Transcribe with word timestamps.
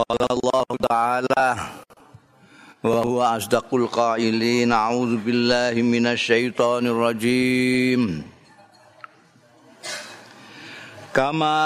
قال 0.00 0.22
الله 0.32 0.64
تعالى 0.88 1.56
وهو 2.84 3.22
أصدق 3.22 3.68
القائلين. 3.74 4.72
أعوذ 4.72 5.16
بالله 5.16 5.82
من 5.82 6.06
الشيطان 6.06 6.86
الرجيم. 6.86 8.22
كما 11.14 11.60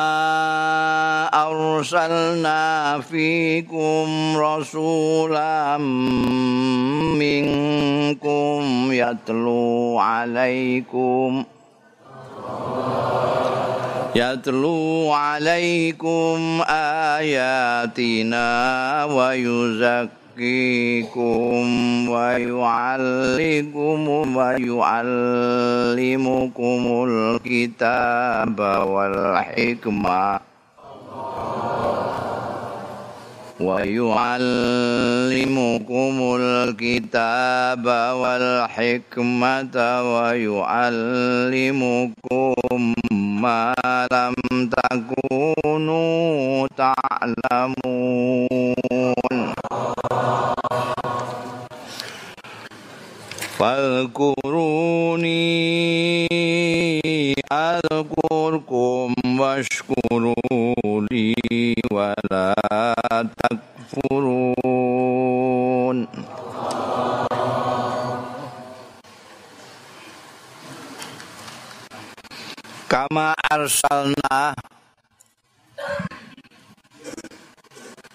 أرسلنا 1.30 3.00
فيكم 3.00 4.06
رسولا 4.36 5.78
منكم 7.22 8.62
يتلو 8.92 9.98
عليكم 9.98 11.44
يتلو 14.16 15.10
عليكم 15.12 16.62
آياتنا 17.18 18.44
ويزكيكم 19.04 20.08
ويعلمكم 22.08 24.08
ويعلمكم 24.36 25.02
الكتاب 27.08 28.60
والحكمة 28.88 30.40
ويعلمكم 35.04 36.14
الكتاب 36.40 37.86
والحكمة 38.20 39.76
ويعلمكم 40.14 42.14
ما 43.43 43.73
لم 44.11 44.35
تكونوا 44.69 46.67
تعلمون 46.77 48.39
فاذكروني 53.59 55.39
أذكركم 57.51 59.13
واشكروا 59.39 61.01
لي 61.11 61.35
ولا 61.91 62.55
تكفرون 63.91 64.47
Kama 73.04 73.36
arsalna. 73.36 74.56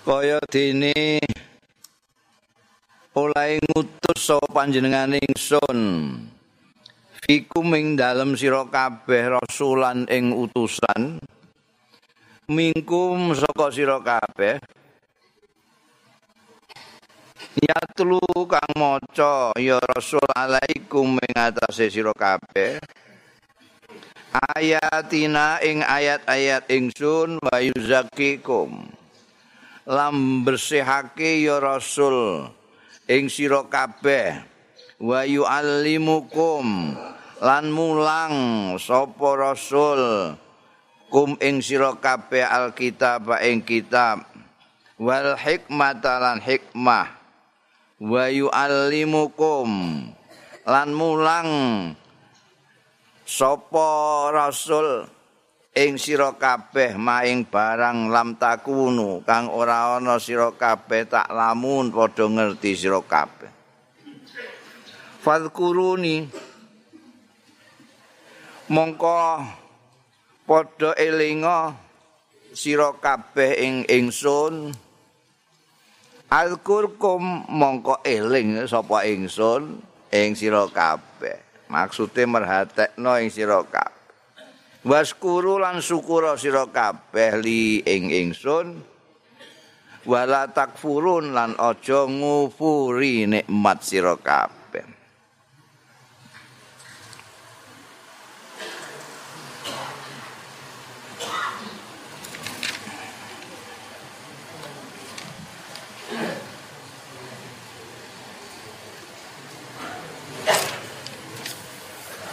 Kaya 0.02 0.42
dene 0.50 1.22
oleh 3.14 3.62
ngutus 3.70 4.18
sapa 4.18 4.50
panjenengan 4.50 5.14
ingsun. 5.14 5.78
Fikum 7.22 7.70
ing 7.78 8.02
dalem 8.02 8.34
sira 8.34 8.66
kabeh 8.66 9.38
rasulan 9.38 10.10
ing 10.10 10.34
utusan. 10.34 11.22
Mingkum 12.50 13.38
saka 13.38 13.70
sira 13.70 14.02
kabeh. 14.02 14.58
Yatlu 17.62 18.26
kang 18.50 18.74
maca 18.74 19.54
ya 19.54 19.78
rasul 19.78 20.26
alaikum 20.34 21.22
ing 21.22 21.34
atase 21.38 21.94
sira 21.94 22.10
kabeh 22.18 22.82
ayatina 24.34 25.58
ing 25.66 25.82
ayat-ayat 25.82 26.70
ingsun 26.70 27.42
wa 27.42 27.58
yuzakikum. 27.58 28.86
Lam 29.90 30.46
bersihake 30.46 31.42
ya 31.42 31.58
rasul 31.58 32.46
ing 33.10 33.26
sira 33.26 33.66
kabeh. 33.66 34.38
Wa 35.00 35.26
yuallimukum 35.26 36.94
lan 37.40 37.66
mulang 37.72 38.36
sapa 38.78 39.30
rasul 39.40 40.36
kum 41.10 41.40
ing 41.42 41.64
sira 41.64 41.98
kabeh 41.98 42.46
alkitab 42.46 43.34
ing 43.42 43.66
kitab. 43.66 44.28
Wal 45.00 45.40
hikmata 45.40 46.20
lan 46.20 46.38
hikmah. 46.44 47.08
Wa 47.98 48.30
yuallimukum 48.30 49.70
lan 50.70 50.88
mulang 50.94 51.50
sapa 53.30 53.90
rasul? 54.34 55.06
Ing 55.70 56.02
sira 56.02 56.34
kabeh 56.34 56.98
maing 56.98 57.46
barang 57.46 58.10
lam 58.10 58.42
takunu 58.42 59.22
kang 59.22 59.54
ora 59.54 60.02
ana 60.02 60.18
sira 60.18 60.50
kabeh 60.50 61.06
tak 61.06 61.30
lamun 61.30 61.94
padha 61.94 62.26
ngerti 62.26 62.74
sira 62.74 62.98
kabeh. 63.06 63.54
Fadkuruni 65.22 66.26
mongko 68.74 69.46
padha 70.50 70.98
elinga 70.98 71.78
sira 72.50 72.90
kabeh 72.98 73.62
ing 73.62 73.76
ingsun. 73.86 74.74
Alkurkum 76.34 77.46
mongko 77.46 78.02
eling 78.02 78.66
sapa 78.66 79.06
ingsun 79.06 79.82
ing 80.10 80.34
sira 80.34 80.66
kabeh 80.66 81.49
maksude 81.70 82.28
merhatekno 82.28 83.16
ing 83.22 83.32
sira 83.32 83.64
kabeh. 83.64 83.96
Waskuru 84.84 85.62
lan 85.62 85.80
syukur 85.80 86.28
sira 86.36 86.68
kabeh 86.68 87.40
li 87.40 87.80
ing 87.86 88.12
ingsun. 88.12 88.68
Wala 90.10 90.50
takfurun 90.50 91.32
lan 91.32 91.54
aja 91.56 92.10
ngufuri 92.10 93.30
nikmat 93.30 93.80
sira 93.86 94.18
kabeh 94.18 94.59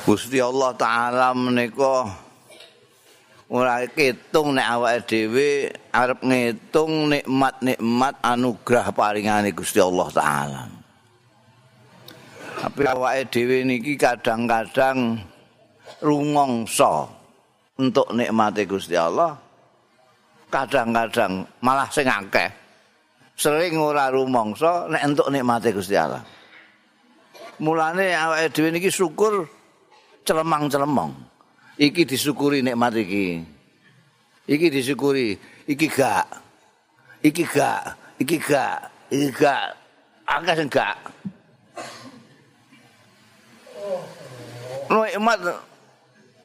Gusti 0.07 0.39
Allah 0.39 0.71
taala 0.79 1.35
menika 1.35 2.07
ora 3.51 3.83
ketung 3.91 4.55
nek 4.55 4.79
awake 4.79 5.03
dhewe 5.03 5.67
arep 5.91 6.23
ngitung 6.23 7.11
nikmat-nikmat 7.11 8.15
anugerah 8.23 8.95
paringane 8.95 9.51
Gusti 9.51 9.83
Allah 9.83 10.07
taala. 10.15 10.63
Tapi 12.63 12.87
awake 12.87 13.35
dhewe 13.35 13.67
niki 13.67 13.99
kadang-kadang 13.99 15.19
rumangsa 15.99 17.11
untuk 17.75 18.07
nikmate 18.15 18.63
Gusti 18.63 18.95
Allah. 18.95 19.35
Kadang-kadang 20.47 21.43
malah 21.67 21.91
sing 21.91 22.07
akeh 22.07 22.47
sering 23.35 23.75
ora 23.75 24.07
rumangsa 24.15 24.87
nek 24.87 25.03
entuk 25.03 25.35
nikmate 25.35 25.75
Gusti 25.75 25.99
Allah. 25.99 26.23
Mulane 27.59 28.15
awake 28.15 28.55
dhewe 28.55 28.71
niki 28.71 28.87
syukur 28.87 29.56
celemang-celemong. 30.27 31.13
Iki 31.79 32.03
disyukuri 32.03 32.67
nikmat 32.67 32.99
iki. 32.99 33.41
Iki 34.47 34.67
disyukuri, 34.71 35.39
iki 35.71 35.87
gak. 35.87 36.27
Iki 37.23 37.43
gak, 37.47 37.83
iki 38.23 38.37
gak, 38.39 38.79
iki 39.11 39.29
gak. 39.35 39.75
Akeh 40.27 40.55
sing 40.59 40.69
gak. 40.71 40.99
Nikmat 44.87 45.41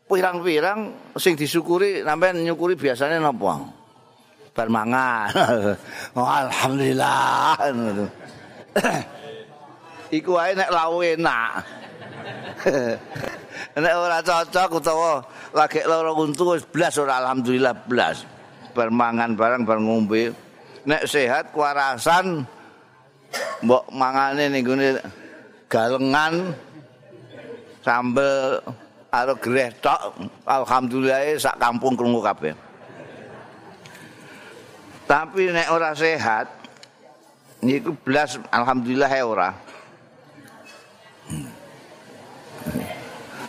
pirang-pirang 0.09 0.79
sing 1.17 1.33
disyukuri 1.37 2.01
sampean 2.01 2.41
nyukuri 2.41 2.73
biasanya 2.77 3.21
napa? 3.21 3.61
Bar 4.51 4.67
mangan. 4.67 5.31
oh, 6.17 6.27
alhamdulillah. 6.27 7.55
Iku 10.11 10.35
wae 10.35 10.51
nek 10.57 10.69
lawe 10.73 11.07
enak. 11.15 11.80
Nek 13.81 13.95
ora 13.95 14.19
cocok 14.19 14.69
utawa 14.81 15.23
lagi 15.55 15.81
lara 15.85 16.11
untu 16.13 16.55
wis 16.55 16.63
blas 16.67 16.97
ora 16.99 17.19
alhamdulillah 17.23 17.75
blas. 17.87 18.23
Bermangan 18.71 19.35
barang 19.35 19.63
bar 19.67 19.79
ngombe. 19.79 20.31
Nek 20.87 21.05
sehat 21.05 21.53
kuarasan 21.53 22.43
mbok 23.63 23.85
mangane 23.93 24.49
ning 24.49 24.65
gone 24.65 24.89
galengan 25.71 26.51
sambel 27.85 28.59
karo 29.11 29.33
greh 29.37 29.69
tok 29.79 30.17
alhamdulillah 30.47 31.37
sak 31.37 31.55
kampung 31.61 31.93
krungu 31.95 32.21
kabeh. 32.23 32.53
Tapi 35.05 35.51
nek 35.51 35.67
ora 35.71 35.91
sehat 35.91 36.47
niku 37.61 37.91
blas 38.03 38.39
alhamdulillah 38.51 39.11
ora. 39.23 39.70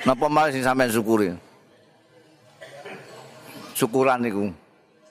Napa 0.02 0.26
malah 0.26 0.50
sing 0.50 0.66
sampean 0.66 0.90
syukuri? 0.90 1.30
Syukuran 3.78 4.18
niku. 4.18 4.50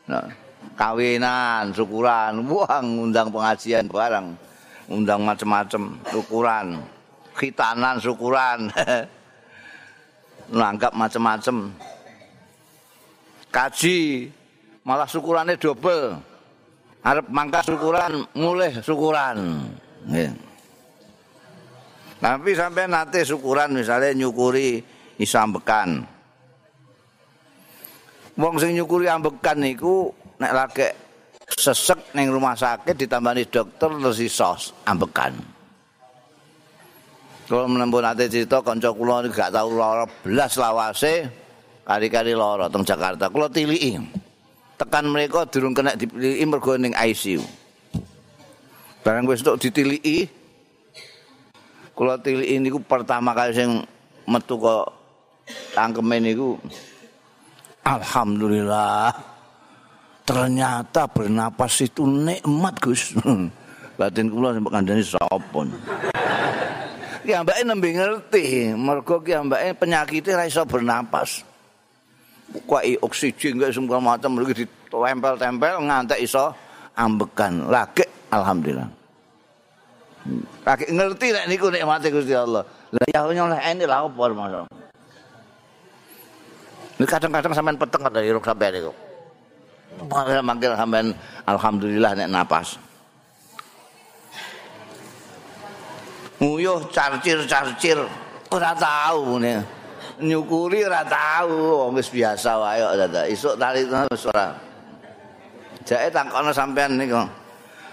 Nah, 0.04 0.28
kawinan, 0.76 1.72
syukuran, 1.72 2.44
wah 2.52 2.84
ngundang 2.84 3.32
pengajian 3.32 3.88
barang, 3.88 4.36
undang 4.92 5.24
macam-macam, 5.24 5.96
syukuran, 6.12 6.66
khitanan, 7.40 7.96
syukuran, 8.04 8.68
nanggap 10.60 10.92
macam-macam, 10.92 11.72
kaji, 13.48 14.28
malah 14.84 15.08
syukurannya 15.08 15.56
double, 15.56 16.20
harap 17.00 17.26
mangka 17.32 17.64
syukuran, 17.64 18.28
mulai 18.36 18.76
syukuran. 18.84 19.36
Tapi 22.22 22.54
sampai 22.54 22.86
nanti 22.86 23.26
syukuran 23.26 23.74
misalnya 23.74 24.14
nyukuri 24.14 24.78
isambekan. 25.18 26.06
Wong 28.38 28.56
sing 28.62 28.78
nyukuri 28.78 29.10
ambekan 29.10 29.58
niku 29.58 30.14
nek 30.38 30.54
lagi 30.54 30.88
sesek 31.50 32.14
ning 32.14 32.30
rumah 32.30 32.54
sakit 32.54 32.94
ditambani 32.94 33.50
dokter 33.50 33.90
terus 33.90 34.22
iso 34.22 34.54
ambekan. 34.86 35.34
Kalau 37.50 37.68
menempuh 37.68 38.00
nanti 38.00 38.30
cerita 38.32 38.64
kanca 38.64 38.94
kula 38.94 39.28
gak 39.28 39.52
tau 39.52 39.74
lara 39.76 40.06
belas 40.08 40.56
lawase 40.56 41.28
kali-kali 41.84 42.38
lara 42.38 42.70
teng 42.70 42.86
Jakarta. 42.86 43.28
Kula 43.34 43.50
tiliki. 43.50 43.98
Tekan 44.78 45.10
mereka 45.10 45.50
durung 45.50 45.74
kena 45.74 45.98
dipiliki 45.98 46.46
mergo 46.46 46.78
ning 46.78 46.94
ICU. 46.94 47.42
Barang 49.02 49.26
wis 49.26 49.42
tok 49.42 49.58
ditiliki 49.58 50.41
kula 51.94 52.20
tiliki 52.20 52.58
niku 52.58 52.80
pertama 52.84 53.36
kali 53.36 53.52
sing 53.54 53.84
metu 54.30 54.56
kok 54.58 54.88
tangkeme 55.76 56.18
niku 56.22 56.56
Alhamdulillah. 57.82 59.10
Ternyata 60.22 61.10
bernapas 61.10 61.82
itu 61.82 62.06
nikmat, 62.06 62.78
Gus. 62.78 63.18
Batin 63.98 64.30
kula 64.30 64.54
sampe 64.54 64.70
kandhane 64.70 65.02
sapa. 65.02 65.62
Ki 67.22 67.32
ambake 67.38 67.62
nembe 67.66 67.90
ngerti, 67.94 68.74
mergo 68.74 69.22
ki 69.22 69.34
ambake 69.34 69.78
penyakite 69.78 70.34
ra 70.34 70.46
iso 70.46 70.66
bernapas. 70.66 71.46
Kuwi 72.66 72.98
oksigen 73.00 73.62
gak 73.62 73.72
semua 73.72 74.02
macam 74.02 74.42
lagi 74.42 74.66
ditempel-tempel 74.66 75.86
ngantek 75.86 76.20
iso 76.22 76.54
ambekan. 76.98 77.70
Lagi 77.70 78.06
alhamdulillah. 78.34 79.01
Lagi 80.62 80.86
ngerti 80.94 81.28
nek 81.34 81.46
niku 81.50 81.74
nikmate 81.74 82.14
Gusti 82.14 82.38
Allah. 82.38 82.62
Lah 82.94 83.06
ya 83.10 83.26
nyoleh 83.26 83.58
ini 83.74 83.86
lah 83.90 84.06
apa 84.06 84.24
masalah. 84.30 84.70
Ini 87.02 87.06
kadang-kadang 87.10 87.54
sampean 87.58 87.78
peteng 87.82 88.06
ada 88.06 88.22
iruk 88.22 88.46
sampean 88.46 88.78
itu. 88.78 88.94
Manggil 90.46 90.78
sampean 90.78 91.18
alhamdulillah 91.50 92.14
nek 92.14 92.30
napas. 92.30 92.78
Nguyuh 96.38 96.90
carcir-carcir 96.94 97.98
ora 98.54 98.72
tahu 98.78 99.42
nih. 99.42 99.62
Nyukuri 100.22 100.86
ora 100.86 101.02
tahu 101.02 101.90
wis 101.98 102.14
biasa 102.14 102.62
wae 102.62 102.78
kok 102.78 102.94
dadi. 103.02 103.34
Isuk 103.34 103.58
tali 103.58 103.82
wis 103.90 104.26
ora. 104.30 104.54
Jake 105.82 106.14
tangkono 106.14 106.54
sampean 106.54 107.02
niku. 107.02 107.41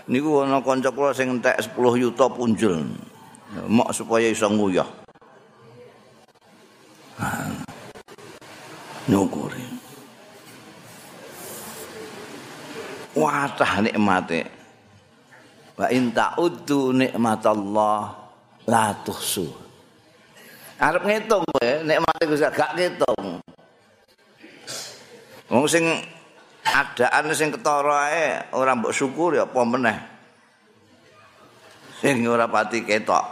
Niku 0.09 0.41
ana 0.41 0.65
kanca 0.65 0.89
kula 0.89 1.13
sing 1.13 1.37
entek 1.37 1.61
10 1.61 1.77
yuta 2.01 2.27
punjul. 2.33 2.81
Mok 3.69 3.93
supaya 3.93 4.33
iso 4.33 4.49
nguyuh. 4.49 4.89
nyukuri. 9.09 9.65
Watah 13.17 13.83
nikmate. 13.83 14.47
Wa 15.75 15.89
in 15.91 16.13
ta'uddu 16.13 16.93
nikmatallah 16.95 18.15
la 18.69 18.85
tuhsu. 19.03 19.49
Arep 20.79 21.03
ngitung 21.03 21.43
kowe 21.43 21.71
nikmate 21.83 22.23
Gusti 22.31 22.47
gak 22.55 22.79
ngitung. 22.79 23.43
Wong 25.51 25.65
sing 25.67 25.85
adaan 26.75 27.33
sing 27.33 27.49
ketara 27.55 28.13
ae 28.13 28.29
ora 28.53 28.77
mbok 28.77 28.93
syukur 28.93 29.37
ya 29.37 29.49
apa 29.49 29.61
meneh. 29.65 29.99
Sing 31.99 32.23
ora 32.29 32.47
pati 32.47 32.85
ketok. 32.85 33.25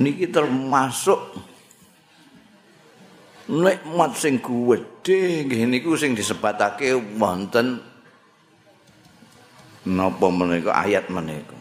Niki 0.00 0.32
termasuk 0.32 1.20
nikmat 3.50 4.14
sing 4.14 4.38
gedhe 4.38 5.42
nggih 5.42 5.66
niku 5.66 5.98
sing 5.98 6.14
disebatake 6.14 6.94
wonten 7.18 7.82
napa 9.90 10.26
menika 10.30 10.70
ayat 10.70 11.10
menika 11.10 11.58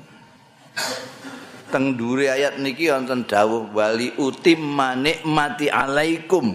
teng 1.74 1.98
dure 1.98 2.30
ayat 2.30 2.62
niki 2.62 2.94
wonten 2.94 3.26
dawuh 3.26 3.74
wali 3.74 4.14
utimma 4.22 4.94
nikmati 4.94 5.66
alaikum 5.74 6.54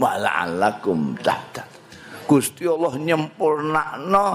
wa 0.00 0.12
la'allakum 0.16 1.12
tahtad 1.20 1.73
Gusti 2.24 2.64
Allah 2.64 2.94
nyempurnakno 2.96 4.26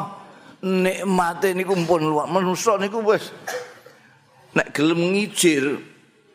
nikmate 0.64 1.56
niku 1.56 1.76
pun 1.88 2.04
luar 2.04 2.28
manusa 2.28 2.76
niku 2.76 3.00
wis 3.04 3.32
nek 4.54 4.76
gelem 4.76 5.14
ngijir 5.16 5.80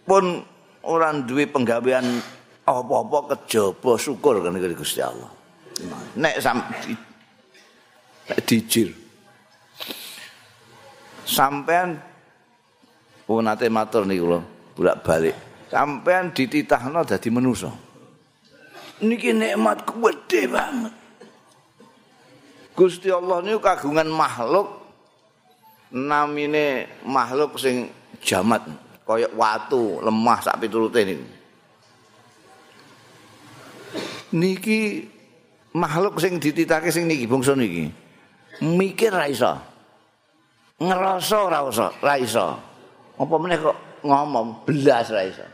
pun 0.07 0.41
ora 0.85 1.13
duwe 1.17 1.49
penggawean 1.49 2.05
apa-apa 2.65 3.37
kejaba 3.37 4.01
syukur 4.01 4.41
kan 4.41 4.57
Gusti 4.57 5.01
Allah. 5.05 5.29
Nek 6.17 6.35
sam 6.41 6.65
nek 8.29 8.41
dijir. 8.49 8.93
Sampean 11.25 11.97
oh 13.29 13.41
nate 13.41 13.69
matur 13.73 14.05
niku 14.05 14.37
lho, 14.37 14.41
bolak-balik. 14.77 15.37
Sampean 15.73 16.33
dititahno 16.33 17.05
dadi 17.05 17.29
manusa. 17.33 17.73
Niki 19.05 19.33
nikmat 19.33 19.85
gede 19.85 20.49
banget. 20.49 21.04
Gusti 22.75 23.07
Allah 23.07 23.39
niku 23.39 23.63
kagungan 23.63 24.11
makhluk 24.11 24.83
namine 25.95 26.91
makhluk 27.07 27.55
sing 27.55 27.87
jamat 28.19 28.67
kaya 29.07 29.31
watu, 29.31 30.03
lemah 30.03 30.43
sak 30.43 30.59
piturute 30.59 31.07
niku. 31.07 31.27
niki 34.35 35.07
makhluk 35.71 36.19
sing 36.19 36.43
dititake 36.43 36.91
sing 36.91 37.07
niki 37.07 37.31
bangsa 37.31 37.55
niki. 37.55 37.95
Mikir 38.59 39.15
ra 39.15 39.31
iso. 39.31 39.55
Ngerasa 40.83 41.39
ra 41.47 41.59
iso 41.71 41.87
ra 42.03 42.15
iso. 42.19 42.47
Apa 43.15 43.35
meneh 43.39 43.59
kok 43.63 44.03
ngomong 44.03 44.67
belas 44.67 45.07
ra 45.15 45.23
iso. 45.23 45.47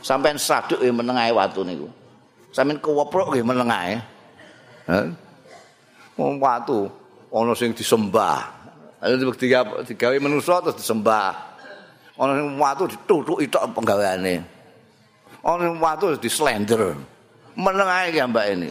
Sampean 0.00 0.40
saduk 0.40 0.80
ya 0.80 0.88
menengahe 0.88 1.28
watu 1.36 1.60
niku. 1.60 1.92
Sampean 2.56 2.80
kewoprok 2.80 3.36
nggih 3.36 3.44
menengahe 3.44 4.00
wong 6.18 6.42
watu 6.42 6.90
ana 7.30 7.54
sing 7.54 7.70
disembah 7.70 8.50
ayo 8.98 9.14
digawe 9.86 10.16
manusa 10.18 10.58
terus 10.60 10.82
disembah 10.82 11.32
ana 12.18 12.34
sing 12.34 12.48
watu 12.58 12.84
ditutuk 12.90 13.38
tok 13.46 13.64
penggaweane 13.78 14.42
ana 15.46 15.60
sing 15.62 15.78
watu 15.78 16.18
dislender 16.18 16.98
meneng 17.58 17.90
ae 17.90 18.14
ya 18.14 18.24
mbak 18.30 18.46
ini. 18.54 18.70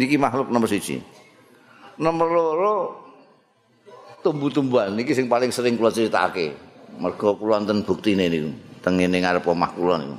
Niki 0.00 0.16
makhluk 0.16 0.48
nomor 0.48 0.68
siji. 0.68 1.04
Nomor 2.00 2.28
loro 2.32 2.74
tumbuh-tumbuhan 4.24 4.96
niki 4.96 5.12
sing 5.12 5.28
paling 5.28 5.52
sering 5.52 5.76
kula 5.76 5.92
critakake. 5.92 6.56
Mergo 6.96 7.36
kula 7.36 7.60
wonten 7.60 7.84
buktine 7.84 8.32
niku 8.32 8.50
teng 8.80 8.96
ngene 8.96 9.20
ngarep 9.20 9.44
omah 9.44 9.70
kula 9.76 9.94
niku. 10.00 10.16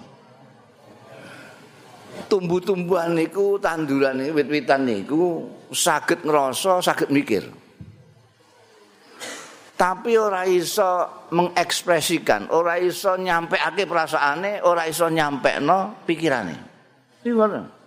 Tumbuh-tumbuhan 2.30 3.18
niku 3.18 3.58
tanduran 3.58 4.22
niku 4.22 4.38
wit-witan 4.38 4.86
niku 4.86 5.50
saged 5.72 6.24
ngrasa, 6.24 6.80
saged 6.84 7.10
mikir. 7.12 7.48
Tapi 9.78 10.18
ora 10.18 10.42
iso 10.50 11.06
mengekspresikan, 11.30 12.50
ora 12.50 12.82
iso 12.82 13.14
nyampeake 13.14 13.86
perasaane, 13.86 14.66
ora 14.66 14.90
iso 14.90 15.06
nyampekno 15.06 16.02
pikirane. 16.02 16.56
Iki 17.22 17.78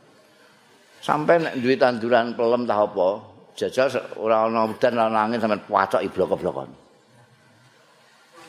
Sampai 1.00 1.40
nek 1.40 1.58
duwe 1.58 1.74
tanduran 1.80 2.36
pelem 2.38 2.68
tah 2.68 2.84
apa, 2.84 3.08
jajal 3.58 3.90
ora 4.20 4.46
ana 4.46 4.70
udan 4.70 5.00
ana 5.00 5.26
angin 5.26 5.42
sampean 5.42 5.64
pacok 5.66 6.04
iblok-blokon. 6.06 6.70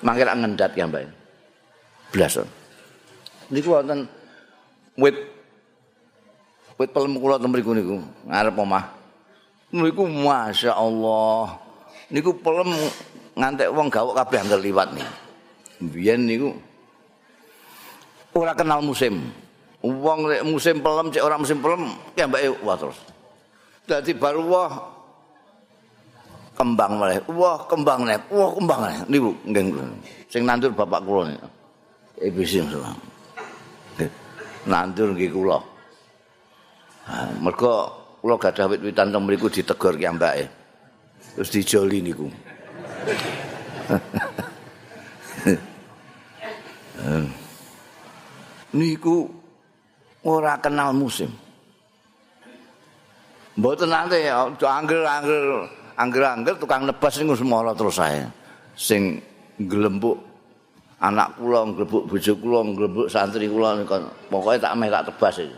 Mangke 0.06 0.28
ngendat 0.28 0.78
ya, 0.78 0.86
Mbak. 0.86 1.10
Blas. 2.12 2.44
Niku 3.50 3.74
wonten 3.74 4.06
wit 5.02 5.18
wit 6.78 6.90
pelem 6.94 7.18
kula 7.18 7.42
ten 7.42 7.50
mriku 7.50 7.74
niku, 7.74 7.98
ngarep 8.30 8.54
omah. 8.54 9.01
Niku 9.72 10.04
masyaallah. 10.04 11.56
Niku 12.12 12.36
pelem 12.44 12.76
ngantek 13.40 13.72
wong 13.72 13.88
gawok 13.88 14.20
kabeh 14.20 14.44
angger 14.44 14.60
liwat 14.60 14.92
nih. 14.92 15.08
Biyen 15.82 16.28
niku 16.28 16.52
ora 18.36 18.52
kenal 18.52 18.84
musim. 18.84 19.32
Wong 19.82 20.28
nek 20.28 20.44
musim 20.44 20.84
pelem 20.84 21.10
cek 21.10 21.24
ora 21.24 21.40
musim 21.40 21.64
pelem 21.64 21.96
ya 22.20 22.28
mbake 22.28 22.52
wah 22.62 22.76
terus. 22.76 23.00
Dadi 23.88 24.12
baru 24.12 24.44
wah 24.46 24.72
kembang 26.62 27.02
malah. 27.02 27.18
Wah, 27.32 27.58
kembang 27.66 28.06
nek. 28.06 28.30
Wah, 28.30 28.54
kembang 28.54 28.80
nek. 28.86 29.10
Niku 29.10 29.34
nggih. 29.50 29.74
Sing 30.30 30.46
nandur 30.46 30.70
bapak 30.76 31.02
kula 31.02 31.32
niku. 31.34 31.48
Ibu 32.22 32.42
sing 32.46 32.70
Nandur 34.70 35.18
nggih 35.18 35.32
kula. 35.34 35.58
mergo 37.42 38.01
kula 38.22 38.38
gadah 38.38 38.70
wit-witan 38.70 39.10
teng 39.10 39.26
mriku 39.26 39.50
ditegur 39.50 39.98
ki 39.98 40.06
ambake. 40.06 40.46
Terus 41.34 41.50
dijoli 41.50 42.06
niku. 42.06 42.30
niku 48.78 49.26
ora 50.22 50.54
kenal 50.62 50.94
musim. 50.94 51.34
Mboten 53.58 53.90
nate 53.90 54.30
angger-angger 54.62 55.66
angger-angger 55.98 56.54
tukang 56.62 56.86
nebas 56.86 57.18
niku 57.18 57.34
semara 57.34 57.74
terus 57.74 57.98
saya. 57.98 58.30
Sing 58.78 59.18
glembuk 59.66 60.22
anak 61.02 61.42
kula, 61.42 61.66
glembuk 61.74 62.06
bojo 62.06 62.38
kula, 62.38 62.62
glembuk 62.78 63.10
santri 63.10 63.50
kula 63.50 63.82
niku 63.82 63.98
pokoke 64.30 64.62
tak 64.62 64.78
meh 64.78 64.94
tak 64.94 65.10
tebas 65.10 65.42
iki. 65.42 65.58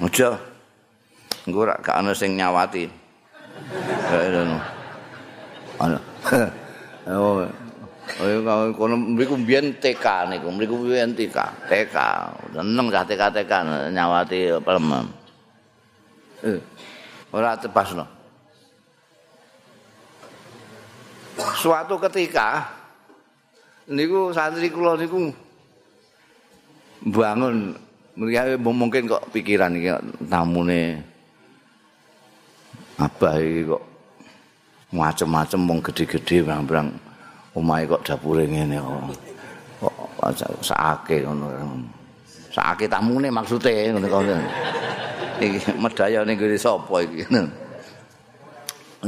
Aja. 0.00 0.49
Engko 1.48 1.64
ora 1.64 1.74
gak 1.80 1.96
ana 1.96 2.12
sing 2.12 2.36
nyawati. 2.36 2.84
Ana. 5.80 5.98
Oh, 7.10 7.42
Oh, 8.20 8.74
kono 8.74 8.98
mriku 8.98 9.38
mbiyen 9.38 9.78
TK 9.78 10.28
niku, 10.28 10.50
mriku 10.50 10.74
mbiyen 10.82 11.14
TK, 11.14 11.36
TK. 11.70 11.96
Seneng 12.52 12.86
cah 12.90 13.04
TK 13.06 13.22
TK 13.38 13.52
nyawati 13.94 14.50
pelem. 14.66 15.06
Eh, 16.42 16.58
ora 17.30 17.54
tebasno. 17.54 18.04
Suatu 21.56 21.96
ketika 22.02 22.66
niku 23.88 24.34
santri 24.34 24.68
kula 24.68 24.98
niku 24.98 25.30
bangun 27.08 27.72
mriki 28.18 28.60
mungkin 28.60 29.08
kok 29.08 29.32
pikiran 29.32 29.72
iki 29.78 29.88
tamune 30.28 31.09
abah 33.00 33.34
iki 33.40 33.64
kok 33.64 33.82
macem-macem 34.92 35.60
wong 35.64 35.80
gede-gede 35.80 36.44
barang-barang. 36.44 36.88
Omahe 37.56 37.88
kok 37.88 38.04
dapure 38.04 38.44
ngene 38.44 38.76
kok. 38.78 39.16
Kok 39.80 40.30
sakake 40.60 41.24
ngono. 41.24 41.48
Sakake 42.52 42.84
tamune 42.86 43.32
maksude 43.32 43.96
ngono 43.96 44.06
kok. 44.06 44.22
Iki 45.40 45.80
medaya 45.80 46.20
ning 46.22 46.36
gone 46.36 46.56
sapa 46.60 46.96
iki? 47.00 47.24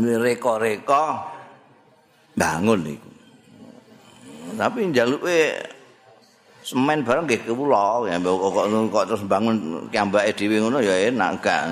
Reka-reka 0.01 1.05
bangun 2.33 2.81
niku 2.81 3.13
tapi 4.57 4.89
njaluke 4.93 5.57
semen 6.63 7.03
bareng 7.03 7.27
nggih 7.27 7.43
kula 7.51 8.07
kok 8.07 8.67
kok 8.91 9.05
terus 9.11 9.23
bangun 9.27 9.87
kiambake 9.91 10.31
dhewe 10.39 10.63
ngono 10.63 10.79
ya 10.79 11.11
enak 11.11 11.43
gak 11.43 11.63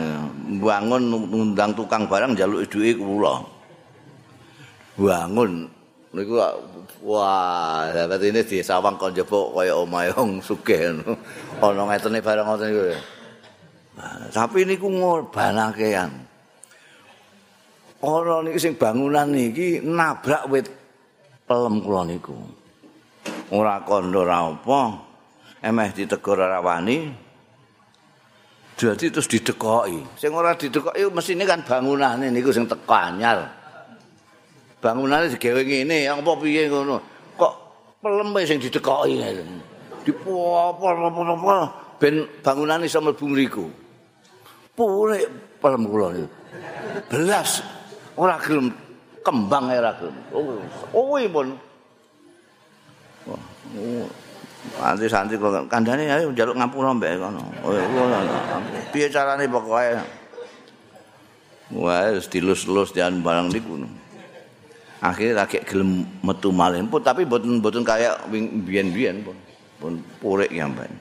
bangun 0.58 1.02
ngundang 1.08 1.70
tukang 1.78 2.10
barang 2.10 2.34
njaluke 2.34 2.66
duwe 2.66 2.90
kula. 2.98 3.34
Bangun 4.98 5.70
niku 6.10 6.42
wah 7.06 7.86
dapat 7.94 8.34
ini 8.34 8.42
di 8.42 8.58
sawang 8.66 8.98
kon 8.98 9.14
jebok 9.14 9.54
kaya 9.54 9.78
omahe 9.78 10.10
wong 10.18 10.42
sugih 10.42 10.98
ana 11.62 11.82
ngetene 11.86 12.18
barang 12.18 12.46
ngoten 12.50 12.66
niku 12.66 12.82
tapi 14.34 14.66
niku 14.66 14.90
ngorbanakean 14.90 16.10
ora 18.02 18.42
niki 18.42 18.58
sing 18.58 18.74
bangunan 18.74 19.30
niki 19.30 19.78
nabrak 19.86 20.50
wit 20.50 20.66
pelem 21.46 21.78
kula 21.78 22.02
niku 22.10 22.34
ora 23.50 23.82
kondo 23.82 24.22
ora 24.22 24.46
apa? 24.46 24.80
Emeh 25.60 25.92
ditegur 25.92 26.40
ora 26.40 26.62
wani. 26.62 27.28
Jadi 28.80 29.12
terus 29.12 29.28
didekoki. 29.28 30.16
Sing 30.16 30.32
ora 30.32 30.56
didekoki 30.56 31.04
mesine 31.12 31.44
kan 31.44 31.60
bangunane 31.60 32.32
niku 32.32 32.48
sing 32.48 32.64
teko 32.64 32.96
anyar. 32.96 33.44
Bangunane 34.80 35.28
digawe 35.36 35.60
ngene 35.60 36.08
apa 36.08 36.30
piye 36.40 36.72
ngono? 36.72 36.96
Kok 37.36 37.54
peleme 38.00 38.40
sing 38.48 38.56
didekoki? 38.56 39.20
Dipopol-popol 40.00 41.60
ben 42.00 42.24
bangunane 42.40 42.88
iso 42.88 43.04
mlebu 43.04 43.24
mriku. 43.28 43.68
Purik 44.72 45.28
pelem 45.60 45.84
kula 45.84 46.08
niku. 46.16 46.28
Belas. 47.12 47.60
Ora 48.16 48.40
gelem. 48.40 48.72
Kembang 49.20 49.68
ora 49.68 49.92
gelem. 50.00 50.16
Oh 50.32 50.56
oh 50.96 51.20
pun 51.28 51.52
Nanti 54.76 55.06
santi 55.08 55.34
kok 55.40 55.66
kandhane 55.72 56.04
ayo 56.10 56.30
njaluk 56.30 56.56
ngapura 56.58 56.92
mbek 56.96 57.16
kono. 57.16 57.42
Oh, 57.64 57.72
piye 58.92 59.08
carane 59.08 59.48
pokoke. 59.48 59.96
Wah, 61.70 62.10
dilus-lus 62.18 62.90
dian 62.92 63.22
barang 63.22 63.48
niku. 63.54 63.78
akhirnya 65.00 65.48
lagi 65.48 65.64
gelem 65.64 66.04
metu 66.20 66.52
malih. 66.52 66.84
Pun 66.84 67.00
tapi 67.00 67.24
mboten 67.24 67.80
kaya 67.80 68.20
biyen-biyen 68.28 69.24
pun. 69.24 69.36
Pun 69.80 69.96
purik 70.20 70.52
ya 70.52 70.68
mbak 70.68 70.92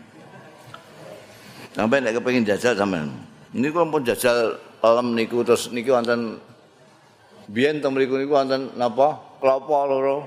sampai 1.79 2.03
nek 2.03 2.19
kepengin 2.19 2.43
jajal 2.43 2.73
sampean 2.75 3.07
niku 3.55 3.85
pun 3.87 4.03
jajal 4.03 4.57
pelem 4.83 5.15
niku 5.15 5.45
terus 5.47 5.71
niku 5.71 5.95
wonten 5.95 6.41
biyen 7.47 7.79
to 7.79 7.87
mriku 7.87 8.19
niku 8.19 8.35
wonten 8.35 8.73
napa? 8.75 9.15
Klopo 9.39 9.87
loro 9.87 10.17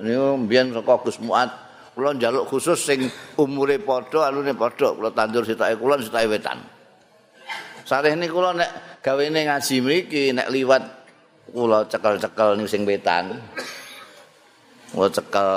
niku 0.00 0.26
biyen 0.44 0.74
saka 0.74 0.94
Gus 1.00 1.18
Muat 1.24 1.50
kula 1.94 2.12
njaluk 2.12 2.50
khusus 2.50 2.80
sing 2.80 3.06
umure 3.38 3.78
padha 3.80 4.28
alune 4.28 4.52
padha 4.52 4.92
kula 4.92 5.10
tandur 5.14 5.46
sitake 5.46 5.78
kula 5.78 5.96
sitake 6.02 6.26
wetan 6.26 6.58
sareh 7.84 8.16
niku 8.18 8.40
kula 8.40 8.56
nek 8.56 8.70
gawene 9.04 9.44
ngaji 9.44 9.74
mriki 9.84 10.32
nek 10.32 10.48
liwat 10.48 11.04
kula 11.52 11.84
cekel-cekel 11.86 12.56
ning 12.56 12.66
sing 12.66 12.82
wetan. 12.88 13.36
Kula 14.94 15.10
cekel 15.10 15.50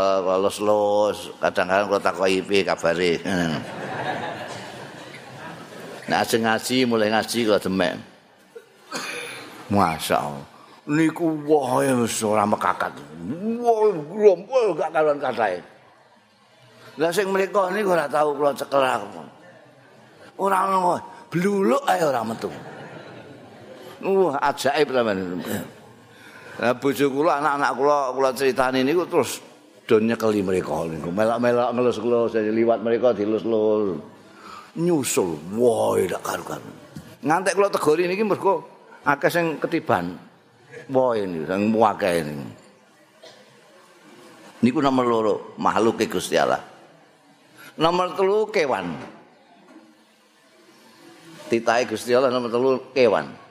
los-los, 0.44 1.32
kadang-kadang 1.40 1.88
kula 1.88 2.02
takoki 2.02 2.40
piye 2.44 2.62
kabare. 2.66 3.14
Nah, 6.08 6.24
sing 6.24 6.40
ngaji 6.48 6.88
mulai 6.88 7.12
ngaji 7.12 7.44
kula 7.44 7.60
demek. 7.60 8.00
Masyaallah. 9.68 10.57
Niku 10.88 11.36
wis 11.44 12.24
ora 12.24 12.48
mekakat. 12.48 12.96
Wah, 13.60 13.92
grompol 13.92 14.72
gak 14.72 14.96
kalon 14.96 15.20
katae. 15.20 15.60
Lah 16.96 17.12
sing 17.12 17.28
mriko 17.28 17.68
niku 17.76 17.92
ora 17.92 18.08
tau 18.08 18.32
kula 18.32 18.56
cekel 18.56 18.80
aku. 18.80 19.20
Ora 20.40 20.64
ngono. 20.64 20.96
Bluluk 21.28 21.84
ae 21.92 22.00
ora 22.08 22.24
metu. 22.24 22.48
Wah, 24.00 24.40
ajaib 24.48 24.88
teman. 24.88 25.44
Nah, 26.58 26.74
bojo 26.80 27.06
kula 27.12 27.44
anak-anak 27.44 27.72
kula 27.76 27.98
kula 28.16 28.30
critani 28.32 28.80
niku 28.88 29.04
terus 29.12 29.44
do 29.84 30.00
nyekeli 30.00 30.40
mereka 30.40 30.88
niku. 30.88 31.12
Melak-melak 31.12 31.76
ngelus-ngelus 31.76 32.32
liwat 32.32 32.80
mereka 32.80 33.12
dilus-lus. 33.12 34.00
Nyusul. 34.80 35.36
Wah, 35.60 36.00
dak 36.08 36.24
karuan. 36.24 36.64
Ngantek 37.28 37.60
kula 37.60 37.68
tegori 37.68 38.08
niki 38.08 38.24
mergo 38.24 38.64
akeh 39.04 39.28
sing 39.28 39.60
ketiban. 39.60 40.27
Wah, 40.92 41.18
ini 41.18 41.44
sing 41.44 41.62
akeh 41.74 42.14
ini. 42.22 42.36
Niku 44.58 44.82
nomor 44.82 45.06
loro, 45.06 45.36
makhluk 45.62 46.02
Gusti 46.10 46.38
Allah. 46.38 46.62
Nomor 47.78 48.18
telu 48.18 48.50
kewan. 48.50 48.98
Titahe 51.48 51.86
Gusti 51.86 52.14
Allah 52.14 52.34
nomor 52.34 52.50
telu 52.50 52.72
kewan. 52.94 53.48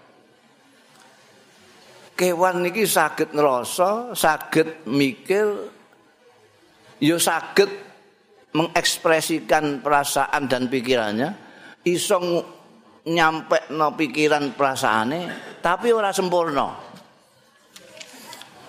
kewan 2.17 2.65
niki 2.65 2.89
saged 2.89 3.37
ngrasa, 3.37 4.17
saged 4.17 4.89
mikir, 4.89 5.69
ya 6.99 7.17
saged 7.21 7.69
mengekspresikan 8.57 9.85
perasaan 9.85 10.49
dan 10.49 10.73
pikirannya, 10.73 11.29
iso 11.85 12.17
nyampe 13.05 13.69
no 13.77 13.93
pikiran 13.93 14.57
perasaane, 14.57 15.21
tapi 15.61 15.93
ora 15.93 16.11
sempurna. 16.11 16.86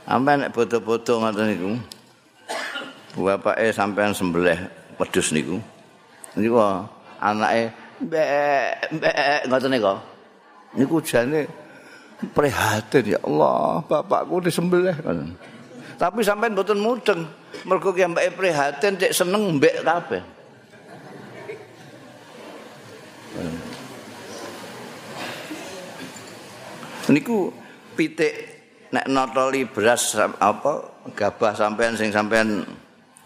Sampai 0.08 0.40
nek 0.40 0.56
bodoh-bodoh 0.56 1.20
ngoten 1.20 1.46
niku. 1.52 1.72
Bapake 3.20 3.76
sampean 3.76 4.16
sembelih 4.16 4.56
wedhus 4.96 5.36
niku. 5.36 5.60
Niku 6.40 6.58
anake 7.20 7.76
mbek 8.00 8.28
mbek 8.96 9.16
ngoten 9.52 9.72
niku. 9.76 9.94
Niku 10.80 11.04
jane 11.04 11.44
prihatin 12.34 13.14
ya 13.14 13.20
Allah 13.22 13.86
bapakku 13.86 14.42
disembelih 14.42 14.96
tapi 15.98 16.22
sampai 16.22 16.50
mboten 16.54 16.82
mudeng 16.82 17.26
mergo 17.66 17.94
ki 17.94 18.10
mbake 18.10 18.34
prihatin 18.34 18.98
cek 18.98 19.14
seneng 19.14 19.58
mbek 19.58 19.86
kabeh 19.86 20.22
niku 27.14 27.54
pitik 27.94 28.34
nek 28.94 29.06
notoli 29.12 29.67
beras 29.67 30.15
apa 30.20 30.74
gabah 31.15 31.53
sampean 31.56 31.94
sing 31.96 32.12
sampean 32.12 32.63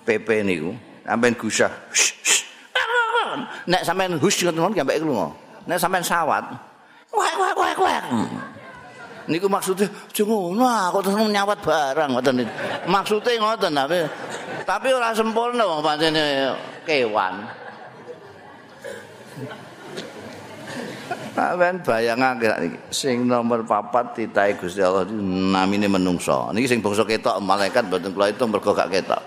PP 0.06 0.42
niku 0.46 0.74
sampean 1.06 1.34
gusah 1.38 1.72
nek 3.68 3.82
sampean 3.86 4.18
hus 4.18 4.36
ngoten 4.44 4.76
sampe 4.76 5.00
lunga. 5.02 5.28
Nek 5.68 5.78
sampean 5.80 6.04
sawat 6.04 6.44
wek 7.14 7.36
wek 7.38 7.56
wek 7.58 7.78
wek. 7.80 8.04
Niku 9.30 9.46
maksude 9.46 9.86
aja 9.86 10.24
ngono 10.26 10.66
aku 10.66 10.98
terus 11.06 11.16
nyawat 11.30 11.60
barang 11.62 12.10
ngoten 12.18 12.42
maksude 12.90 13.32
ngoten 13.38 13.72
tapi 13.78 14.00
tapi 14.66 14.88
ora 14.92 15.14
sempurna 15.14 15.64
wong 15.64 15.82
pancene 15.86 16.52
kewan 16.84 17.46
Sampeyan 21.32 21.80
bayangake 21.80 22.52
sing 22.92 23.24
nomor 23.24 23.64
papat 23.64 24.20
titahe 24.20 24.60
Gusti 24.60 24.84
Allah 24.84 25.08
namine 25.08 25.88
menungso. 25.88 26.52
Niki 26.52 26.68
sing 26.68 26.84
bangsa 26.84 27.08
ketok 27.08 27.40
malaikat 27.40 27.88
mboten 27.88 28.12
kula 28.12 28.36
itu 28.36 28.44
mergo 28.52 28.76
gak 28.76 28.92
ketok. 28.92 29.24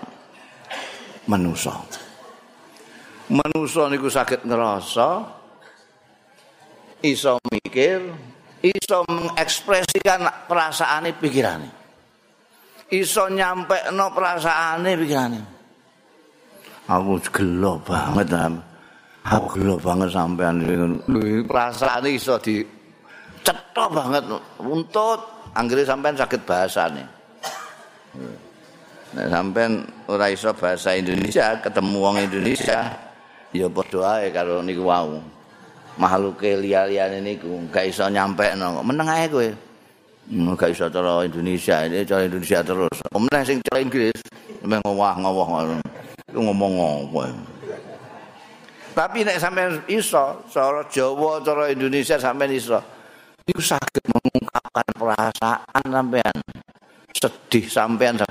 Menungso. 1.25 1.73
Menungso 3.25 3.89
niku 3.89 4.05
saged 4.05 4.45
ngerasa 4.45 5.25
iso 7.01 7.41
mikir, 7.49 8.05
iso 8.61 9.01
mengekspresikan 9.09 10.45
perasaane 10.45 11.09
pikirane. 11.17 11.69
Iso 12.93 13.33
nyampe 13.33 13.89
no 13.97 14.13
perasaane 14.13 14.93
pikirane. 14.93 15.41
Aku 16.85 17.17
gelo 17.33 17.81
banget 17.81 18.29
Aku 19.25 19.57
gelo 19.57 19.81
banget 19.81 20.13
sampean 20.13 20.61
perasaan 21.49 22.05
iso 22.05 22.37
di 22.37 22.61
cetok 23.41 23.89
banget 23.89 24.21
untuk 24.61 25.49
anggere 25.57 25.81
sampean 25.81 26.13
sakit 26.13 26.45
bahasane. 26.45 27.01
Nek 29.17 29.27
sampean 29.33 29.81
ora 30.05 30.29
iso 30.29 30.53
bahasa 30.53 30.93
Indonesia, 30.93 31.57
ketemu 31.57 31.97
wong 31.97 32.21
Indonesia, 32.21 32.85
ya 33.49 33.65
padha 33.65 34.21
ae 34.21 34.29
karo 34.29 34.61
niku 34.61 34.85
wau. 34.85 35.17
Makhluke 35.97 36.61
liya-liyane 36.61 37.17
niku 37.25 37.65
gak 37.73 37.89
iso 37.89 38.05
nyampe 38.05 38.53
no. 38.53 38.85
Meneng 38.85 39.09
ae 39.09 39.25
kowe. 39.25 39.49
Hmm, 40.29 40.53
gak 40.53 40.69
iso 40.69 40.85
cara 40.93 41.25
Indonesia, 41.25 41.81
ini 41.89 42.05
cara 42.05 42.29
Indonesia 42.29 42.61
terus. 42.61 42.93
Kemudian 43.09 43.41
sing 43.41 43.57
cara 43.65 43.81
Inggris, 43.81 44.19
ngowah-ngowah 44.61 45.47
ngono. 45.49 45.77
ngomong 46.35 46.73
apa? 47.09 47.54
Tapi 48.95 49.27
nek 49.27 49.43
sampean 49.43 49.83
iso, 49.91 50.47
cara 50.47 50.87
Jawa, 50.87 51.43
cara 51.43 51.67
Indonesia 51.67 52.15
sampean 52.15 52.55
iso. 52.55 52.79
Iku 53.43 53.59
saged 53.59 54.07
mengungkapkan 54.07 54.87
perasaan 54.95 55.83
sampean. 55.83 56.35
Sedih 57.11 57.67
sampean. 57.67 58.23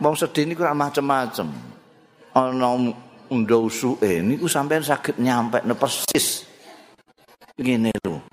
Wong 0.00 0.14
sedih 0.16 0.48
niku 0.48 0.64
ora 0.64 0.72
macem-macem. 0.72 1.52
Ana 2.32 2.96
unda 3.28 3.56
usuke 3.60 4.24
niku 4.24 4.48
sampean 4.48 4.80
saged 4.80 5.20
nyampe 5.20 5.60
ne 5.60 5.76
persis. 5.76 6.48
Ngene 7.60 7.92
lho. 8.00 8.24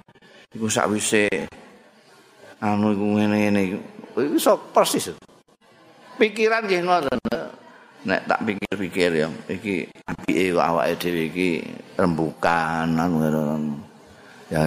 Iku 0.56 0.72
sakwise 0.72 1.28
anu 2.64 2.96
iku 2.96 3.06
ngene-ngene 3.20 3.60
iku 3.68 3.78
iso 4.40 4.56
persis. 4.72 5.12
Pikiran 6.16 6.64
nggih 6.64 6.80
ngoten. 6.88 7.20
Nek 8.06 8.22
tak 8.30 8.40
pikir-pikir 8.46 9.10
ya 9.18 9.28
iki 9.50 9.90
apike 10.06 10.54
awake 10.54 10.94
dhewe 11.02 11.22
iki 11.34 11.50
rembukan 11.98 12.86
anu 12.94 13.18
ya 14.54 14.62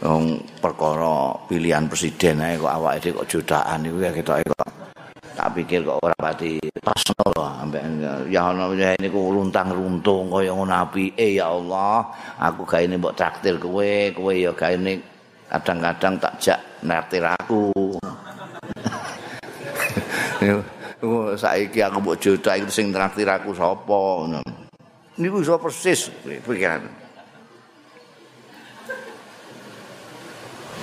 wong 0.00 0.40
perkara 0.60 1.36
pilihan 1.44 1.84
presiden 1.84 2.40
ae 2.40 2.56
kok 2.56 2.72
awake 2.72 2.98
dhewe 3.04 3.20
kok 3.20 3.28
jutaan 3.28 3.84
iku 3.84 3.98
ya 4.00 4.10
ketoke 4.12 4.44
kok 4.56 4.72
tak 5.36 5.52
pikir 5.52 5.84
kok 5.84 6.00
ora 6.00 6.16
pati 6.16 6.56
lho 7.36 7.44
ambek 7.44 7.82
ya 8.32 8.48
ono 8.48 8.72
ya 8.72 8.96
niku 8.96 9.36
luntang 9.36 9.68
runtung 9.68 10.32
kaya 10.32 10.54
ngono 10.56 10.72
apike 10.72 11.36
ya 11.36 11.52
Allah. 11.52 12.08
Aku 12.40 12.64
gawe 12.64 12.84
mbok 12.96 13.12
traktir 13.12 13.60
kowe 13.60 13.92
kowe 14.16 14.32
ya 14.32 14.56
gawe 14.56 14.76
kadang-kadang 15.46 16.14
tak 16.18 16.34
jak 16.40 16.58
naktir 16.82 17.22
aku 17.22 17.70
saiki 21.36 21.80
aku 21.84 22.00
mbok 22.00 22.16
jodoh 22.20 22.52
iki 22.56 22.72
sing 22.72 22.88
traktir 22.92 23.28
aku 23.28 23.52
sapa 23.52 23.98
ngono. 24.24 24.40
Niku 25.16 25.40
iso 25.40 25.56
persis 25.60 26.12
pikiran. 26.24 26.84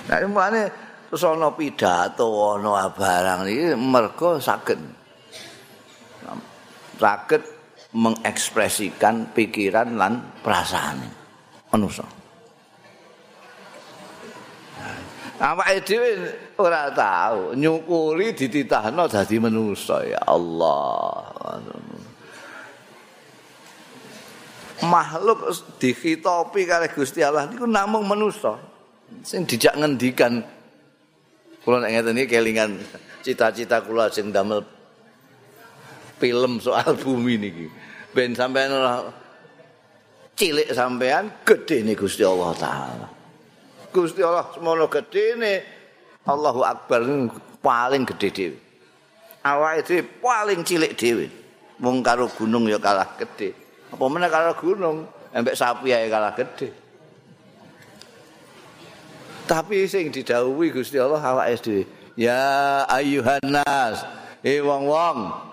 Nah, 0.04 0.20
mulane 0.28 0.64
terus 1.08 1.24
ana 1.26 1.50
pidato 1.54 2.58
ana 2.58 2.90
barang 2.90 3.42
iki 3.50 3.66
mergo 3.78 4.38
saged 4.38 4.82
saged 6.98 7.44
mengekspresikan 7.94 9.30
pikiran 9.34 9.98
lan 9.98 10.18
perasaan 10.42 10.98
manusia. 11.70 12.06
awake 15.44 15.84
dhewe 15.84 16.10
ora 16.60 16.94
tahu 16.94 17.58
nyukuri 17.58 18.34
dititahno 18.38 19.10
dadi 19.10 19.38
manusa 19.42 20.06
ya 20.06 20.22
Allah. 20.28 21.34
Makhluk 24.84 25.48
dikhitopi 25.80 26.68
kali 26.68 26.92
Gusti 26.92 27.24
Allah 27.24 27.48
niku 27.48 27.64
namung 27.64 28.04
manusa. 28.04 28.60
Sing 29.24 29.48
dijak 29.48 29.80
ngendikan 29.80 30.44
kula 31.64 31.80
nek 31.80 31.96
ngeten 31.96 32.20
iki 32.20 32.28
kelingan 32.28 32.72
cita-cita 33.24 33.80
kula 33.80 34.12
sing 34.12 34.36
damel 34.36 34.60
film 36.20 36.60
soal 36.60 37.00
bumi 37.00 37.40
niki. 37.40 37.68
Ben 38.12 38.36
sampean 38.36 38.76
cilik 40.36 40.70
sampean 40.76 41.32
gedhe 41.48 41.82
nih 41.82 41.96
Gusti 41.96 42.28
Allah 42.28 42.52
taala. 42.60 43.08
Gusti 43.94 44.20
Allah 44.20 44.52
semono 44.52 44.92
gedene 44.92 45.83
Allahu 46.24 46.64
Akbar 46.64 47.04
paling 47.60 48.04
gede 48.08 48.30
dhewe. 48.32 48.58
Awake 49.44 49.82
dhewe 49.84 50.02
paling 50.24 50.64
cilik 50.64 50.96
dhewe. 50.96 51.28
Wong 51.84 52.00
karo 52.00 52.32
gunung 52.32 52.68
ya 52.72 52.80
kalah 52.80 53.08
gede. 53.20 53.52
Apa 53.92 54.04
meneh 54.08 54.32
karo 54.32 54.56
gunung, 54.56 55.04
embek 55.36 55.56
sapi 55.58 55.92
ae 55.92 56.08
kalah 56.08 56.32
gede. 56.32 56.72
Tapi 59.44 59.84
sing 59.92 60.08
didhawuhi 60.08 60.72
Gusti 60.72 60.96
Allah 60.96 61.20
awake 61.20 61.60
dhewe, 61.60 61.84
ya 62.16 62.88
ayyuhan 62.88 63.44
nas, 63.44 64.08
eh 64.40 64.64
wong-wong. 64.64 65.52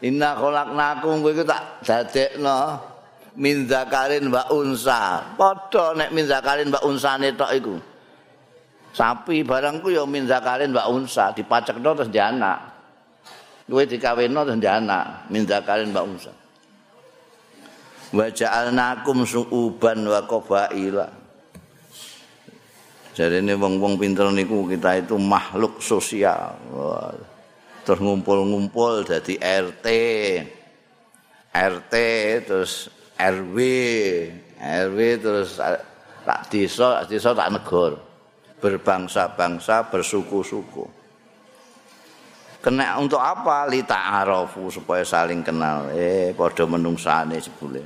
Inna 0.00 0.32
khalaqnakum 0.36 1.20
kowe 1.20 1.32
tak 1.44 1.84
dadekno 1.84 2.80
min 3.36 3.68
zakarin 3.68 4.32
wa 4.32 4.48
unsa. 4.48 5.28
Padha 5.36 5.92
nek 5.92 6.10
min 6.12 6.24
zakarin 6.24 6.72
wa 6.72 6.80
unsane 6.88 7.36
tok 7.36 7.52
iku. 7.52 7.76
Sapi 8.94 9.42
barangku 9.42 9.90
ya 9.90 10.06
min 10.06 10.30
zakarin 10.30 10.70
wa 10.70 10.86
unsa, 10.86 11.34
dipacekno 11.34 11.98
terus 11.98 12.14
di 12.14 12.22
anak. 12.22 12.70
Kowe 13.66 13.82
dikawinno 13.82 14.46
terus 14.46 14.62
di 14.62 14.70
anak, 14.70 15.26
min 15.34 15.42
zakarin 15.42 15.90
wa 15.90 16.06
unsa. 16.06 16.30
Wa 18.14 18.30
ja'alnakum 18.30 19.26
su'uban 19.26 20.06
wa 20.06 20.22
qabaila. 20.22 21.10
Jadi 23.14 23.42
ini 23.42 23.54
wong-wong 23.58 23.98
pinter 23.98 24.30
niku 24.30 24.66
kita 24.70 25.02
itu 25.02 25.18
makhluk 25.18 25.82
sosial. 25.82 26.54
Terus 27.82 27.98
ngumpul-ngumpul 27.98 29.06
jadi 29.06 29.34
RT. 29.42 29.86
RT 31.54 31.94
terus 32.46 32.90
RW, 33.14 33.56
RW 34.58 34.98
terus 35.22 35.62
tak 36.26 36.40
desa, 36.50 37.06
desa 37.06 37.30
tak 37.30 37.50
negor. 37.54 38.13
Berbangsa-bangsa, 38.62 39.90
bersuku-suku. 39.90 40.84
Kena 42.64 42.96
untuk 42.96 43.20
apa? 43.20 43.68
Lita 43.68 44.24
arafu 44.24 44.72
supaya 44.72 45.04
saling 45.04 45.44
kenal. 45.44 45.92
Eh, 45.92 46.32
pada 46.32 46.64
menungsane 46.64 47.36
sebule. 47.36 47.84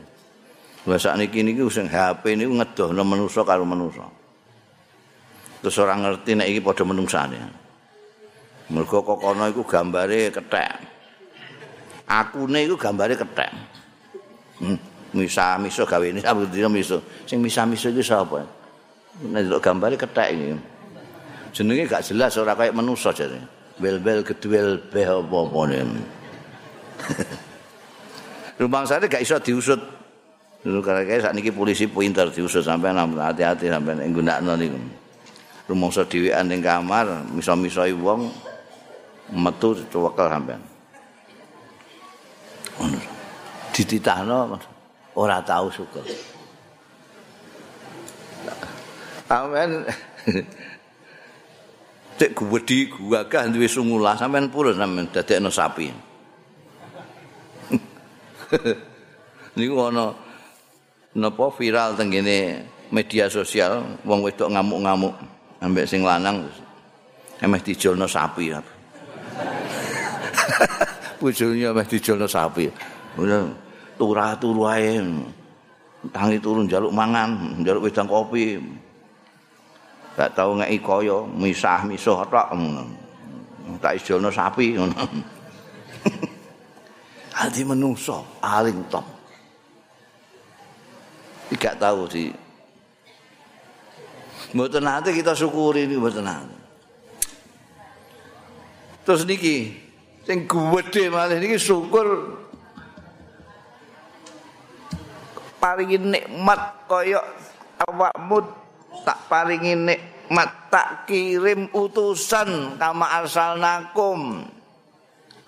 Bahasa 0.86 1.18
niki 1.18 1.42
niki 1.42 1.66
usang 1.66 1.90
HP 1.90 2.38
ini 2.38 2.46
ngedoh 2.46 2.94
no 2.94 3.02
menungso 3.02 3.42
karo 3.42 3.66
menungso. 3.66 4.06
Terus 5.58 5.76
orang 5.82 6.06
ngerti 6.06 6.38
nek 6.38 6.46
iki 6.46 6.60
pada 6.62 6.86
menungsane. 6.86 7.38
Mergo 8.70 9.02
kokono 9.02 9.50
iku 9.50 9.66
gambare 9.66 10.30
kethek. 10.30 10.72
Akune 12.06 12.62
iku 12.62 12.78
gambare 12.78 13.18
kethek. 13.18 13.52
Hmm. 14.62 14.78
misa 15.12 15.56
miso 15.56 15.88
gawe 15.88 16.04
ini 16.04 16.20
dina 16.52 16.68
miso 16.68 17.00
sing 17.24 17.40
misa 17.40 17.64
miso 17.64 17.88
itu 17.88 18.04
sapa 18.04 18.44
nek 19.22 19.58
gambare 19.58 19.98
kethek 19.98 20.30
iki 20.30 20.54
jenenge 21.52 21.90
gak 21.90 22.06
jelas 22.06 22.38
ora 22.38 22.54
kaya 22.54 22.70
manusa 22.70 23.10
jare. 23.10 23.40
Bel-bel 23.78 24.26
gedwel 24.26 24.78
beh 24.90 25.06
apa-apa 25.06 25.60
ne 25.70 25.78
rumang 28.60 28.84
sare 28.86 29.06
gak 29.06 29.22
iso 29.22 29.38
diusut. 29.38 29.78
Dulu 30.58 30.82
karena 30.82 31.06
kayak 31.06 31.30
saat 31.30 31.34
ini 31.38 31.54
polisi 31.54 31.86
pinter 31.86 32.26
diusut 32.34 32.66
sampai 32.66 32.90
hati-hati 32.94 33.70
sampai 33.70 34.02
nggunakno 34.10 34.58
niku. 34.58 34.78
Rumangsa 35.70 36.02
dhewean 36.10 36.50
ning 36.50 36.58
kamar 36.58 37.06
misa-misoi 37.30 37.94
wong 37.94 38.26
metu 39.30 39.78
cewekel 39.86 40.26
sampean. 40.26 40.62
Dititahno 43.70 44.58
ora 45.14 45.38
tahu 45.42 45.70
syukur 45.70 46.06
sampean 49.28 49.84
cek 52.18 52.32
gwedi 52.32 52.88
gagah 52.88 53.52
duwe 53.52 53.68
sungulah 53.68 54.16
sampean 54.16 54.48
purun 54.48 54.80
sampean 54.80 55.06
dadekno 55.12 55.52
sapi. 55.52 55.92
Niku 59.60 59.76
ana 59.84 60.16
napa 61.12 61.52
viral 61.52 61.92
teng 61.92 62.08
media 62.88 63.28
sosial 63.28 63.84
wong 64.08 64.24
wedok 64.24 64.48
ngamuk-ngamuk 64.48 65.12
ambek 65.60 65.84
sing 65.84 66.00
lanang 66.00 66.48
emeh 67.44 67.60
dijolno 67.60 68.08
sapi 68.08 68.48
bojone 71.20 71.68
emeh 71.68 71.86
dijolno 71.86 72.24
sapi. 72.24 72.64
Turah 73.98 74.38
turu 74.38 74.62
ae 74.64 75.02
tangi 76.14 76.38
turun 76.38 76.70
jaluk 76.70 76.94
mangan 76.94 77.58
jaluk 77.66 77.90
wedang 77.90 78.06
kopi 78.06 78.62
gak 80.18 80.34
tau 80.34 80.58
ngeki 80.58 80.78
kaya 80.82 81.22
misah 81.38 81.86
misuh 81.86 82.18
tok. 82.26 82.50
Tak 83.78 83.94
ijono 83.94 84.34
sapi 84.34 84.74
ngono. 84.74 84.98
Ati 87.46 87.62
menungso 87.62 88.42
aling 88.42 88.82
top 88.90 89.18
tidak 91.48 91.80
tahu 91.80 92.04
sih 92.12 92.28
mboten 94.52 94.84
nate 94.84 95.12
kita 95.16 95.32
syukuri 95.32 95.88
ini 95.88 95.96
mboten 95.96 96.24
nate. 96.24 96.56
Terus 99.04 99.24
niki 99.24 99.72
sing 100.28 100.44
gede 100.44 101.08
malah 101.08 101.40
niki 101.40 101.56
syukur 101.56 102.36
paringi 105.56 105.96
nikmat 105.96 106.84
kaya 106.84 107.24
awakmu 107.88 108.44
tak 109.08 109.24
paringi 109.32 109.72
nikmat 109.72 110.68
tak 110.68 111.08
kirim 111.08 111.72
utusan 111.72 112.76
kama 112.76 113.08
arsalnakum 113.24 114.44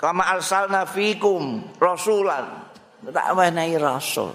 kama 0.01 0.25
arsalna 0.25 0.88
fikum 0.88 1.61
rasulan. 1.77 2.73
Tak 3.05 3.37
wenehi 3.37 3.77
rasul. 3.77 4.33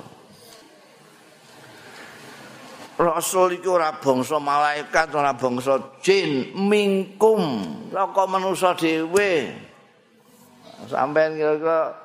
Rasul 3.02 3.58
iku 3.58 3.82
ora 3.82 3.98
bangsa 3.98 4.38
malaikat 4.38 5.10
ora 5.18 5.34
bangsa 5.34 5.82
jin 6.06 6.54
mingkum. 6.54 7.66
Saka 7.90 8.24
manusa 8.30 8.78
dhewe. 8.78 9.58
Sampean 10.86 11.34
kira-kira 11.34 11.98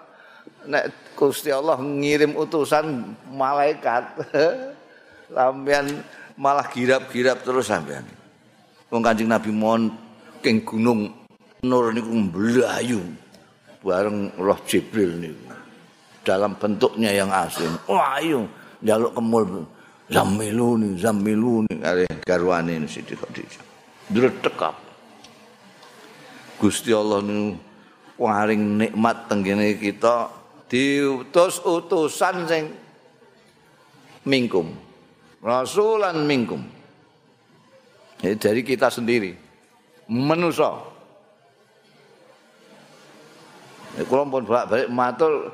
nek 0.64 1.12
Gusti 1.12 1.52
Allah 1.52 1.76
ngirim 1.76 2.33
utusan 2.33 3.12
malaikat 3.28 4.24
sampean 5.37 6.00
malah 6.40 6.64
girap-girap 6.72 7.44
terus 7.44 7.68
sampean. 7.68 8.09
Wong 8.88 9.05
Kanjeng 9.05 9.29
Nabi 9.29 9.53
mon 9.53 9.92
king 10.40 10.64
gunung 10.64 11.20
Nur 11.61 11.92
niku 11.92 12.09
mblayu 12.09 13.05
bareng 13.85 14.33
Roh 14.40 14.57
Jibril 14.64 15.20
niku. 15.20 15.53
Dalam 16.24 16.57
bentuknya 16.57 17.12
yang 17.12 17.29
asing. 17.29 17.68
Wah, 17.85 18.16
ayo 18.16 18.48
njaluk 18.81 19.12
kemul 19.12 19.68
zamiluni 20.09 20.96
zamiluni 20.96 21.76
kare 21.76 22.09
garwane 22.24 22.81
Siti 22.88 23.12
Khadijah. 23.12 23.64
Dretekap. 24.09 24.76
Gusti 26.57 26.96
Allah 26.96 27.20
niku 27.20 27.61
paling 28.16 28.81
nikmat 28.81 29.29
tenggene 29.29 29.76
kita 29.76 30.33
diutus 30.64 31.61
utusan 31.61 32.48
sing 32.48 32.64
mingkum. 34.24 34.89
Rasulan 35.40 36.24
minkum. 36.24 36.61
Jadi 38.20 38.37
dari 38.37 38.61
kita 38.61 38.92
sendiri. 38.92 39.33
Menusa. 40.12 40.70
Ya 43.98 44.03
kula 44.07 44.22
pun 44.29 44.46
balik 44.46 44.87
matur 44.87 45.50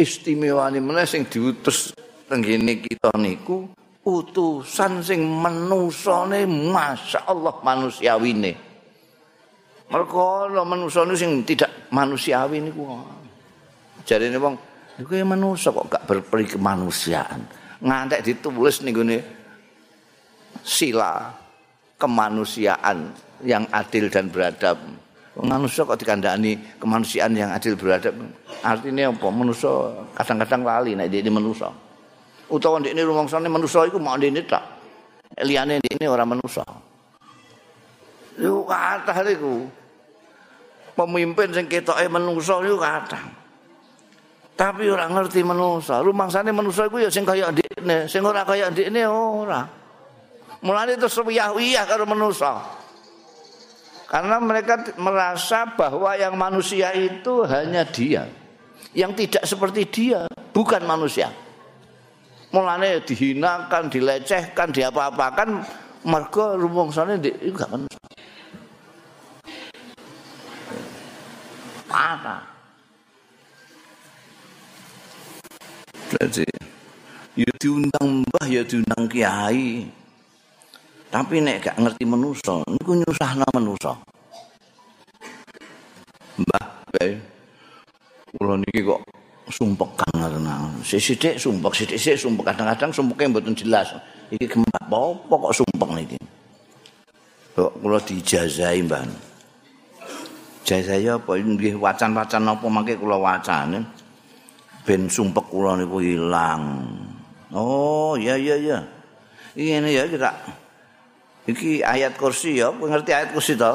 istimewane 0.00 0.80
meneh 0.80 1.04
sing 1.04 1.28
diutus 1.28 1.92
tenggene 2.24 2.80
kita 2.80 3.12
niku 3.20 3.68
utusan 4.04 5.00
sing 5.00 5.24
menusane 5.24 6.44
masyaallah 6.48 7.60
manusiawine. 7.64 8.52
Mergo 9.92 10.48
ana 10.48 10.64
manusa 10.64 11.04
sing 11.16 11.44
tidak 11.44 11.88
manusiawi 11.92 12.64
niku. 12.64 12.84
Jarene 14.04 14.36
wong 14.40 14.54
niku 15.00 15.12
ya 15.16 15.24
manusa 15.24 15.72
kok 15.72 15.88
gak 15.88 16.04
berperi 16.08 16.48
kemanusiaan. 16.48 17.63
Ngantek 17.84 18.24
ditulis 18.24 18.80
nih 18.80 18.92
gini 18.96 19.18
sila 20.64 21.28
kemanusiaan 22.00 23.12
yang 23.44 23.68
adil 23.68 24.08
dan 24.08 24.32
beradab. 24.32 24.80
Manusia 25.34 25.82
kok 25.82 25.98
dikandani 25.98 26.78
kemanusiaan 26.80 27.36
yang 27.36 27.52
adil 27.52 27.76
beradab. 27.76 28.16
Artinya 28.64 29.12
apa? 29.12 29.28
Manusia 29.28 29.70
kadang-kadang 30.16 30.62
lali 30.64 30.96
nek 30.96 31.12
ini 31.12 31.28
manusia. 31.28 31.68
Utawa 32.48 32.80
ini 32.80 33.02
rumangsane 33.02 33.50
manusia 33.50 33.84
iku 33.84 34.00
mau 34.00 34.16
ini 34.16 34.40
tak. 34.46 34.62
Liyane 35.42 35.82
ini 35.82 36.06
orang 36.06 36.38
manusia. 36.38 36.62
Lu 38.40 38.62
kata 38.64 39.26
iku. 39.26 39.66
Pemimpin 40.94 41.50
sing 41.50 41.66
ketoke 41.66 42.06
manusia 42.06 42.54
iku 42.62 42.78
kata. 42.78 43.20
tapi 44.54 44.86
ora 44.86 45.10
ngerti 45.10 45.42
manusa. 45.42 45.98
Rumangsane 45.98 46.54
manusa 46.54 46.86
iku 46.86 47.02
ya 47.02 47.10
sing 47.10 47.26
kaya 47.26 47.50
ndekne, 47.74 48.06
sing 48.06 48.22
ora 48.22 48.46
kaya 48.46 48.70
ndekne 48.70 49.02
ora. 49.10 49.66
Mulane 50.62 50.94
terus 50.96 51.18
wiyah-wiyah 51.18 51.84
karo 51.90 52.06
manusa. 52.06 52.62
Karena 54.06 54.38
mereka 54.38 54.94
merasa 54.94 55.66
bahwa 55.74 56.14
yang 56.14 56.38
manusia 56.38 56.94
itu 56.94 57.42
hanya 57.44 57.82
dia. 57.82 58.30
Yang 58.94 59.26
tidak 59.26 59.44
seperti 59.50 59.82
dia, 59.90 60.30
bukan 60.54 60.86
manusia. 60.86 61.34
Mulane 62.54 63.02
dihinakan, 63.02 63.90
dilecehkan, 63.90 64.70
diapa-apakan 64.70 65.66
mergo 66.06 66.54
rumangsane 66.54 67.18
ndek 67.18 67.42
iku 67.42 67.58
gak 67.58 67.72
manusia. 67.74 68.00
Parah. 71.90 72.42
Jadi 76.14 76.53
ya 77.34 77.50
diundang 77.58 78.22
mbah 78.22 78.46
ya 78.46 78.62
diundang 78.62 79.10
kiai. 79.10 79.86
Tapi 81.10 81.38
nek 81.38 81.62
gak 81.62 81.78
ngerti 81.78 82.04
menusa, 82.10 82.58
niku 82.66 82.98
nyusahna 82.98 83.46
menusa. 83.54 83.94
Mbah, 86.42 86.66
bae. 86.90 87.14
Kula 88.34 88.58
niki 88.58 88.82
kok 88.82 88.98
sumpekan 89.46 90.10
karena 90.10 90.66
sithik 90.82 91.38
sumpek 91.38 91.70
sithik 91.70 92.18
sumpek 92.18 92.50
kadang-kadang 92.50 92.90
sumpeke 92.90 93.30
mboten 93.30 93.54
jelas. 93.54 93.94
Iki 94.34 94.58
gempa 94.58 94.74
apa 94.90 95.34
kok 95.38 95.54
sumpek 95.54 95.90
niki. 95.94 96.18
Kok 97.54 97.78
kula 97.78 98.02
dijazahi, 98.02 98.82
Mbah. 98.82 99.06
Jazahi 100.66 101.06
apa 101.06 101.30
nggih 101.38 101.78
wacan-wacan 101.78 102.42
apa 102.50 102.66
mangke 102.66 102.98
kula 102.98 103.22
wacane. 103.22 104.02
ben 104.84 105.08
sumpek 105.08 105.46
kula 105.48 105.78
niku 105.78 106.02
ilang. 106.02 106.64
Oh, 107.54 108.18
iya 108.18 108.34
iya 108.34 108.58
iya. 108.58 108.78
Ini 109.54 109.86
ya 109.94 110.10
kita. 110.10 110.34
Iki 111.46 111.86
ayat 111.86 112.18
kursi 112.18 112.58
ya, 112.58 112.74
ngerti 112.74 113.14
ayat 113.14 113.30
kursi 113.30 113.54
to? 113.54 113.70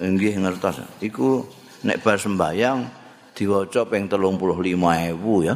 Nggih 0.00 0.40
ngertos. 0.40 0.80
Iku 1.04 1.44
nek 1.84 2.00
bar 2.00 2.16
sembayang 2.16 2.78
diwaca 3.36 3.84
ping 3.84 4.08
35.000 4.08 5.44
ya. 5.44 5.54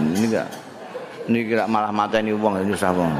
Ini 0.00 0.24
enggak. 0.32 0.48
Ini 1.28 1.38
kira 1.44 1.68
malah 1.68 1.92
mateni 1.92 2.32
wong 2.32 2.64
nyusah 2.64 2.96
wong. 2.96 3.12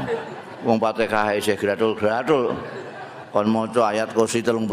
Wong 0.65 0.77
Fatihah 0.81 1.37
isih 1.37 1.53
gratul-gratul. 1.59 2.57
Kon 3.29 3.47
maca 3.53 3.93
ayat 3.93 4.09
kursi 4.17 4.41
35.000. 4.41 4.65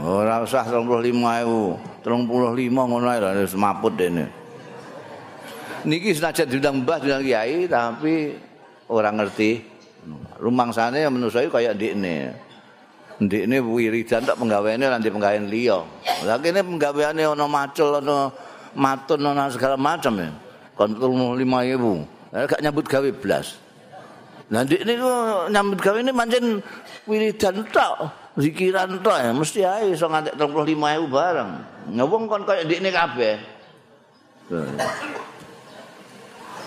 Ora 0.00 0.40
usah 0.40 0.64
35.000. 0.64 1.90
telung 2.00 2.24
puluh 2.24 2.56
lima 2.56 2.88
ngono 2.88 3.12
ae 3.12 3.44
semaput 3.44 3.92
dene. 3.92 4.39
Niki 5.84 6.12
senajan 6.12 6.46
diundang 6.50 6.84
mbah 6.84 7.00
diundang 7.00 7.24
kiai 7.24 7.64
tapi 7.64 8.36
orang 8.92 9.24
ngerti. 9.24 9.64
Rumangsane 10.40 11.04
yang 11.04 11.12
menurut 11.12 11.32
saya 11.32 11.48
kayak 11.48 11.76
ndikne. 11.76 12.32
Ndikne 13.20 13.60
wiridan 13.60 14.24
tak 14.24 14.40
penggaweane 14.40 14.88
nanti 14.88 15.12
penggawean 15.12 15.48
liya. 15.48 15.84
Lah 16.24 16.40
kene 16.40 16.64
penggaweane 16.64 17.20
ana 17.24 17.44
macul 17.44 18.00
ana 18.00 18.32
matun 18.72 19.20
ana 19.24 19.52
segala 19.52 19.76
macam 19.76 20.16
ya. 20.16 20.32
Kon 20.76 20.96
35.000. 20.96 22.32
Lah 22.32 22.48
gak 22.48 22.60
nyambut 22.64 22.86
gawe 22.88 23.08
blas. 23.12 23.60
Lah 24.48 24.64
ndik 24.64 24.82
niku 24.88 25.12
nyambut 25.52 25.78
gawe 25.84 25.98
ini 26.00 26.12
mancen 26.16 26.58
wiridan 27.06 27.62
tok, 27.70 28.08
zikiran 28.40 28.98
tok 28.98 29.16
ya 29.20 29.30
mesti 29.30 29.60
ae 29.62 29.94
iso 29.94 30.08
nganti 30.08 30.34
35.000 30.34 31.06
bareng. 31.06 31.50
Ngewong 31.92 32.24
kon 32.24 32.42
kaya 32.48 32.64
ndikne 32.64 32.88
kabeh. 32.88 33.36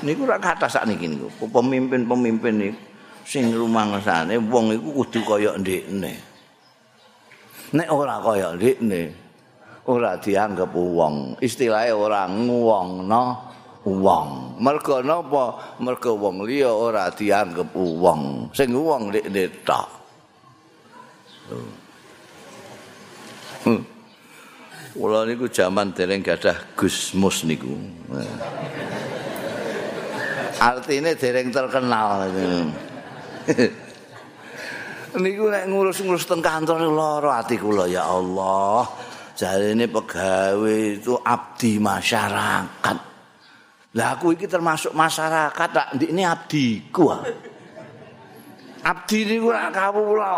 Niku 0.04 0.28
ra 0.28 0.38
kata 0.38 0.68
sak 0.68 0.84
niki 0.84 1.08
niku. 1.08 1.32
Pemimpin-pemimpin 1.48 2.56
niku 2.60 2.80
sing 3.24 3.56
rumangsane 3.56 4.36
wong 4.52 4.76
iku 4.76 4.90
kudu 5.04 5.20
kaya 5.24 5.52
ndikne. 5.56 6.14
Nek 7.74 7.90
ora 7.90 8.20
kaya 8.22 8.54
ndikne, 8.54 9.02
ora 9.90 10.20
dianggap 10.20 10.76
wong. 10.76 11.40
Istilahnya 11.40 11.96
ora 11.96 12.28
nguwongno 12.30 13.24
wong. 13.88 14.60
Mergo 14.60 15.02
napa? 15.02 15.76
Mergo 15.80 16.20
wong 16.20 16.44
liya 16.46 16.70
ora 16.70 17.10
dianggep 17.10 17.74
wong. 17.74 18.52
Sing 18.54 18.70
wong 18.76 19.10
nek 19.10 19.52
tok. 19.66 19.90
Hmm. 23.64 23.82
Kula 24.94 25.26
niku 25.26 25.50
jaman 25.50 25.90
dereng 25.96 26.22
gadah 26.22 26.78
Gusmus 26.78 27.48
niku. 27.48 27.74
Artine 30.60 31.18
dereng 31.18 31.50
terkenal. 31.50 32.30
niku 35.14 35.46
nek 35.46 35.70
ngurus-ngurus 35.70 36.26
teng 36.26 36.42
kantor 36.42 36.90
lara 36.90 37.42
ati 37.42 37.58
kula 37.58 37.86
ya 37.86 38.06
Allah. 38.06 38.86
Jarine 39.34 39.90
pegawai 39.90 41.02
itu 41.02 41.18
abdi 41.18 41.82
masyarakat. 41.82 42.98
Lah 43.94 44.08
aku 44.18 44.34
iki 44.34 44.46
termasuk 44.50 44.94
masyarakat 44.94 45.70
tak 45.74 45.88
ini 46.02 46.22
abdiku. 46.22 47.14
Abdi 48.84 49.18
niku 49.26 49.54
ora 49.54 49.70
kawula. 49.74 50.38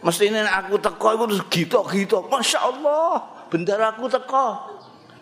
Mestine 0.00 0.42
aku 0.48 0.80
teko 0.80 1.06
iku 1.12 1.24
terus 1.28 1.44
gitok-gitok. 1.52 2.24
Masyaallah, 2.32 3.46
bendaraku 3.52 4.08
teko. 4.08 4.48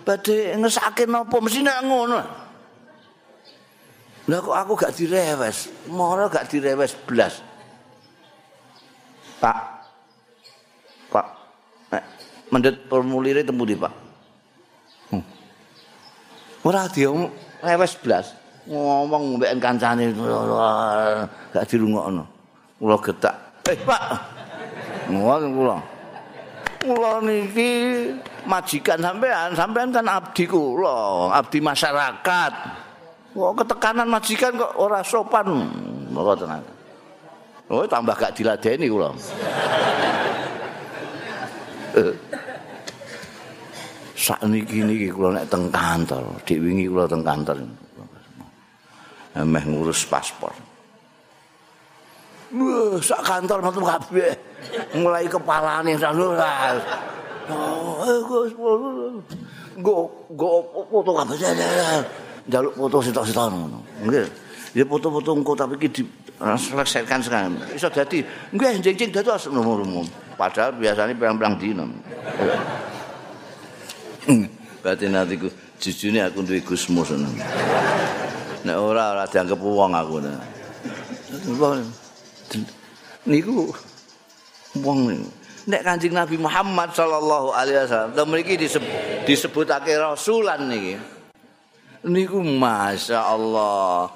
Badhe 0.07 0.55
ngesake 0.57 1.05
napa 1.05 1.37
mestine 1.43 1.73
ngono. 1.85 2.48
Lah 4.29 4.39
kok 4.45 4.57
aku 4.57 4.73
gak 4.77 4.93
direwes. 4.93 5.73
Moro 5.89 6.29
gak 6.29 6.53
direwes 6.53 6.93
blas. 7.09 7.41
Pak. 9.41 9.59
Pak. 11.09 11.27
Eh, 11.97 12.05
mendet 12.53 12.85
formulire 12.93 13.41
temu 13.41 13.65
di, 13.65 13.73
Pak. 13.73 14.09
ora 16.69 16.85
diomong 16.91 17.31
rewes 17.63 17.95
blas 18.03 18.27
ngomong 18.69 19.41
mbek 19.41 19.57
kancane 19.57 20.13
gak 21.55 21.65
dirungokno 21.65 22.25
kula 22.77 22.97
getak 23.01 23.35
eh 23.73 23.79
pak 23.89 24.03
ngono 25.09 25.47
kula 25.57 25.77
kula 26.85 27.11
niki 27.25 27.71
majikan 28.45 29.01
sampean 29.01 29.57
sampean 29.57 29.89
kan 29.95 30.07
abdi 30.11 30.45
kula 30.45 31.33
abdi 31.33 31.59
masyarakat 31.63 32.53
kok 33.39 33.55
ketekanan 33.63 34.11
majikan 34.11 34.59
kok 34.59 34.75
ora 34.75 35.01
sopan 35.07 35.47
kok 36.11 36.37
tenan 36.43 36.63
Oh 37.69 37.85
tambah 37.85 38.17
gak 38.17 38.33
diladeni 38.33 38.89
kula. 38.89 39.13
sak 44.17 44.41
niki 44.49 44.81
niki 44.83 45.09
kula 45.13 45.37
nek 45.37 45.47
teng 45.53 45.69
kantor, 45.69 46.25
dik 46.49 46.59
wingi 46.65 46.89
kula 46.89 47.05
teng 47.05 47.21
kantor. 47.21 47.61
Emeh 49.37 49.65
ngurus 49.69 50.09
paspor. 50.09 50.57
Wah, 52.57 52.97
sak 53.05 53.21
kantor 53.21 53.61
metu 53.61 53.85
kabeh. 53.85 54.33
Mulai 54.97 55.29
kepalane 55.29 55.93
sanu. 56.01 56.33
Oh, 57.49 58.01
eh, 58.05 58.19
Gus, 58.25 58.53
go 59.85 60.09
go 60.33 60.49
foto 60.89 61.13
kabeh. 61.13 61.37
Jaluk 62.49 62.73
foto 62.73 63.05
sitok-sitok 63.05 63.45
ngono. 63.53 63.79
Nggih. 64.09 64.27
Ya 64.77 64.85
foto-foto 64.85 65.37
engko 65.37 65.53
tapi 65.53 65.77
iki 65.81 65.89
di 65.89 66.03
selesaikan 66.39 67.21
sekarang. 67.21 67.61
Iso 67.77 67.93
dadi 67.93 68.25
nggih 68.57 68.81
jeng-jeng 68.81 69.13
dados 69.13 69.53
nomor 69.53 69.85
umum. 69.85 70.09
Padahal 70.37 70.73
biasanya 70.77 71.13
perang-perang 71.13 71.55
dino. 71.61 71.85
Berarti 74.81 75.05
nanti 75.13 75.35
ku 75.37 75.49
jujune 75.77 76.25
aku 76.25 76.41
duwe 76.41 76.65
Gusmus 76.65 77.13
ngono. 77.13 77.29
Nek 78.65 78.77
ora 78.77 79.13
ora 79.13 79.25
dianggep 79.29 79.61
wong 79.61 79.93
aku. 79.93 80.17
Niku 83.29 83.69
wong 84.81 84.99
nek 85.69 85.85
Kanjeng 85.85 86.17
Nabi 86.17 86.41
Muhammad 86.41 86.97
sallallahu 86.97 87.53
alaihi 87.53 87.85
wasallam 87.85 88.17
to 88.17 88.25
mriki 88.25 88.57
disebutake 89.29 89.93
rasulan 90.01 90.65
niki. 90.65 90.97
Niku 92.07 92.39
Masya 92.39 93.19
Allah 93.19 94.07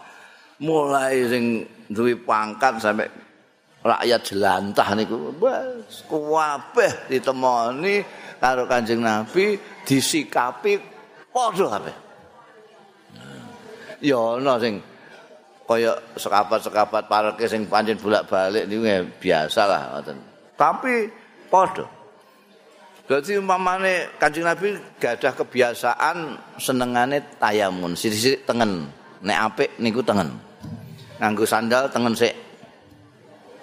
mulai 0.62 1.26
sing 1.26 1.66
duwe 1.90 2.14
pangkat 2.14 2.78
sampai 2.78 3.10
rakyat 3.82 4.20
jelantah 4.22 4.94
niku 4.94 5.34
wis 5.42 6.06
kuwabeh 6.06 7.10
ditemoni 7.10 8.06
karo 8.38 8.70
Kanjeng 8.70 9.02
Nabi 9.02 9.58
disikapi 9.82 10.78
padha 11.34 11.66
kabeh. 11.78 11.96
Ya 14.02 14.18
ana 14.18 14.54
sing 14.62 14.78
kaya 15.66 15.98
sekapat-sekapat 16.14 17.10
parke 17.10 17.46
sing 17.50 17.66
pancen 17.66 17.98
bolak-balik 17.98 18.70
niku 18.70 18.86
biasa 19.18 19.62
lah 19.66 19.82
ngoten. 19.98 20.18
Tapi 20.54 20.94
padha. 21.50 22.01
Berarti 23.12 23.36
umpamane 23.36 24.08
Kanjeng 24.16 24.48
Nabi 24.48 24.72
gadah 24.96 25.36
kebiasaan 25.36 26.32
senengane 26.56 27.20
tayamun, 27.36 27.92
sisi 27.92 28.40
tengen. 28.40 28.88
Nek 29.20 29.52
apik 29.52 29.76
niku 29.84 30.00
tengen. 30.00 30.32
Nganggo 31.20 31.44
sandal 31.44 31.92
tengen 31.92 32.16
sik. 32.16 32.32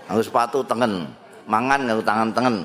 Nganggo 0.06 0.22
sepatu 0.22 0.62
tengen. 0.70 1.10
Mangan 1.50 1.82
nganggo 1.82 2.06
tangan 2.06 2.30
tengen. 2.30 2.56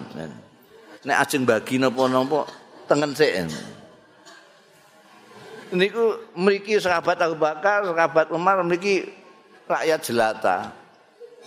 Nek 1.08 1.24
ajeng 1.24 1.48
bagi 1.48 1.80
napa-napa 1.80 2.44
tengen 2.84 3.16
sik. 3.16 3.32
Niku 5.72 6.36
mriki 6.36 6.76
sahabat 6.84 7.16
Abu 7.16 7.40
Bakar, 7.40 7.88
sahabat 7.88 8.28
Umar 8.28 8.60
mriki 8.60 9.08
rakyat 9.64 10.04
jelata. 10.04 10.68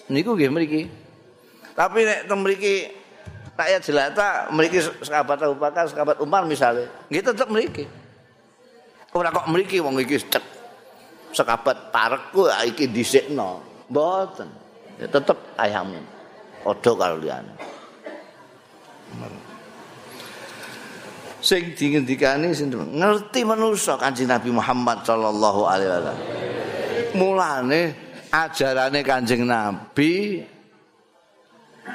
Niku 0.10 0.34
nggih 0.34 0.50
mriki. 0.50 0.90
Tapi 1.78 2.10
nek 2.10 2.26
teng 2.26 2.42
mriki 2.42 2.97
rakyat 3.58 3.82
jelata, 3.82 4.30
mriki 4.54 4.80
sahabat 5.02 5.42
Abu 5.42 5.58
Bakar, 5.58 5.90
sahabat 5.90 6.22
Umar 6.22 6.46
misalnya, 6.46 6.86
nggih 7.10 7.26
tetep 7.26 7.50
mriki. 7.50 7.90
Ora 9.18 9.34
kok 9.34 9.50
mriki 9.50 9.82
wong 9.82 9.98
iki 9.98 10.22
cek 10.22 10.46
sahabat 11.34 11.90
parekku 11.90 12.46
iki 12.70 12.86
dhisikno. 12.86 13.66
Mboten. 13.90 14.48
Ya 15.02 15.10
tetep 15.10 15.38
ayam. 15.58 15.98
Odo 16.68 16.92
karo 16.94 17.18
liyane. 17.18 17.56
sing 21.48 21.72
dingendikani 21.78 22.52
sinten 22.52 22.98
ngerti 22.98 23.48
manusa 23.48 23.96
Kanjeng 23.96 24.28
Nabi 24.28 24.52
Muhammad 24.52 25.06
sallallahu 25.06 25.62
alaihi 25.64 25.90
wasallam 25.96 26.18
mulane 27.16 27.82
ajarane 28.34 29.00
Kanjeng 29.06 29.48
Nabi 29.48 30.44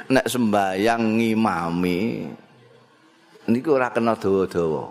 nek 0.09 0.25
sembayang 0.25 1.03
ngimami 1.19 1.99
niku 3.49 3.69
ora 3.75 3.91
kena 3.91 4.15
dawa-dawa 4.15 4.83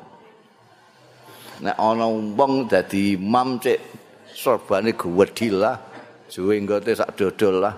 nek 1.63 1.77
ana 1.79 2.07
wong 2.11 2.53
dadi 2.67 3.17
imam 3.17 3.57
cek 3.63 3.81
sorbane 4.33 4.93
gwedhil 4.93 5.63
lah 5.63 5.77
juwenggote 6.29 6.97
sak 6.97 7.15
dodol 7.15 7.63
lah 7.63 7.75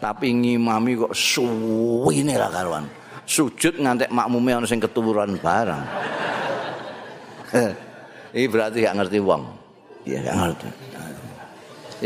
tapi 0.00 0.32
ngimami 0.32 0.96
kok 0.96 1.12
suwine 1.12 2.34
ra 2.34 2.48
karuan 2.48 3.00
sujud 3.30 3.78
ngantek 3.78 4.10
makmume 4.10 4.50
ana 4.50 4.66
sing 4.66 4.82
keturunan 4.82 5.38
barang. 5.38 5.84
Iki 8.34 8.46
berarti 8.50 8.82
gak 8.82 8.96
ngerti 8.98 9.18
wong. 9.22 9.42
Iya 10.02 10.18
gak 10.26 10.36
ngerti. 10.42 10.68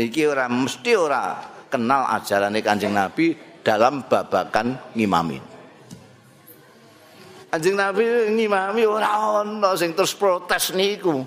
Iki 0.05 0.21
ora 0.29 0.45
mesti 0.45 0.91
ora 0.93 1.41
kenal 1.65 2.05
ajarane 2.13 2.61
Kanjeng 2.61 2.93
Nabi 2.93 3.33
dalam 3.65 4.05
babakan 4.05 4.77
ngimami. 4.93 5.41
Kanjeng 7.49 7.73
Nabi 7.73 8.05
ngimami 8.37 8.85
ora 8.85 9.41
ana 9.41 9.73
sing 9.73 9.97
terus 9.97 10.13
protes 10.13 10.69
niku. 10.77 11.25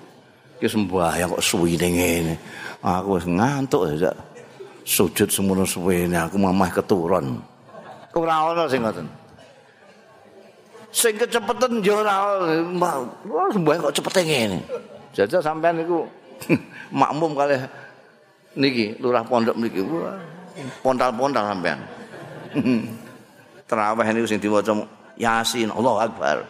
Ki 0.62 0.70
sembahyang 0.70 1.34
kok 1.34 1.42
suwine 1.42 1.88
ngene. 1.90 2.34
Aku 2.78 3.18
wis 3.18 3.26
ngantuk 3.26 3.90
ya. 3.98 4.14
Sujud 4.86 5.26
semono 5.28 5.66
suwene 5.66 6.14
aku 6.14 6.38
mamah 6.38 6.70
keturun. 6.70 7.42
Ora 8.14 8.54
ana 8.54 8.70
sing 8.70 8.86
ngoten. 8.86 9.08
sing 10.88 11.20
kecepetan 11.20 11.84
yo 11.84 12.00
ora 12.00 12.40
wah 12.80 13.48
sembahyang 13.52 13.82
kok 13.88 13.96
cepet 13.98 14.14
ngene. 14.24 14.58
Jajal 15.16 15.42
sampean 15.42 15.80
niku 15.80 16.06
makmum 17.00 17.34
kali 17.34 17.56
niki 18.54 18.94
lurah 19.02 19.26
pondok 19.26 19.58
niki. 19.58 19.82
Wah, 19.82 20.16
Pontal-pontal 20.82 21.54
sampean. 21.54 21.78
Terawih 23.68 24.06
niku 24.16 24.26
sing 24.28 24.40
diwaca 24.40 24.72
Yasin, 25.18 25.68
Allahu 25.68 25.98
Akbar. 25.98 26.46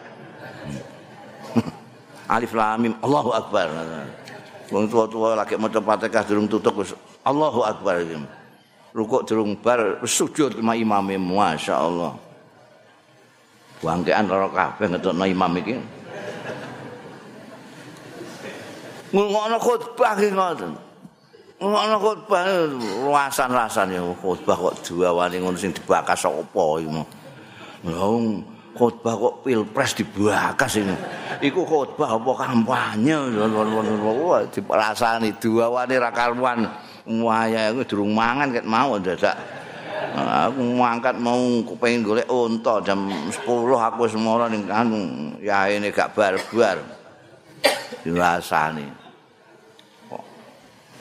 Alif 2.35 2.53
Lam 2.53 2.77
Mim, 2.79 2.93
Allahu 3.01 3.33
Akbar. 3.33 3.67
Wong 4.69 4.85
tua-tua 4.85 5.33
lagi 5.33 5.57
maca 5.57 5.81
Fatihah 5.81 6.23
durung 6.23 6.45
tutup 6.45 6.85
wis 6.85 6.93
Allahu 7.25 7.65
Akbar 7.65 8.05
iki. 8.05 8.21
Rukuk 8.93 9.25
durung 9.25 9.57
bar 9.57 10.01
sujud 10.05 10.61
sama 10.61 10.77
imame 10.77 11.17
masyaallah. 11.17 12.13
Bangkean 13.79 14.29
ora 14.29 14.49
kabeh 14.49 14.87
ngetokno 14.93 15.25
imam 15.25 15.53
iki. 15.57 15.75
Ngono 19.09 19.57
khotbah 19.57 20.13
iki 20.21 20.29
ngoten. 20.29 20.88
Ngono 21.59 21.99
khotbah 21.99 22.47
luasan-lasan 23.03 23.91
ya 23.91 23.99
khotbah 23.99 24.55
kok 24.55 24.79
diwawani 24.79 25.43
ngono 25.43 25.59
sing 25.59 25.75
dibakas 25.75 26.23
apa 26.23 26.63
iki. 26.79 27.03
Wong 27.83 28.23
khotbah 28.79 29.19
kok 29.19 29.43
pilpres 29.43 29.91
dibakas 29.99 30.79
ini. 30.79 30.95
Iku 31.43 31.67
khotbah 31.67 32.15
apa 32.15 32.31
kampanye 32.47 33.35
diperasani 34.55 35.35
diwawani 35.35 35.95
ra 35.99 36.15
karuan. 36.15 36.63
Waya 37.03 37.75
iku 37.75 37.83
durung 37.83 38.15
mangan 38.15 38.55
ket 38.55 38.63
mau 38.63 38.95
dadak. 38.95 39.35
Aku 40.15 40.63
ngangkat 40.79 41.19
mau 41.19 41.43
kepengin 41.67 42.07
golek 42.07 42.27
unta 42.31 42.79
jam 42.87 43.11
10 43.35 43.43
aku 43.43 44.07
mara 44.15 44.47
ning 44.47 44.63
anu 44.71 45.35
yaene 45.43 45.91
gak 45.91 46.15
barbar. 46.15 46.79
Dirasani. 48.07 48.98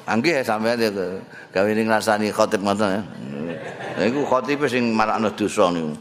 Angge 0.09 0.41
sampean 0.41 0.81
ya 0.81 0.89
gawe 1.53 1.71
ning 1.77 1.85
ngrasani 1.85 2.33
khotib 2.33 2.65
ngoten 2.65 2.89
ya. 2.97 3.03
Iku 4.09 4.25
khotib 4.25 4.65
sing 4.65 4.97
marakno 4.97 5.29
dosa 5.37 5.69
niku. 5.69 5.93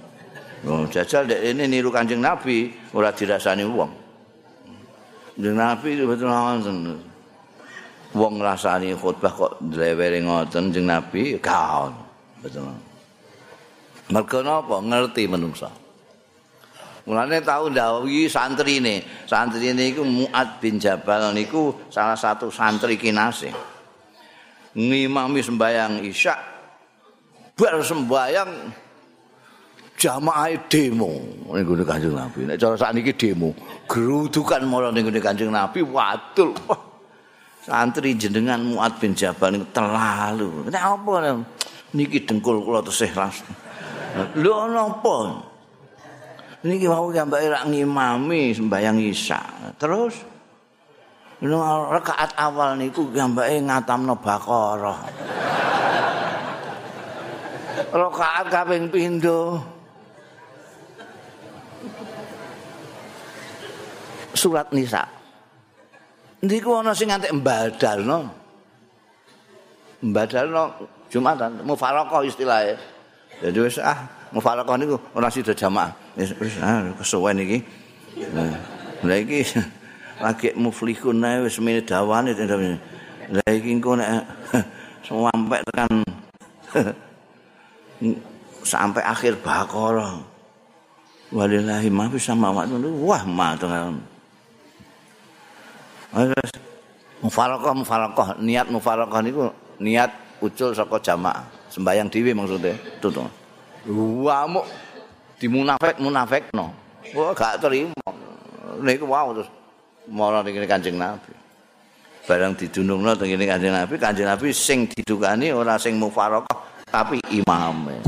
Oh, 0.66 0.88
jajal 0.88 1.28
dek 1.28 1.44
ini 1.44 1.68
niru 1.68 1.92
Kanjeng 1.92 2.24
Nabi 2.24 2.72
ora 2.96 3.12
dirasani 3.12 3.68
wong. 3.68 3.92
Kanjeng 5.36 5.60
Nabi 5.60 5.90
itu 6.00 6.08
betul 6.08 6.32
ngoten. 6.32 6.76
Wong 8.16 8.34
ngrasani 8.40 8.96
khutbah 8.96 9.34
kok 9.36 9.52
drewere 9.60 10.24
ngoten 10.24 10.72
Kanjeng 10.72 10.88
Nabi 10.88 11.36
kaon. 11.44 11.92
Betul. 12.40 12.72
Mergo 14.08 14.40
napa? 14.40 14.80
Ngerti 14.80 15.28
menungsa. 15.28 15.68
Mulane 17.08 17.44
tahu 17.44 17.72
ndawi 17.72 18.28
santri 18.32 18.80
ini. 18.80 19.04
Santri 19.28 19.72
ini 19.72 19.92
iku 19.92 20.04
Muad 20.08 20.64
bin 20.64 20.80
Jabal 20.80 21.36
niku 21.36 21.76
salah 21.92 22.16
satu 22.16 22.48
santri 22.48 22.96
kinase. 22.96 23.77
Ngimami 24.78 25.42
sembayang 25.42 26.06
isya 26.06 26.38
bar 27.58 27.82
sembayang 27.82 28.52
jamaah 29.98 30.54
demo. 30.70 31.10
Ning 31.50 31.66
gone 31.66 31.82
Kanjeng 31.82 32.14
Nabi. 32.14 32.46
Nek 32.46 32.62
cara 32.62 32.78
sakniki 32.78 33.18
demo 33.18 33.58
gerudukan 33.90 34.62
marang 34.70 34.94
ning 34.94 35.10
gone 35.10 35.18
Kanjeng 35.18 35.50
Nabi 35.50 35.82
wadul 35.82 36.54
santri 37.66 38.14
jenengan 38.14 38.62
Muad 38.62 39.02
bin 39.02 39.18
Jabal 39.18 39.58
niku 39.58 39.66
terlalu. 39.74 40.70
Nek 40.70 40.84
apa 40.86 41.42
niki 41.98 42.22
dengkul 42.22 42.62
kula 42.62 42.86
tesih 42.86 43.10
ras. 43.18 43.42
Lho 44.38 44.70
napa 44.70 45.42
niki 46.62 46.86
mau 46.86 47.10
gambake 47.10 47.50
rak 47.50 47.66
ngimami 47.66 48.54
sembayang 48.54 48.98
isya 49.02 49.42
terus 49.82 50.37
Nang 51.38 51.62
rakaat 51.94 52.34
awal 52.34 52.74
niku 52.82 53.14
gambake 53.14 53.62
ngatamno 53.62 54.18
Baqarah. 54.18 55.00
rakaat 57.94 58.46
kaping 58.50 58.90
pindho 58.90 59.62
surat 64.34 64.66
Nisa. 64.74 65.06
Niku 66.42 66.82
ana 66.82 66.98
sing 66.98 67.14
nganti 67.14 67.30
mbadalno. 67.30 68.34
Mbadalno 70.02 70.64
Jumatan, 71.08 71.64
mufaraqah 71.64 72.22
istilahnya. 72.28 72.76
Jadi 73.40 73.58
wis 73.62 73.78
ah 73.80 74.10
mufaraqah 74.34 74.76
niku 74.76 74.98
ora 75.14 75.30
sida 75.30 75.54
jamaah. 75.54 75.94
Wis 76.18 76.58
ah 76.66 76.82
kesuwen 76.98 77.46
iki. 77.46 77.58
Nah, 79.06 79.14
iki 79.14 79.46
lagi 80.18 80.54
muflihun 80.58 81.22
ae 81.22 81.46
wis 81.46 81.62
mene 81.62 81.86
dawane 81.86 82.34
lha 83.28 83.44
iki 83.52 83.76
engko 83.76 84.00
nek 84.00 84.24
sampai 85.08 85.60
tekan 85.68 85.92
sampai 88.68 89.04
akhir 89.04 89.40
bakara. 89.40 90.20
Walillahi 91.28 91.92
ma 91.92 92.08
fi 92.08 92.20
samawati 92.24 92.72
wah 93.04 93.24
matur 93.28 93.68
Terus 96.08 96.52
mufaraqah 97.20 97.74
mufaraqah 97.76 98.28
niat 98.40 98.72
mufaraqah 98.72 99.20
niku 99.20 99.52
niat 99.84 100.08
ucul 100.40 100.72
saka 100.72 100.98
jamaah. 101.04 101.44
Sembayang 101.68 102.08
dhewe 102.08 102.32
maksudnya 102.32 102.80
itu 102.80 103.12
to 103.12 103.28
wamuk 104.24 104.64
dimunafik 105.36 106.00
munafik 106.00 106.48
no. 106.56 106.72
Wah 107.12 107.36
gak 107.36 107.60
terima. 107.60 108.08
Niku 108.80 109.04
wow 109.04 109.36
terus 109.36 109.52
mara 110.12 110.44
ning 110.44 110.58
Kanjeng 110.64 110.98
Nabi. 110.98 111.34
Barang 112.28 112.60
didunungno 112.60 113.16
teng 113.16 113.32
ngene 113.32 113.48
Kanjeng 113.48 113.72
Nabi, 113.72 113.96
Kanjeng 113.96 114.28
Nabi 114.28 114.52
sing 114.52 114.88
didukani 114.92 115.56
ora 115.56 115.80
sing 115.80 115.96
mufaraqah 115.96 116.88
tapi 116.88 117.24
imame. 117.32 118.00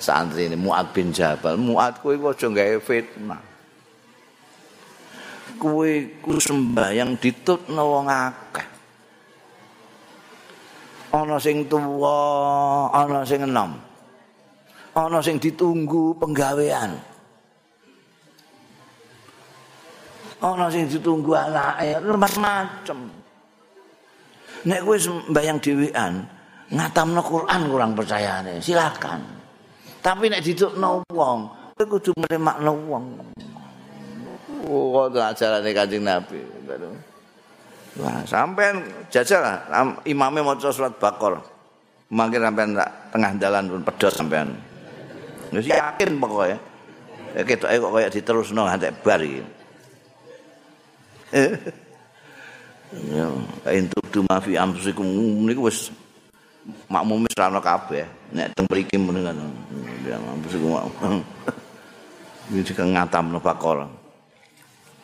Santri 0.00 0.48
ini 0.48 0.56
Mu'ad 0.56 0.96
bin 0.96 1.12
Jabal, 1.12 1.60
Mu'ad 1.60 2.00
kowe 2.00 2.16
aja 2.16 2.48
gawe 2.48 2.76
fitnah. 2.80 3.42
Kowe 5.60 5.90
ku 6.24 6.40
sembayang 6.40 7.20
ditutno 7.20 7.82
wong 7.84 8.08
akeh. 8.08 8.68
Ana 11.10 11.36
sing 11.36 11.68
tuwa, 11.68 12.88
ana 12.96 13.26
sing 13.28 13.44
enom. 13.44 13.76
Ana 14.96 15.20
sing 15.20 15.36
ditunggu 15.36 16.16
penggawean. 16.16 17.09
Ana 20.40 20.66
sing 20.72 20.88
ditunggu 20.88 21.36
anake 21.36 22.00
macam-macam 22.00 22.98
nek 24.64 24.80
kowe 24.84 24.96
mbayang 25.28 25.58
dhewean 25.60 26.24
ngatamno 26.72 27.20
Quran 27.24 27.60
kurang 27.68 27.92
percayane 27.96 28.60
silakan 28.60 29.20
tapi 30.00 30.32
nek 30.32 30.40
ditukno 30.40 31.04
wong 31.12 31.38
kowe 31.76 31.84
kudu 31.84 32.10
mremakno 32.16 32.72
wong 32.88 33.04
Oh, 34.70 35.08
ajarane 35.08 35.72
Kanjeng 35.72 36.04
Nabi. 36.04 36.38
Wah, 37.98 38.22
sampean 38.22 38.86
jajal 39.10 39.42
lah 39.42 39.58
imame 40.06 40.46
maca 40.46 40.70
surat 40.70 40.94
Baqarah. 40.94 41.42
Mangke 42.14 42.38
sampean 42.38 42.78
tengah 43.10 43.32
dalan 43.40 43.66
pun 43.66 43.82
pedos 43.82 44.14
sampean. 44.14 44.54
Wis 45.50 45.66
yakin 45.66 46.22
pokoke. 46.22 46.54
Ya 47.34 47.42
ketoke 47.46 47.74
kok 47.78 47.92
kaya 47.94 48.08
diterusno 48.10 48.66
nganti 48.66 48.90
bar 49.02 49.22
iki. 49.22 49.42
Ya 51.32 53.26
entuk 53.70 54.04
tu 54.10 54.20
mafi 54.26 54.58
amsikum 54.58 55.06
niku 55.46 55.70
wis 55.70 55.94
makmum 56.90 57.22
wis 57.24 57.34
ana 57.38 57.62
kabeh 57.62 58.04
nek 58.34 58.50
teng 58.54 58.66
mriki 58.66 58.98
meneng 58.98 59.30
ya 60.06 60.18
amsikum 60.34 60.74
iki 62.50 62.74
kang 62.74 62.90
ngatam 62.94 63.30
no 63.30 63.38
bakal 63.38 63.86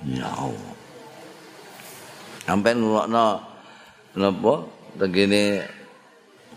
ya 0.02 0.26
Allah 0.26 0.74
sampai 2.46 2.74
ngrungokno 2.74 3.26
napa 4.18 4.54
tegene 4.98 5.62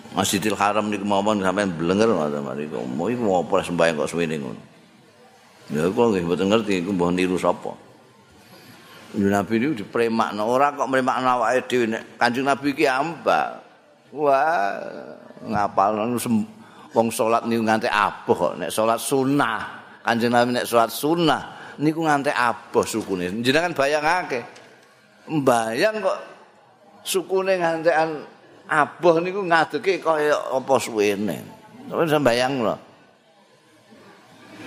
Masjidil 0.10 0.58
Haram 0.58 0.90
niku 0.90 1.06
mawon 1.06 1.38
sampean 1.46 1.70
blenger 1.70 2.10
ngoten 2.10 2.42
mriku. 2.42 2.82
Mau 2.82 3.14
iku 3.14 3.46
apa 3.46 3.62
sembahyang 3.62 4.02
kok 4.02 4.10
suwene 4.10 4.42
ngono. 4.42 4.62
Ya 5.70 5.86
kok 5.86 6.06
nggih 6.10 6.26
mboten 6.26 6.50
ngerti 6.50 6.82
iku 6.82 6.90
mbah 6.98 7.14
niru 7.14 7.38
sapa. 7.38 7.78
Nabi 9.18 9.58
ini 9.58 9.74
dipremakno 9.74 10.46
ora 10.46 10.70
kok 10.70 10.86
mremakno 10.86 11.42
awake 11.42 11.66
dhewe 11.66 11.86
nek 11.90 12.22
Kanjeng 12.22 12.46
Nabi 12.46 12.78
iki 12.78 12.86
amba. 12.86 13.58
Wah, 14.14 14.78
ngapalno 15.46 16.18
wong 16.94 17.08
salat 17.10 17.46
niku 17.50 17.62
nganti 17.66 17.90
aboh 17.90 18.36
kok 18.38 18.54
nek 18.62 18.70
salat 18.70 19.02
sunah. 19.02 19.62
Kanjeng 20.06 20.30
Nabi 20.30 20.62
nek 20.62 20.66
salat 20.70 20.94
sunah 20.94 21.42
niku 21.82 22.06
nganti 22.06 22.30
aboh 22.30 22.86
sukune. 22.86 23.34
Jenengan 23.42 23.74
bayangake. 23.74 24.46
Mbayang 25.30 26.06
kok 26.06 26.18
sukune 27.02 27.58
ngantekan 27.58 28.10
aboh 28.70 29.18
niku 29.18 29.42
ngadeke 29.42 29.98
kaya 30.06 30.38
apa 30.54 30.74
suwene. 30.78 31.38
Tapi 31.90 32.06
sambayang 32.06 32.62
lho. 32.62 32.89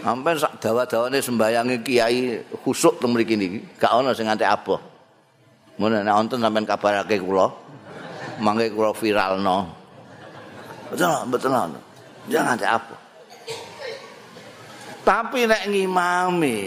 Sampai 0.03 0.35
sak 0.35 0.59
dawa-dawane 0.59 1.23
sembayangi 1.23 1.77
kiai 1.87 2.43
khusuk 2.67 2.99
teng 2.99 3.15
mriki 3.15 3.39
niki, 3.39 3.63
gak 3.79 4.03
ana 4.03 4.11
sing 4.11 4.27
nganti 4.27 4.43
aboh. 4.43 4.83
Mun 5.79 5.95
nek 5.95 6.11
wonten 6.11 6.43
sampean 6.43 6.67
kabarake 6.67 7.23
kula. 7.23 7.47
Mangke 8.43 8.75
kula 8.75 8.91
viralno. 8.99 9.71
Betul, 10.91 11.15
betul. 11.31 11.55
Jangan 12.27 12.59
ada 12.59 12.83
apa. 12.83 12.97
Tapi 15.03 15.47
nek 15.47 15.71
ngimami, 15.71 16.59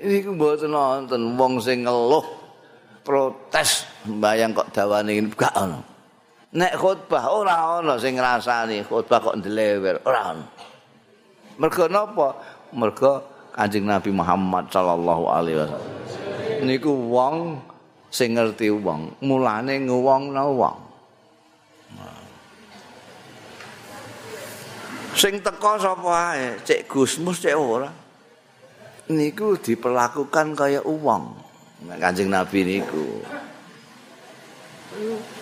niku 0.00 0.36
mboten 0.36 0.72
nonton 0.72 1.36
wong 1.36 1.56
sing 1.60 1.88
ngeluh 1.88 2.24
protes 3.00 3.88
mbayang 4.04 4.52
kok 4.52 4.68
dawane 4.72 5.12
ini 5.16 5.28
gak 5.32 5.56
ono. 5.56 5.80
Nek 6.56 6.72
khutbah 6.76 7.24
ora 7.32 7.80
ono 7.80 7.96
sing 7.96 8.16
ngrasani 8.16 8.84
khutbah 8.84 9.20
kok 9.20 9.36
ndelewer, 9.40 10.04
ora 10.04 10.20
ono. 10.32 10.44
Mergo 11.56 11.88
napa? 11.88 12.28
Mergo 12.72 13.24
Kanjeng 13.54 13.88
Nabi 13.88 14.14
Muhammad 14.14 14.70
sallallahu 14.70 15.24
alaihi 15.26 15.58
wasallam. 15.58 15.92
Niku 16.62 16.90
wong 16.90 17.58
sing 18.10 18.34
ngerti 18.34 18.70
wong, 18.70 19.18
mulane 19.22 19.82
ngwongno 19.82 20.44
wong. 20.54 20.76
Sing 25.18 25.42
teko 25.42 25.74
sapa 25.82 26.38
ae, 26.38 26.62
cek 26.62 26.86
Gusmus 26.86 27.42
cek 27.42 27.58
ora. 27.58 27.90
Niku 29.10 29.58
diperlakukan 29.58 30.54
kaya 30.54 30.78
uang. 30.86 31.34
Kanjeng 31.98 32.30
Nabi 32.30 32.62
niku. 32.62 33.22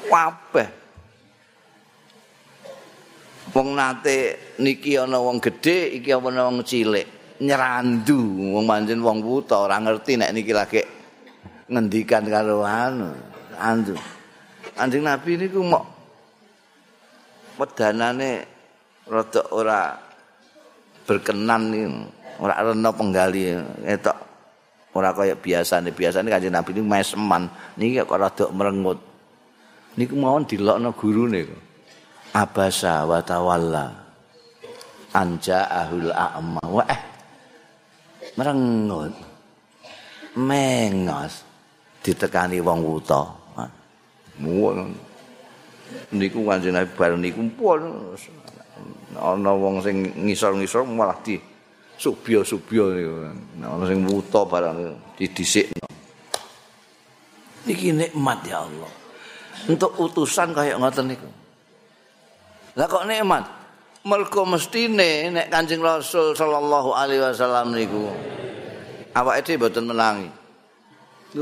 Kabeh. 0.09 0.69
Wong 3.53 3.73
nate 3.77 4.37
niki 4.61 4.97
ana 4.97 5.21
wong 5.21 5.41
gedhe, 5.45 6.01
iki 6.01 6.13
ana 6.13 6.49
wong 6.49 6.65
cilik. 6.65 7.16
Nyerandu. 7.41 8.19
Wong 8.57 8.65
manjen 8.65 9.05
wong 9.05 9.21
buta 9.21 9.69
ora 9.69 9.77
ngerti 9.81 10.17
nek 10.17 10.33
niki 10.33 10.53
lagi 10.57 10.81
ngendikan 11.69 12.25
karo 12.29 12.65
anu. 12.65 13.13
Andu. 13.57 13.97
Kanjeng 14.77 15.05
Nabi 15.09 15.41
niku 15.41 15.65
mok 15.65 15.85
wedanane 17.57 18.45
rada 19.09 19.43
ora 19.53 19.97
berkenan 21.09 21.63
nih 21.73 21.85
ora 22.41 22.61
rena 22.61 22.91
penggali 22.93 23.57
etok. 23.89 24.19
Ora 24.97 25.13
kaya 25.13 25.37
biasane 25.37 25.93
biasane 25.93 26.29
kanjeng 26.29 26.53
Nabi 26.53 26.77
ini 26.77 26.83
meseman. 26.85 27.49
Niki 27.81 28.05
kok 28.05 28.21
rada 28.21 28.45
merengut. 28.53 29.01
Niku 29.97 30.13
mawon 30.17 30.45
dilokno 30.45 30.93
gurune 30.93 31.49
abasa 32.37 33.09
wa 33.09 33.17
tawalla 33.25 33.89
anja 35.17 35.65
ahul 35.73 36.13
a'ma. 36.13 36.61
Wa 36.69 36.85
eh 36.85 37.16
merengut 38.37 39.13
mengos 40.37 41.43
ditekani 42.05 42.61
wong 42.61 42.81
wuta 42.85 43.25
niku 46.13 46.45
kanjeng 46.45 46.77
Nabi 46.77 46.93
bareng 46.93 47.21
niku 47.21 47.41
pun 47.57 47.81
ana 49.17 49.53
wong 49.57 49.81
sing 49.81 50.13
ngisor-ngisor 50.13 50.85
malah 50.85 51.17
di 51.25 51.41
subya-subya 51.97 52.85
niku. 52.93 53.15
Ana 53.65 53.85
sing 53.89 54.05
wuta 54.05 54.45
barang 54.45 54.77
didhisikno. 55.17 55.89
Iki 57.67 57.97
nikmat 57.97 58.39
ya 58.47 58.63
Allah. 58.63 58.93
Untuk 59.67 59.97
utusan 59.99 60.53
kaya 60.53 60.77
ngoten 60.79 61.11
niku. 61.11 61.29
Lah 62.77 62.87
kok 62.87 63.09
nikmat? 63.09 63.45
Mergo 64.07 64.47
mestine 64.47 65.35
nek 65.35 65.51
Kanjeng 65.51 65.83
Rasul 65.83 66.39
sallallahu 66.39 66.95
alaihi 66.95 67.27
wasallam 67.27 67.75
niku 67.75 68.07
awake 69.19 69.43
dhewe 69.43 69.67
mboten 69.67 69.85
menangi. 69.91 70.31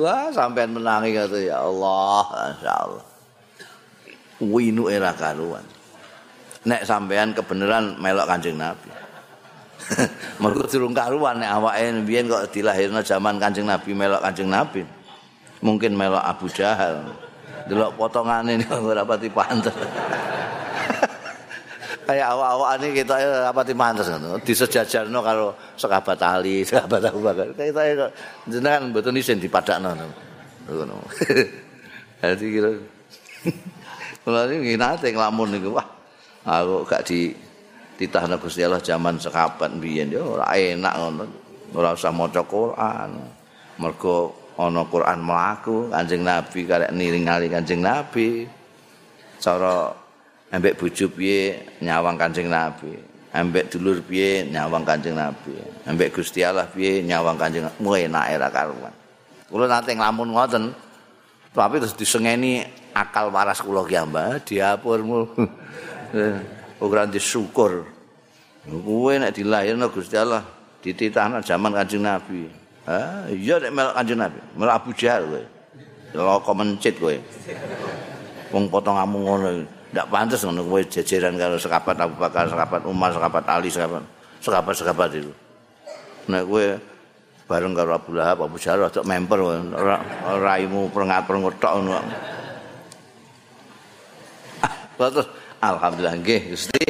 Wah, 0.00 0.32
sampean 0.32 0.72
menangi 0.72 1.12
kata 1.12 1.44
ya 1.44 1.60
Allah, 1.60 2.24
insyaallah. 2.56 3.04
Winu 4.40 4.88
era 4.88 5.12
karuan. 5.12 5.62
nek 6.64 6.88
sampean 6.88 7.36
kebenaran 7.36 8.00
melok 8.00 8.24
Kanjeng 8.24 8.56
Nabi. 8.56 8.88
Mergo 10.40 10.64
durung 10.64 10.96
karuan 10.96 11.44
nek 11.44 11.52
awake 11.60 12.00
biyen 12.08 12.32
kok 12.32 12.48
dilahirno 12.48 13.04
zaman 13.04 13.36
Kanjeng 13.36 13.68
Nabi 13.68 13.92
melok 13.92 14.24
Kanjeng 14.24 14.48
Nabi. 14.48 14.80
Mungkin 15.60 15.92
melok 15.92 16.24
Abu 16.24 16.48
Jahal. 16.48 17.04
Delok 17.68 17.96
potongane 18.00 18.56
ora 18.88 19.04
pati 19.04 19.28
pantes. 19.28 19.76
Kayak 22.04 22.26
awak-awak 22.36 22.70
ini 22.80 22.88
kita 23.00 23.14
ora 23.16 23.50
pati 23.52 23.72
pantes 23.72 24.06
ngono. 24.12 24.36
Disejajarno 24.44 25.18
karo 25.24 25.46
sekabat 25.80 26.20
Ali, 26.20 26.60
sekabat 26.68 27.00
Abu 27.08 27.24
Bakar. 27.24 27.56
Kita 27.56 28.12
jenengan 28.44 28.92
mboten 28.92 29.16
isin 29.16 29.40
dipadakno 29.40 29.96
ngono. 30.68 31.00
Jadi 32.24 32.46
kira 32.48 32.70
Mulane 34.24 34.56
nginate 34.56 35.12
nglamun 35.12 35.52
niku 35.52 35.76
wah 35.76 35.84
aku 36.48 36.88
gak 36.88 37.04
di 37.04 37.36
titahna 38.00 38.40
Gusti 38.40 38.64
Allah 38.64 38.80
zaman 38.80 39.20
sekabat 39.20 39.76
biyen 39.76 40.08
yo 40.08 40.36
ora 40.36 40.48
enak 40.56 40.94
ngono 40.96 41.24
ora 41.76 41.92
usah 41.92 42.08
maca 42.08 42.40
Quran 42.44 43.10
mergo 43.76 44.32
ana 44.56 44.82
Quran 44.88 45.18
mlaku 45.20 45.92
Kanjeng 45.92 46.24
Nabi 46.24 46.60
karek 46.64 46.90
niringali 46.96 47.52
Kanjeng 47.52 47.84
Nabi 47.84 48.48
cara 49.40 49.92
ambek 50.54 50.78
bojo 50.78 51.10
piye 51.10 51.66
nyawang 51.82 52.14
Kanjeng 52.14 52.46
Nabi 52.46 52.94
ambek 53.34 53.74
dulur 53.74 53.98
piye 54.06 54.46
nyawang 54.46 54.86
Kanjeng 54.86 55.18
Nabi 55.18 55.58
ambek 55.90 56.14
Gusti 56.14 56.46
Allah 56.46 56.70
piye 56.70 57.02
nyawang 57.02 57.34
Kanjeng 57.34 57.66
Nabi 57.66 58.06
enak 58.06 58.24
era 58.30 58.46
karuan 58.54 58.94
kula 59.50 59.66
nate 59.66 59.90
nglamun 59.98 60.30
ngoten 60.30 60.70
tapi 61.50 61.82
terus 61.82 61.98
disengeni 61.98 62.62
akal 62.94 63.34
waras 63.34 63.58
kula 63.58 63.82
ki 63.82 63.98
diapurmu 64.46 65.26
ora 66.84 67.06
disyukur. 67.06 67.86
Kuwe 68.64 69.20
nek 69.20 69.36
dilahirno 69.36 69.92
Gusti 69.92 70.16
Allah 70.16 70.40
dititahna 70.80 71.44
zaman 71.44 71.72
Kanjeng 71.72 72.04
Nabi. 72.04 72.48
Ha, 72.88 73.28
iya 73.32 73.60
nek 73.60 73.72
melok 73.72 73.94
Kanjeng 73.96 74.20
Nabi, 74.20 74.40
melok 74.56 74.74
Abu 74.76 74.90
Jahal 74.96 75.22
kowe. 75.28 75.42
Loko 76.16 76.52
mencit 76.56 76.94
kowe. 76.96 77.16
Wong 78.52 78.64
potonganmu 78.72 79.18
ngono, 79.20 79.48
ndak 79.94 80.10
pantes 80.10 80.42
ngono 80.42 80.66
kowe 80.66 80.82
jejeran 80.82 81.38
karo 81.38 81.54
sekabat 81.54 81.94
Abu 82.02 82.18
Bakar, 82.18 82.50
sekabat 82.50 82.82
Umar, 82.90 83.14
sekabat 83.14 83.44
Ali, 83.46 83.70
sekabat 83.70 84.02
sekabat-sekabat 84.42 85.08
itu. 85.14 85.30
Nek 86.26 86.42
kowe 86.50 86.66
bareng 87.46 87.72
karo 87.78 87.94
Abu 87.94 88.10
Lahab, 88.18 88.42
Abu 88.42 88.58
Jahal 88.58 88.90
rada 88.90 89.06
memper 89.06 89.38
raimu 90.42 90.90
perengat-perengut 90.90 91.62
tok 91.62 91.72
ngono. 91.78 92.02
Terus 94.98 95.28
Alhamdulillah 95.64 96.14
nggih 96.20 96.42
Gusti. 96.52 96.86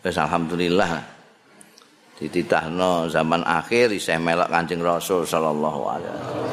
Wis 0.00 0.16
alhamdulillah. 0.16 1.04
Dititahno 2.16 3.06
zaman 3.12 3.44
akhir 3.44 3.94
isih 3.94 4.18
melok 4.18 4.50
Kanjeng 4.50 4.82
Rasul 4.82 5.22
sallallahu 5.22 5.80
alaihi 5.86 6.10
wasallam. 6.14 6.46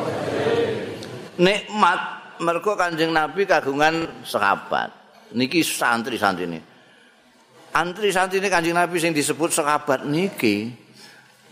Nikmat 1.39 1.99
mergo 2.43 2.73
Kanjeng 2.75 3.15
Nabi 3.15 3.47
kagungan 3.47 4.25
sahabat. 4.27 5.04
Niki 5.35 5.59
santri-santri 5.61 6.47
ini. 6.47 6.59
Antri 7.75 8.07
santri 8.15 8.39
ini 8.39 8.47
Kanjeng 8.47 8.79
Nabi 8.79 8.95
sing 9.03 9.11
disebut 9.11 9.51
sahabat 9.51 10.07
niki. 10.07 10.71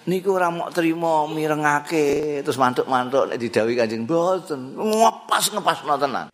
Niku 0.04 0.36
ora 0.36 0.52
mok 0.52 0.72
trimo 0.76 1.28
mirengake 1.32 2.40
terus 2.44 2.60
mantuk-mantuk 2.60 3.28
nek 3.28 3.40
didhawuhi 3.40 3.76
Kanjeng 3.76 4.08
mboten. 4.08 4.80
Ngepas 4.80 5.52
ngepas 5.52 5.80
tenan. 6.00 6.28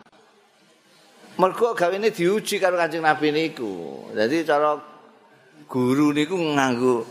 mergo 1.40 1.72
gawene 1.72 2.12
diuji 2.12 2.60
karo 2.60 2.76
Kanjeng 2.76 3.02
Nabi 3.02 3.32
niku. 3.32 4.06
Dadi 4.12 4.44
cara 4.44 4.76
guru 5.66 6.12
niku 6.12 6.36
nganggo 6.36 7.08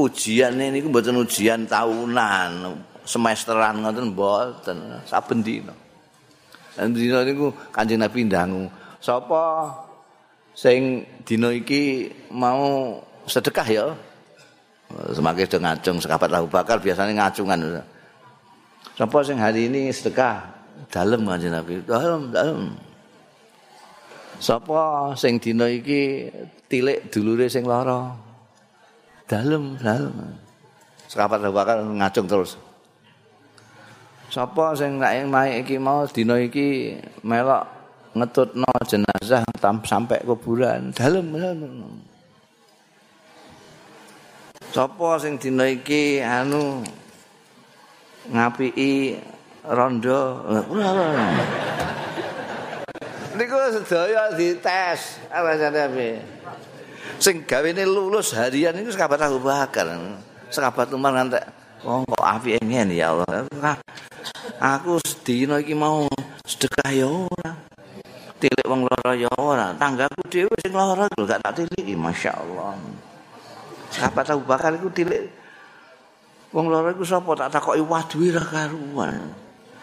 ujian 0.00 0.56
niku 0.56 0.88
mboten 0.88 1.20
ujian 1.20 1.68
tahunan, 1.68 2.80
semesteran 3.04 3.84
ngoten 3.84 4.16
mboten, 4.16 4.78
saben 5.04 5.44
dina. 5.44 5.76
Dan 6.72 6.96
dina 6.96 7.20
niku 7.28 7.52
Kanjeng 7.68 8.00
Nabi 8.00 8.24
ndangu, 8.24 8.72
sapa 8.98 9.70
sing 10.54 11.06
dina 11.22 11.54
iki 11.54 12.10
mau 12.34 12.98
sedekah 13.26 13.68
ya? 13.68 13.86
Semakin 14.88 15.44
sudah 15.44 15.60
ngacung 15.68 15.96
sekapat 16.00 16.28
tahu 16.32 16.46
bakar 16.48 16.80
biasanya 16.80 17.12
ngacungan. 17.12 17.84
Sapa 18.96 19.18
sing 19.20 19.36
hari 19.36 19.68
ini 19.68 19.92
sedekah? 19.92 20.42
Dalem 20.88 21.28
kanjeng 21.28 21.52
Nabi. 21.52 21.84
Dalem, 21.84 22.32
dalem. 22.32 22.60
Sapa 24.38 25.12
sing 25.18 25.36
dina 25.42 25.66
iki 25.68 26.30
tilik 26.70 27.10
dulure 27.10 27.50
sing 27.50 27.66
lara? 27.66 28.14
Dalem, 29.28 29.76
dalem. 29.82 30.14
Sekapat 31.10 31.40
bakal 31.52 31.84
ngacung 31.98 32.24
terus. 32.24 32.56
Sapa 34.28 34.76
sing 34.76 35.00
naik 35.00 35.68
iki 35.68 35.76
mau 35.80 36.04
dina 36.08 36.36
iki 36.40 37.00
melok 37.24 37.77
ngetutno 38.18 38.70
jenazah 38.84 39.46
tam 39.62 39.80
sampai 39.86 40.22
kuburan? 40.26 40.90
Dalem. 40.90 41.32
Sapa 44.68 45.16
sing 45.16 45.40
dina 45.40 45.64
iki 45.64 46.20
anu 46.20 46.84
ngapiki 48.28 49.16
rondo? 49.64 50.44
niku 53.38 53.54
sedaya 53.70 54.34
dites 54.34 55.22
apa 55.30 55.54
Sing 57.18 57.42
gawene 57.46 57.82
lulus 57.82 58.34
harian 58.34 58.78
itu 58.78 58.94
sahabat 58.94 59.18
Abu 59.26 59.42
Bakar. 59.42 59.90
Sahabat 60.54 60.86
Umar 60.94 61.18
ngantek, 61.18 61.42
"Oh, 61.82 62.06
kok 62.06 62.22
apike 62.22 62.62
ngene 62.62 62.94
ya 62.94 63.10
Allah." 63.10 63.74
Aku 64.58 65.02
sedina 65.02 65.58
iki 65.58 65.74
mau 65.74 66.06
sedekah 66.46 66.90
ya 66.94 67.06
ora. 67.10 67.52
Tilik 68.38 68.66
wong 68.70 68.86
lara 68.86 69.12
ya 69.18 69.30
ora. 69.34 69.74
Tanggaku 69.74 70.22
dhewe 70.30 70.54
sing 70.62 70.70
lara 70.70 71.10
lho 71.10 71.22
gak 71.26 71.42
tak 71.42 71.58
tiliki, 71.58 71.98
masyaallah. 71.98 72.78
Sahabat 73.90 74.30
Abu 74.30 74.46
Bakar 74.46 74.78
iku 74.78 74.86
tilik 74.94 75.26
wong 76.54 76.70
lara 76.70 76.94
iku 76.94 77.02
sapa 77.02 77.34
tak 77.34 77.58
takoki 77.58 77.82
waduh 77.82 78.22
ora 78.22 78.42
karuan. 78.46 79.22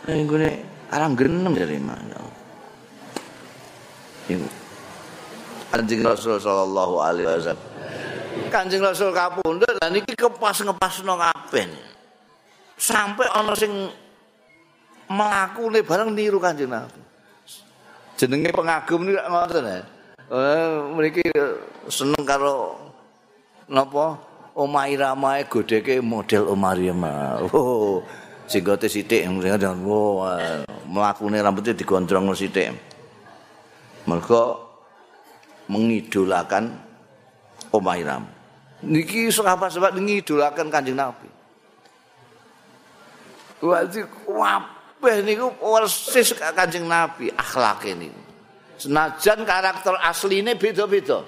Ning 0.07 0.23
gone 0.23 0.49
arang 0.87 1.13
genem 1.19 1.51
dari 1.51 1.79
mana. 1.83 2.19
Iku 4.31 4.47
Kanjeng 5.75 6.01
Rasul 6.07 6.39
sallallahu 6.39 6.95
alaihi 7.03 7.27
wasallam. 7.27 7.67
Kanjeng 8.47 8.79
Rasul 8.79 9.11
kapundhut 9.11 9.75
lan 9.83 9.93
iki 9.99 10.15
kepas 10.15 10.63
ngepasno 10.63 11.19
kabeh. 11.19 11.67
Sampai 12.79 13.27
ana 13.35 13.51
sing 13.51 13.71
mlakune 15.11 15.83
bareng 15.83 16.15
niru 16.15 16.39
Kanjeng 16.39 16.71
Nabi. 16.71 17.04
Jenenge 18.15 18.49
pengagum 18.55 19.03
niku 19.03 19.19
ngoten. 19.19 19.67
Eh 20.25 20.71
mriki 20.95 21.25
seneng 21.91 22.23
karo 22.23 22.79
napa 23.69 24.17
Oma 24.55 24.87
Irama 24.87 25.43
godeke 25.43 25.99
model 25.99 26.47
Oma 26.47 26.71
Irama. 26.79 27.43
Oh, 27.51 27.99
singgote 28.47 28.87
sithik 28.87 29.27
dan 29.59 29.83
oh, 29.83 30.23
mlakune 30.87 31.43
rambutnya 31.43 31.75
digondrong 31.75 32.31
sithik. 32.31 32.71
Mergo 34.07 34.63
mengidolakan 35.67 36.71
Umairam. 37.73 38.23
Niki 38.85 39.27
sahabat-sahabat 39.33 39.97
ngidolakan 39.97 40.71
Kanjeng 40.71 40.95
Nabi. 40.95 41.27
Wajib 43.59 44.07
kabeh 45.05 45.21
niku 45.21 45.53
persis 45.61 46.33
Kanjeng 46.33 46.89
Nabi 46.89 47.29
akhlak 47.29 47.85
ini. 47.85 48.09
Senajan 48.81 49.45
karakter 49.45 49.93
asline 50.01 50.57
beda-beda. 50.57 51.21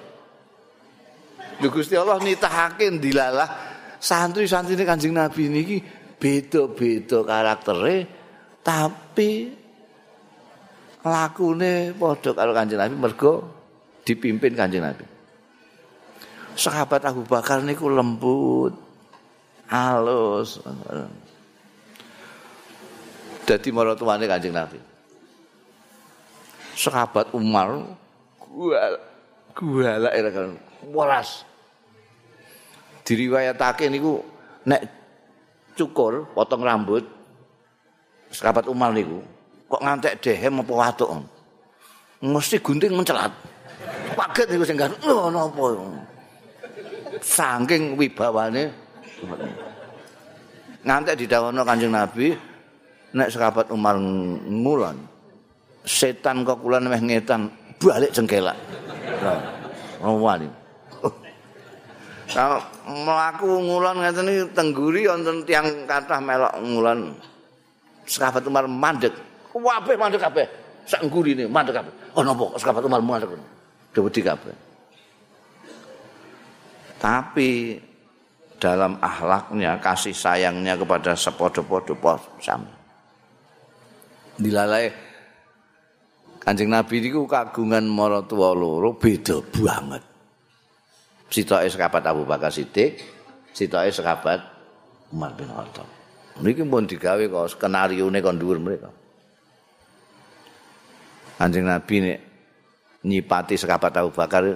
Lho 1.62 1.68
Gusti 1.70 1.94
Allah 1.94 2.18
nitahake 2.18 2.90
dilalah 2.98 3.46
santri-santrine 4.02 4.82
Kanjeng 4.82 5.14
Nabi 5.14 5.46
niki 5.46 5.78
beda-beda 6.18 7.22
karaktere 7.22 7.96
tapi 8.66 9.54
lakune 11.06 11.94
padha 11.94 12.30
karo 12.34 12.50
Kanjeng 12.50 12.82
Nabi 12.82 12.94
mergo 12.98 13.46
dipimpin 14.02 14.58
kanjeng 14.58 14.82
Nabi. 14.82 15.06
Sahabat 16.58 17.06
Abu 17.06 17.22
Bakar 17.22 17.62
niku 17.62 17.86
lembut, 17.86 18.74
halus. 19.70 20.58
Dadi 23.48 23.68
maratuwane 23.72 24.28
kanjeng 24.28 24.52
Nabi. 24.52 24.76
Sahabat 26.76 27.32
Umar 27.32 27.80
gua 28.44 29.00
gua 29.56 29.96
lah 29.96 30.12
kan 30.28 30.52
waras. 30.92 31.48
Diriwayatake 33.08 33.88
niku 33.88 34.20
nek 34.68 34.84
cukur 35.78 36.28
potong 36.36 36.66
rambut 36.66 37.06
sahabat 38.34 38.66
Umar 38.66 38.90
niku 38.90 39.22
kok 39.70 39.80
ngantek 39.84 40.18
dehem 40.18 40.58
apa 40.58 40.72
watuk 40.74 41.08
mesti 42.18 42.58
gunting 42.58 42.98
mencelat 42.98 43.30
paget 44.18 44.50
niku 44.50 44.64
sing 44.66 44.74
kan 44.74 44.90
lho 45.06 45.30
napa 45.30 45.66
saking 47.22 47.94
wibawane 47.94 48.74
ngantek 50.82 51.14
didawono 51.14 51.62
Kanjeng 51.62 51.94
Nabi 51.94 52.34
nek 53.14 53.28
sahabat 53.32 53.72
Umar 53.72 53.96
ngulon 53.96 54.96
setan 55.88 56.44
kok 56.44 56.60
kula 56.60 56.82
meh 56.84 57.00
ngetan 57.00 57.48
balik 57.80 58.12
jengkelak 58.12 58.56
oh 60.04 60.18
wali 60.20 60.48
Kalau 62.28 62.60
melaku 62.84 63.48
ngulon 63.48 64.04
ngeten 64.04 64.28
iki 64.28 64.44
tengguri 64.52 65.08
wonten 65.08 65.48
tiang 65.48 65.88
kathah 65.88 66.20
melok 66.20 66.52
ngulon 66.60 67.16
sahabat 68.04 68.44
Umar 68.44 68.68
mandek. 68.68 69.16
Kabeh 69.56 69.96
mandek 69.96 70.20
kabeh. 70.20 70.46
Sak 70.84 71.08
nggurine 71.08 71.48
mandek 71.48 71.80
kabeh. 71.80 71.92
Oh 72.12 72.20
napa 72.20 72.52
sahabat 72.60 72.84
Umar 72.84 73.00
mandek. 73.00 73.32
wedi 73.96 74.20
kabeh. 74.20 74.54
Tapi 77.00 77.78
dalam 78.58 78.98
akhlaknya, 78.98 79.78
kasih 79.78 80.14
sayangnya 80.14 80.74
kepada 80.78 81.14
sepodo-podo 81.14 81.94
sama. 82.42 82.77
Dilalai 84.38 85.08
Kanjeng 86.38 86.72
Nabi 86.72 87.04
niku 87.04 87.28
kagungan 87.28 87.84
maratuwa 87.84 88.56
loro 88.56 88.96
beda 88.96 89.44
banget. 89.52 90.00
Sitoke 91.28 91.68
sahabat 91.68 92.00
Abu 92.08 92.24
Bakar 92.24 92.48
Siddiq, 92.48 92.96
sitoke 93.52 93.92
sahabat 93.92 94.40
Umar 95.12 95.36
bin 95.36 95.52
Khattab. 95.52 95.84
Niki 96.40 96.64
pun 96.64 96.88
digawe 96.88 97.20
kok 97.20 97.52
skenario 97.52 98.08
ne 98.08 98.24
kon 98.24 98.40
dhuwur 98.40 98.56
mereka. 98.64 98.88
Kanjeng 101.36 101.68
Nabi 101.68 101.94
nek 102.00 102.18
nyipati 103.04 103.60
sekabat 103.60 103.92
Abu 104.00 104.16
Bakar 104.16 104.48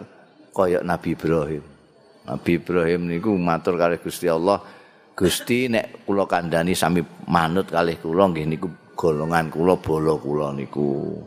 kaya 0.49 0.81
Nabi 0.81 1.13
Ibrahim. 1.13 1.65
Nabi 2.25 2.51
Ibrahim 2.57 3.01
niku 3.05 3.37
matur 3.37 3.77
kalih 3.77 4.01
Gusti 4.01 4.33
Allah, 4.33 4.65
Gusti 5.13 5.69
nek 5.69 6.09
kula 6.09 6.25
kandhani 6.25 6.73
sami 6.73 7.05
manut 7.29 7.69
kalih 7.69 8.01
kula 8.01 8.33
nggih 8.33 8.49
niku 8.49 8.69
golongan 9.03 9.51
kula 9.51 9.75
bolo 9.83 10.15
kula 10.23 10.55
niku. 10.55 11.19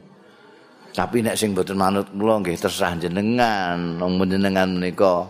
Tapi 0.95 1.19
nek 1.19 1.35
sing 1.35 1.51
mboten 1.51 1.75
manut 1.75 2.07
kula 2.07 2.39
nggih 2.39 2.55
terserah 2.55 2.95
jenengan, 2.95 3.99
wong 3.99 4.23
jenengan 4.31 4.79
menika 4.79 5.27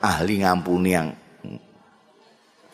ahli 0.00 0.40
ngampuni 0.40 0.96
yang 0.96 1.12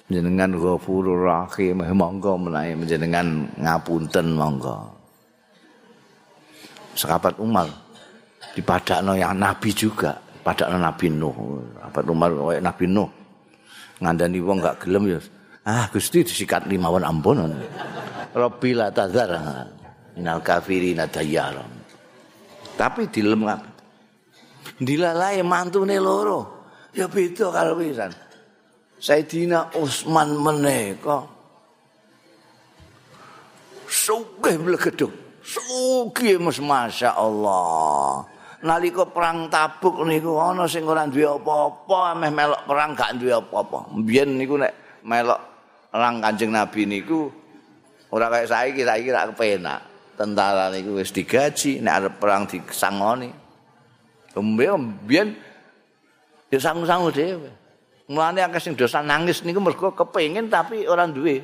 jenengan 0.07 0.55
ghafurur 0.55 1.27
rahim. 1.27 1.83
Monggo 1.83 2.39
menawi 2.39 2.79
jenengan 2.87 3.51
ngapunten 3.59 4.39
monggo. 4.39 4.87
Sekabat 6.95 7.43
Umar 7.43 7.67
dipadakno 8.55 9.19
yang 9.19 9.35
nabi 9.35 9.75
juga. 9.75 10.15
Padakno 10.47 10.79
nabi 10.79 11.11
nuh. 11.11 11.35
Apa 11.83 12.07
umar 12.07 12.31
kayak 12.31 12.63
nabi 12.63 12.85
nuh? 12.87 13.11
Ngandani 13.99 14.39
wong 14.39 14.63
gak 14.63 14.87
gelem 14.87 15.11
ya 15.11 15.19
ah 15.69 15.93
gusti 15.93 16.25
disikat 16.25 16.65
limawan 16.65 17.05
ampun 17.05 17.53
rabbi 18.33 18.73
la 18.73 18.89
tadzar 18.89 19.37
minal 20.17 20.41
kafirin 20.41 21.05
dayyar 21.05 21.61
tapi 22.81 23.05
dilem 23.13 23.45
kabeh 23.45 23.79
dilalai 24.79 25.43
mantune 25.43 25.99
loro. 25.99 26.41
Ya 26.95 27.07
beda 27.07 27.51
karo 27.53 27.79
pisan. 27.79 28.15
Sayyidina 28.99 29.79
Utsman 29.79 30.35
menika 30.35 31.23
sugih 33.87 34.59
mlegeduk 34.59 35.15
sugih 35.39 36.43
mas 36.43 36.59
masya 36.59 37.15
Allah 37.15 38.27
nalika 38.59 39.07
perang 39.07 39.47
Tabuk 39.47 40.03
niku 40.03 40.35
ana 40.43 40.67
sing 40.67 40.83
ora 40.83 41.07
duwe 41.07 41.31
apa-apa 41.31 42.19
ameh 42.19 42.31
melok 42.35 42.63
perang 42.67 42.91
gak 42.99 43.23
duwe 43.23 43.39
apa-apa. 43.39 43.87
Mbiyen 43.95 44.35
niku 44.35 44.59
nek 44.59 44.75
melok 45.07 45.39
perang 45.89 46.21
Kanjeng 46.21 46.53
Nabi 46.53 46.85
niku 46.85 47.29
ora 48.13 48.29
kaya 48.33 48.49
saiki, 48.49 48.85
saiki 48.85 49.09
ra 49.13 49.29
kepenak. 49.33 49.81
Tentara 50.19 50.69
niku 50.73 50.99
wis 50.99 51.15
digaji 51.15 51.83
nek 51.83 51.95
arep 51.99 52.15
perang 52.19 52.43
disangoni. 52.49 53.31
Mbiyen 54.39 55.35
ya 56.49 56.59
sangu-sangu 56.63 57.11
dhewe. 57.11 57.51
Mulane 58.09 58.41
akeh 58.41 58.63
sing 58.63 58.73
dosa 58.79 59.03
nangis 59.03 59.43
niku 59.43 59.59
mergo 59.59 59.93
kepengin 59.93 60.47
tapi 60.47 60.87
ora 60.87 61.05
duwe. 61.11 61.43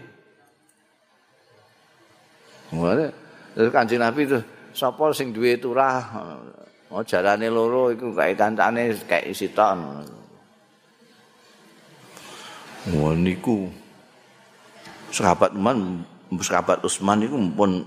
Mulane 2.72 3.10
Kanjeng 3.54 4.02
Nabi 4.02 4.26
itu 4.26 4.38
sapa 4.74 5.10
sing 5.14 5.30
duwe 5.34 5.58
turah 5.58 6.02
Oh 6.94 7.02
jarane 7.02 7.50
loro 7.50 7.90
iku 7.90 8.14
kae 8.14 8.38
kancane 8.38 8.94
kae 9.10 9.34
siton. 9.34 10.06
Wah 12.94 13.14
niku 13.18 13.66
sahabat 15.14 15.54
man 15.54 16.02
sahabat 16.42 16.82
Utsman 16.82 17.22
iku 17.22 17.38
pun 17.54 17.86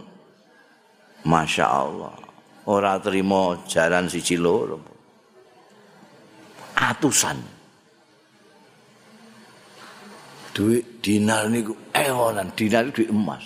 Masya 1.28 1.66
Allah 1.68 2.16
ora 2.72 2.96
terima 3.04 3.60
jaran 3.68 4.08
siji 4.08 4.40
loro 4.40 4.80
atusan 6.80 7.36
duit 10.56 11.04
dinar 11.04 11.52
niku 11.52 11.76
ewonan 11.92 12.48
dinar 12.56 12.88
duit 12.96 13.12
emas 13.12 13.44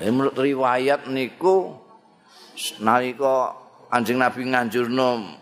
menurut 0.00 0.32
riwayat 0.40 1.04
niku 1.12 1.76
nalika 2.80 3.60
Anjing 3.90 4.22
Nabi 4.22 4.46
nganjurno 4.46 5.34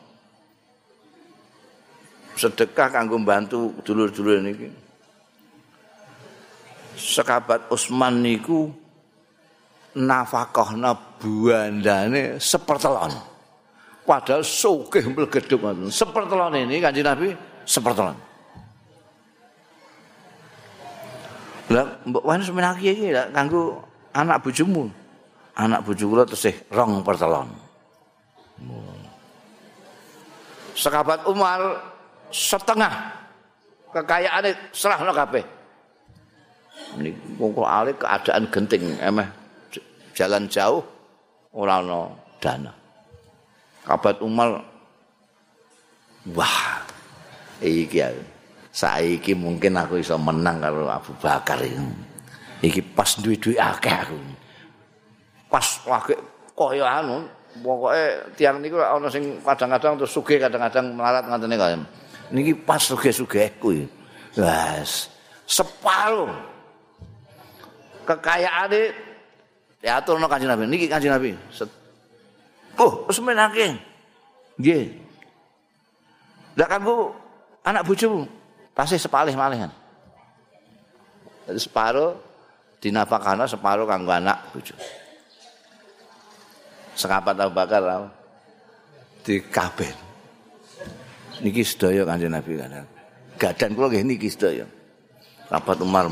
sedekah 2.33 2.89
kanggo 2.89 3.21
bantu 3.21 3.77
dulur-dulur 3.85 4.41
niki. 4.41 4.88
Sekabat 6.99 7.71
Usman 7.71 8.27
niku 8.27 8.75
nafkahna 9.95 10.99
buandane 11.23 12.43
sepertelon. 12.43 13.15
Padahal 14.03 14.43
sugih 14.43 15.07
mlegedhuk 15.07 15.63
ngoten. 15.63 15.95
Sepertelon 15.95 16.59
ini 16.59 16.83
Kanjeng 16.83 17.07
Nabi 17.07 17.29
sepertelon. 17.63 18.17
Lah 21.69 22.01
mbok 22.09 22.25
wan 22.25 22.41
semenaki 22.41 22.89
iki 22.91 23.13
lah 23.13 23.29
kanggo 23.31 23.85
anak 24.17 24.41
bojomu. 24.43 24.89
Anak 25.59 25.85
bojo 25.85 26.05
kula 26.07 26.25
tesih 26.25 26.55
rong 26.71 27.03
pertelon. 27.03 27.51
Sekabat 30.79 31.27
Umar 31.27 31.83
setengah 32.31 33.11
kekayaane 33.91 34.71
serahno 34.71 35.11
kabeh. 35.11 35.58
Ini 36.99 37.11
kok 37.37 37.69
keadaan 38.01 38.45
genting 38.51 38.97
emeh 38.99 39.29
jalan 40.17 40.51
jauh 40.51 40.83
ora 41.55 41.79
ana 41.79 42.11
dana. 42.43 42.73
Kabat 43.87 44.19
Umar 44.21 44.59
wah 46.35 46.83
iki 47.63 48.03
saiki 48.75 49.33
mungkin 49.33 49.79
aku 49.79 50.03
iso 50.03 50.19
menang 50.19 50.59
karo 50.59 50.91
Abu 50.91 51.15
Bakar 51.23 51.63
iki. 51.63 51.79
Iki 52.59 52.81
pas 52.97 53.15
duwe-duwe 53.23 53.55
akeh 53.55 53.95
aku. 53.95 54.19
Pas 55.47 55.67
lagi 55.87 56.15
kaya 56.59 56.85
anu 57.01 57.25
pokoke 57.63 58.35
tiang 58.35 58.59
niku 58.59 58.83
ana 58.83 59.07
sing 59.07 59.39
kadang-kadang 59.47 59.95
terus 60.03 60.13
sugih 60.13 60.43
kadang-kadang 60.43 60.91
melarat 60.93 61.25
ngene 61.31 61.57
kaya. 61.57 61.79
Niki 62.35 62.53
pas 62.59 62.83
sugih-sugihku 62.83 63.69
iki. 63.73 63.87
Wes 64.37 65.09
separuh 65.49 66.58
kekayaane 68.09 68.83
diaturno 69.85 70.25
Kanjeng 70.25 70.49
Nabi. 70.49 70.65
Niki 70.65 70.89
Kanjeng 70.89 71.13
Nabi. 71.13 71.37
Oh, 72.81 73.05
wis 73.05 73.21
menake. 73.21 73.77
Nggih. 74.57 74.97
Lah 76.57 76.67
kanggo 76.67 77.13
anak 77.63 77.85
bojomu 77.85 78.25
pasti 78.73 78.97
sepalih 78.97 79.37
malihan. 79.37 79.71
Jadi 81.47 81.61
separuh 81.61 82.17
dinafakana 82.81 83.45
separuh 83.45 83.85
kanggo 83.85 84.11
anak 84.11 84.51
bojo. 84.51 84.75
Sekapat 86.99 87.39
Abu 87.39 87.55
Bakar 87.55 88.11
di 89.23 89.39
kabeh. 89.47 89.93
Niki 91.39 91.63
sedaya 91.63 92.03
Kanjeng 92.03 92.35
Nabi 92.35 92.59
kan. 92.59 92.83
Gadan 93.39 93.79
kula 93.79 93.87
nggih 93.87 94.03
niki 94.03 94.27
sedaya. 94.27 94.67
Rapat 95.47 95.79
Umar. 95.79 96.11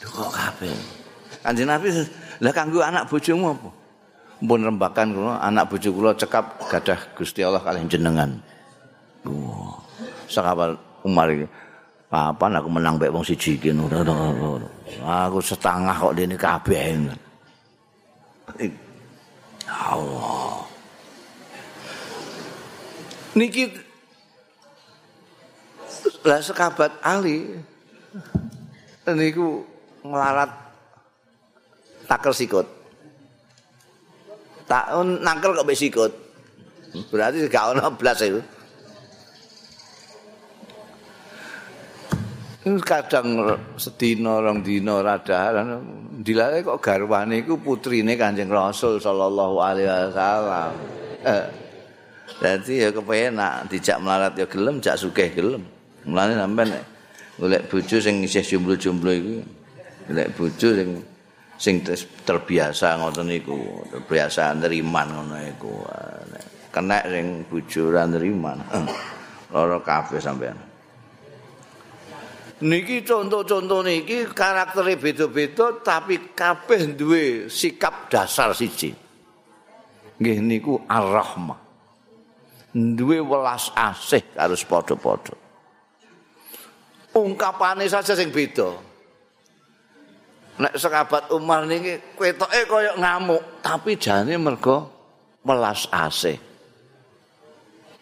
Kok 0.00 0.32
kabeh. 0.32 0.97
Kanjeng 1.42 1.68
Nabi 1.70 1.88
lah 2.38 2.52
kanggo 2.54 2.82
anak 2.82 3.06
bojomu 3.10 3.54
apa? 3.54 3.68
Mpun 4.38 4.62
rembakan 4.62 5.06
kula 5.18 5.34
anak 5.42 5.66
bojo 5.66 5.90
kula 5.90 6.14
cekap 6.14 6.62
gadah 6.70 7.00
Gusti 7.18 7.42
Allah 7.42 7.58
kalih 7.58 7.82
jenengan. 7.90 8.38
Wah. 9.26 9.74
Sekapat 10.30 10.78
Umar 11.02 11.26
iki. 11.34 11.46
Papan 12.08 12.56
aku 12.56 12.68
menang 12.70 12.96
mbek 12.96 13.10
wong 13.10 13.26
siji 13.26 13.58
iki. 13.58 13.74
Aku 15.02 15.38
setengah 15.42 15.96
kok 15.96 16.14
dene 16.14 16.38
kabeh. 16.38 17.10
Allah. 19.68 20.62
Niki 23.34 23.70
lah 26.22 26.42
sekabat 26.42 26.94
Ali 27.02 27.58
niku 29.08 29.64
ngelarat 30.04 30.67
takel 32.08 32.32
sikut. 32.32 32.66
Tahun 34.64 35.20
nangkel 35.20 35.52
kok 35.52 35.68
sikut. 35.76 36.12
Berarti 37.12 37.44
gak 37.52 37.76
ono 37.76 37.92
blas 37.92 38.24
itu. 38.24 38.40
kadang 42.84 43.56
sedina 43.80 44.44
rong 44.44 44.60
dina 44.60 45.00
rada 45.00 45.80
dilare 46.20 46.60
kok 46.60 46.84
garwane 46.84 47.40
iku 47.40 47.56
putrine 47.56 48.12
Kanjeng 48.12 48.52
Rasul 48.52 49.00
sallallahu 49.00 49.56
alaihi 49.56 49.88
wasallam. 49.88 50.72
Eh. 51.24 51.46
Dadi 52.38 52.84
ya 52.84 52.94
kepenak 52.94 53.66
dijak 53.66 53.98
melarat 53.98 54.36
ya 54.38 54.46
gelem, 54.46 54.78
jak 54.78 55.00
sugih 55.00 55.32
gelem. 55.32 55.64
Mulane 56.06 56.38
sampean 56.38 56.70
golek 57.40 57.66
bojo 57.66 57.96
sing 57.98 58.22
isih 58.22 58.44
jomblo-jomblo 58.44 59.10
iku. 59.10 59.34
Golek 60.06 60.28
bojo 60.36 60.68
sing 60.76 60.88
sing 61.58 61.82
terbiasa 62.22 63.02
ngoten 63.02 63.26
niku, 63.26 63.82
terbiasa 63.90 64.54
neriman 64.54 65.08
ngono 65.10 65.36
iku. 65.42 65.72
Kenek 66.70 67.04
sing 67.10 67.26
ora 67.82 68.06
neriman. 68.06 68.58
Loro 69.52 69.82
kabeh 69.82 70.22
sampean. 70.22 70.58
Niki 72.58 73.06
contoh-contoh 73.06 73.86
niki 73.86 74.26
karaktere 74.34 74.98
beda-beda 74.98 75.78
tapi 75.78 76.34
kabeh 76.34 76.94
duwe 76.94 77.46
sikap 77.46 78.10
dasar 78.10 78.50
siji. 78.50 78.90
Nggih 80.18 80.38
niku 80.42 80.74
ar-rahmah. 80.90 81.58
Duwe 82.74 83.22
welas 83.22 83.70
asih 83.78 84.22
harus 84.34 84.66
padha-padha. 84.66 85.34
Ungkapane 87.14 87.86
saja 87.86 88.12
sing 88.18 88.34
beda. 88.34 88.87
Nek 90.58 90.74
sekabat 90.74 91.30
Umar 91.30 91.62
niki 91.70 92.02
ketoke 92.18 92.66
kaya 92.66 92.98
ngamuk, 92.98 93.62
tapi 93.62 93.94
jane 93.94 94.34
mergo 94.34 94.90
welas 95.46 95.86
asih. 95.94 96.48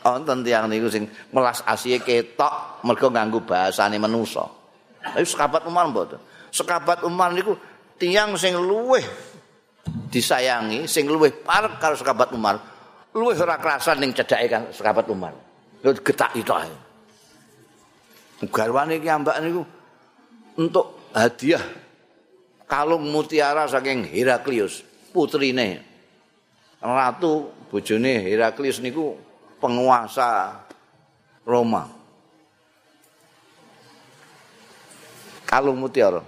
wonten 0.07 0.47
tiyang 0.47 0.71
niku 0.71 0.87
sing 0.87 1.11
melas 1.35 1.67
asihe 1.67 1.99
ketok 1.99 2.83
mergo 2.87 3.11
nganggo 3.11 3.43
bahasane 3.43 3.99
manusa. 3.99 4.47
Tapi 5.03 5.27
sekabat 5.27 5.67
Umar 5.67 5.91
mboten. 5.91 6.23
Sekabat 6.55 7.03
Umar 7.03 7.35
niku 7.35 7.59
tiyang 7.99 8.39
sing 8.39 8.55
luweh 8.55 9.03
disayangi, 10.11 10.87
sing 10.87 11.11
luweh 11.11 11.35
parek 11.35 11.83
karo 11.83 11.99
sekabat 11.99 12.31
Umar. 12.35 12.59
Luweh 13.17 13.35
ora 13.35 13.59
kerasan 13.59 13.99
ning 13.99 14.15
cedhake 14.15 14.47
kan 14.47 14.63
sekabat 14.71 15.11
Umar. 15.11 15.35
Lho 15.83 15.91
getak 15.99 16.31
itu. 16.39 16.55
Garwane 18.53 19.01
iki 19.01 19.09
ambak 19.09 19.41
niku 19.43 19.65
untuk 20.61 21.11
hadiah 21.17 21.63
kalung 22.67 23.07
mutiara 23.09 23.67
saking 23.71 24.05
Heraklius, 24.07 24.83
putrine. 25.15 25.83
Ratu 26.83 27.51
bojone 27.73 28.21
Heraklius 28.23 28.79
niku 28.85 29.17
penguasa 29.59 30.61
Roma. 31.47 31.89
Kalung 35.47 35.79
mutiara. 35.79 36.21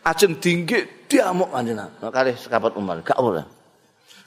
Ajeng 0.00 0.40
dinggi 0.40 1.06
diamuk 1.10 1.52
kanjeng. 1.52 1.76
Kali 2.00 2.32
sekapat 2.38 2.72
Umar, 2.78 3.04
gak 3.04 3.20
boleh. 3.20 3.44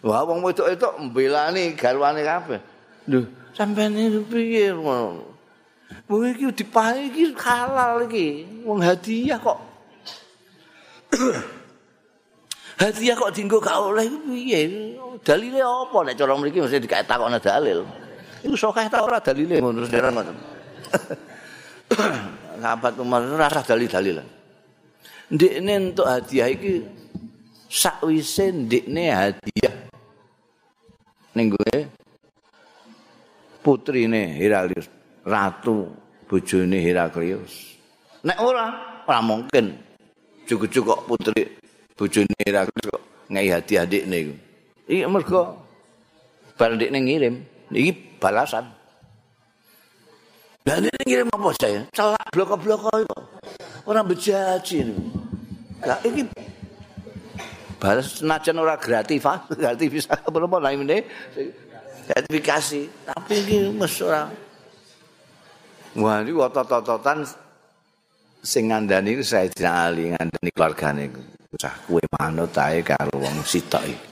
Wah, 0.04 0.22
wong 0.28 0.44
wedok-wedok 0.44 1.00
mbelani 1.00 1.74
garwane 1.80 2.22
kabeh. 2.22 2.60
Lho, 3.08 3.24
sampeyan 3.56 3.96
piye 4.28 4.76
ngono? 4.76 5.24
Wong 6.12 6.22
iki 6.36 6.52
dipahi 6.52 7.10
iki 7.10 7.32
halal 7.40 8.04
iki. 8.06 8.46
Wong 8.68 8.84
hadiah 8.84 9.40
kok. 9.40 9.73
hadiah 12.82 13.16
kok 13.16 13.34
dinggo 13.34 13.58
gak 13.62 13.78
oleh 13.78 14.08
piye? 14.28 14.62
Dalile 15.24 15.62
apa 15.64 15.98
nek 16.04 16.16
cara 16.20 16.34
mriki 16.36 16.60
mesti 16.60 16.84
dikae 16.84 17.06
takokne 17.06 17.40
dalil. 17.40 17.86
Iku 18.44 18.56
sokeh 18.60 18.92
ta 18.92 19.06
ora 19.06 19.24
dalile 19.24 19.62
ngono 19.64 19.88
sekarang 19.88 20.14
ngoten. 20.20 20.38
Sahabat 22.64 22.94
Umar 23.00 23.22
ora 23.28 23.48
rasa 23.52 23.76
dalil-dalil. 23.76 24.24
Ndekne 25.32 25.72
entuk 25.72 26.08
hadiah 26.08 26.48
iki 26.52 26.84
sakwise 27.72 28.52
ndekne 28.52 29.04
hadiah 29.12 29.76
ning 31.34 31.50
gue 31.50 31.78
putrine 33.66 34.38
Heraklius, 34.38 34.88
ratu 35.26 35.90
bojone 36.30 36.78
Heraklius. 36.84 37.80
Nek 38.28 38.38
ora, 38.44 38.68
ora 39.08 39.20
mungkin 39.24 39.93
cukup 40.48 40.70
kok 40.70 41.02
putri 41.08 41.44
bojone 41.96 42.36
Heraklius 42.44 42.86
kok 42.92 43.04
ngai 43.32 43.48
hadiah 43.50 43.84
ndekne 43.88 44.18
iku. 44.20 44.34
Iki 44.90 45.02
mergo 45.08 45.42
bar 46.60 46.76
ndekne 46.76 47.00
ngirim, 47.02 47.36
iki 47.72 47.92
balasan. 48.20 48.68
Dan 50.64 50.88
ini 50.88 51.04
ngirim 51.04 51.28
apa 51.28 51.52
saya? 51.60 51.84
Celak 51.92 52.28
bloko-bloko 52.32 52.92
itu. 52.96 53.20
Orang 53.84 54.08
bejaji 54.08 54.88
ini. 54.88 54.96
Nah, 55.84 56.00
ini 56.08 56.24
balas 57.76 58.24
senajan 58.24 58.64
orang 58.64 58.80
gratis, 58.80 59.20
gratis 59.60 59.88
bisa 59.92 60.16
berapa 60.24 60.64
nah 60.64 60.72
ini 60.72 61.04
gratifikasi. 62.08 62.82
Tapi 63.12 63.34
ini 63.44 63.76
mas 63.76 64.00
orang 64.00 64.32
Wah, 65.94 66.26
ini 66.26 66.34
otot-ototan 66.34 67.22
sing 68.44 68.70
ngandani 68.70 69.16
iku 69.16 69.24
Sayyidina 69.24 69.72
Ali 69.88 70.12
ngandani 70.12 70.50
keluargane. 70.52 71.04
Usah 71.56 71.74
kowe 71.88 72.04
manut 72.20 72.52
ae 72.60 72.84
karo 72.84 73.16
wong 73.16 73.40
sitok 73.48 73.88
iki. 73.88 74.08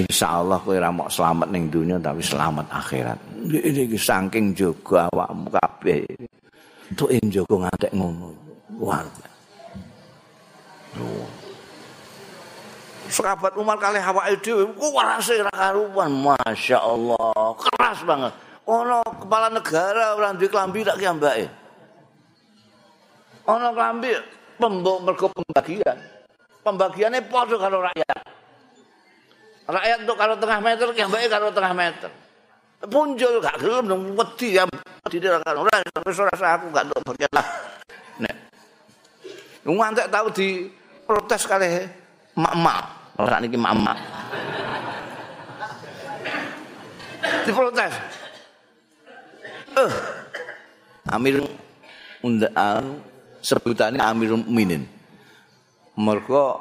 Insyaallah 0.00 0.58
kowe 0.64 0.72
ora 0.72 0.88
mok 0.88 1.12
slamet 1.12 1.52
ning 1.52 1.68
donya 1.68 2.00
tapi 2.00 2.24
selamat 2.24 2.66
akhirat. 2.72 3.20
Iki 3.52 4.00
saking 4.00 4.56
jaga 4.56 5.12
awakmu 5.12 5.52
kabeh 5.52 6.02
tuk 6.96 7.12
ing 7.12 7.28
jaga 7.28 7.68
ngantek 7.68 7.92
ngono. 7.92 8.32
Wah. 8.80 9.04
Sahabat 13.06 13.52
Umar 13.60 13.76
kali 13.76 14.00
hawa 14.00 14.32
dhewe 14.40 14.64
ku 14.74 14.96
warase 14.96 15.44
ra 15.44 15.52
karuan. 15.52 16.08
Masyaallah 16.24 17.52
keras 17.60 18.00
banget. 18.00 18.32
Ono 18.66 18.98
kepala 19.22 19.52
negara 19.52 20.16
ora 20.16 20.34
duwe 20.34 20.50
klambi 20.50 20.82
tak 20.82 20.98
ki 20.98 21.06
ambake 21.06 21.65
ana 23.46 23.70
klambi 23.70 24.10
pembok 24.58 24.98
mergo 25.06 25.26
pembagian. 25.30 25.98
Pembagiannya 26.66 27.20
padha 27.30 27.56
karo 27.56 27.78
rakyat. 27.78 28.20
Rakyat 29.66 29.98
untuk 30.02 30.18
karo 30.18 30.34
tengah 30.38 30.60
meter, 30.62 30.86
kiambake 30.94 31.26
karo 31.30 31.50
tengah 31.54 31.74
meter. 31.74 32.10
Punjul 32.86 33.40
gak 33.40 33.56
gelem 33.62 33.88
dong 33.88 34.02
wedi 34.14 34.54
ya 34.54 34.68
wedi 35.06 35.18
karo 35.22 35.64
ora 35.64 35.80
wis 35.80 36.18
ora 36.20 36.30
aku 36.34 36.70
gak 36.70 36.86
untuk 36.92 37.02
bagian 37.14 37.32
lah. 37.32 37.46
Nek 38.20 38.34
wong 39.64 39.80
antek 39.80 40.12
tau 40.12 40.28
di 40.30 40.70
protes 41.06 41.42
kali 41.48 41.86
mak-mak. 42.36 42.84
Ora 43.16 43.40
niki 43.40 43.56
mak-mak. 43.56 43.98
Di 47.46 47.50
protes. 47.50 47.94
Eh. 49.76 49.92
Amir 51.10 51.42
undaan 52.20 52.98
sebutannya 53.46 54.02
Amirul 54.02 54.42
Mukminin. 54.42 54.82
Mergo 56.02 56.58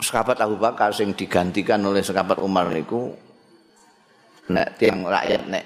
sahabat 0.00 0.40
Abu 0.40 0.56
Bakar 0.56 0.96
sing 0.96 1.12
digantikan 1.12 1.84
oleh 1.84 2.00
sahabat 2.00 2.40
Umar 2.40 2.72
niku 2.72 3.12
nek 4.48 4.80
tiang 4.80 5.04
rakyat 5.04 5.42
nek 5.52 5.64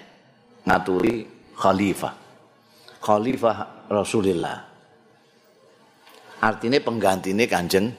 ngaturi 0.67 1.23
khalifah. 1.55 2.15
Khalifah 3.01 3.87
Rasulullah. 3.87 4.59
Artinya 6.41 6.81
penggantinya 6.81 7.45
kanjeng 7.45 7.93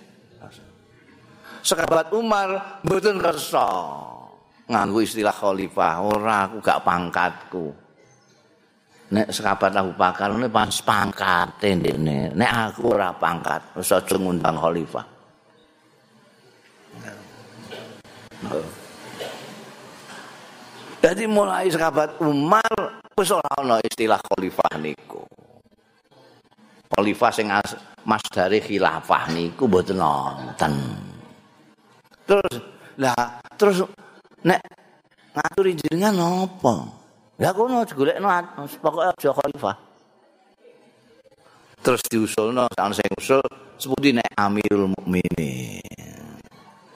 Sahabat 1.61 2.09
Umar 2.17 2.81
mboten 2.81 3.21
kersa 3.21 3.69
nganggo 4.65 5.05
istilah 5.05 5.29
khalifah, 5.29 6.01
ora 6.01 6.49
aku 6.49 6.57
gak 6.57 6.81
pangkatku. 6.81 7.69
Nek 9.11 9.27
sahabat 9.27 9.75
Abu 9.75 9.91
Bakar 9.91 10.31
ini 10.31 10.47
pas 10.47 10.71
pangkat 10.79 11.59
ini 11.67 12.31
nek 12.31 12.51
aku 12.71 12.95
ora 12.95 13.11
pangkat 13.11 13.75
wis 13.75 13.91
aja 13.91 14.15
ngundang 14.15 14.55
khalifah 14.55 15.05
Jadi 21.01 21.25
mulai 21.25 21.65
sahabat 21.65 22.21
Umar 22.21 23.01
ora 23.17 23.51
ana 23.57 23.77
istilah 23.81 24.21
khalifah 24.21 24.77
niku. 24.77 25.21
Khalifah 26.93 27.31
sing 27.33 27.49
mas 28.05 28.21
dari 28.29 28.61
khilafah 28.61 29.33
niku 29.33 29.65
mboten 29.65 29.97
nonton. 29.97 30.73
Terus 32.25 32.53
lah 33.01 33.41
terus 33.57 33.81
nek 34.45 34.61
ngaturi 35.33 35.73
jenengan 35.73 36.13
napa? 36.21 37.00
Ya 37.41 37.49
kono 37.57 37.81
digolekno 37.81 38.29
pokoke 38.85 39.09
aja 39.09 39.33
khalifah. 39.33 39.75
Terus 41.81 42.01
diusulno 42.05 42.69
ana 42.77 42.93
sing 42.93 43.09
usul 43.17 43.41
sepundi 43.81 44.13
nek 44.13 44.29
Amirul 44.37 44.93
Mukminin. 44.93 45.81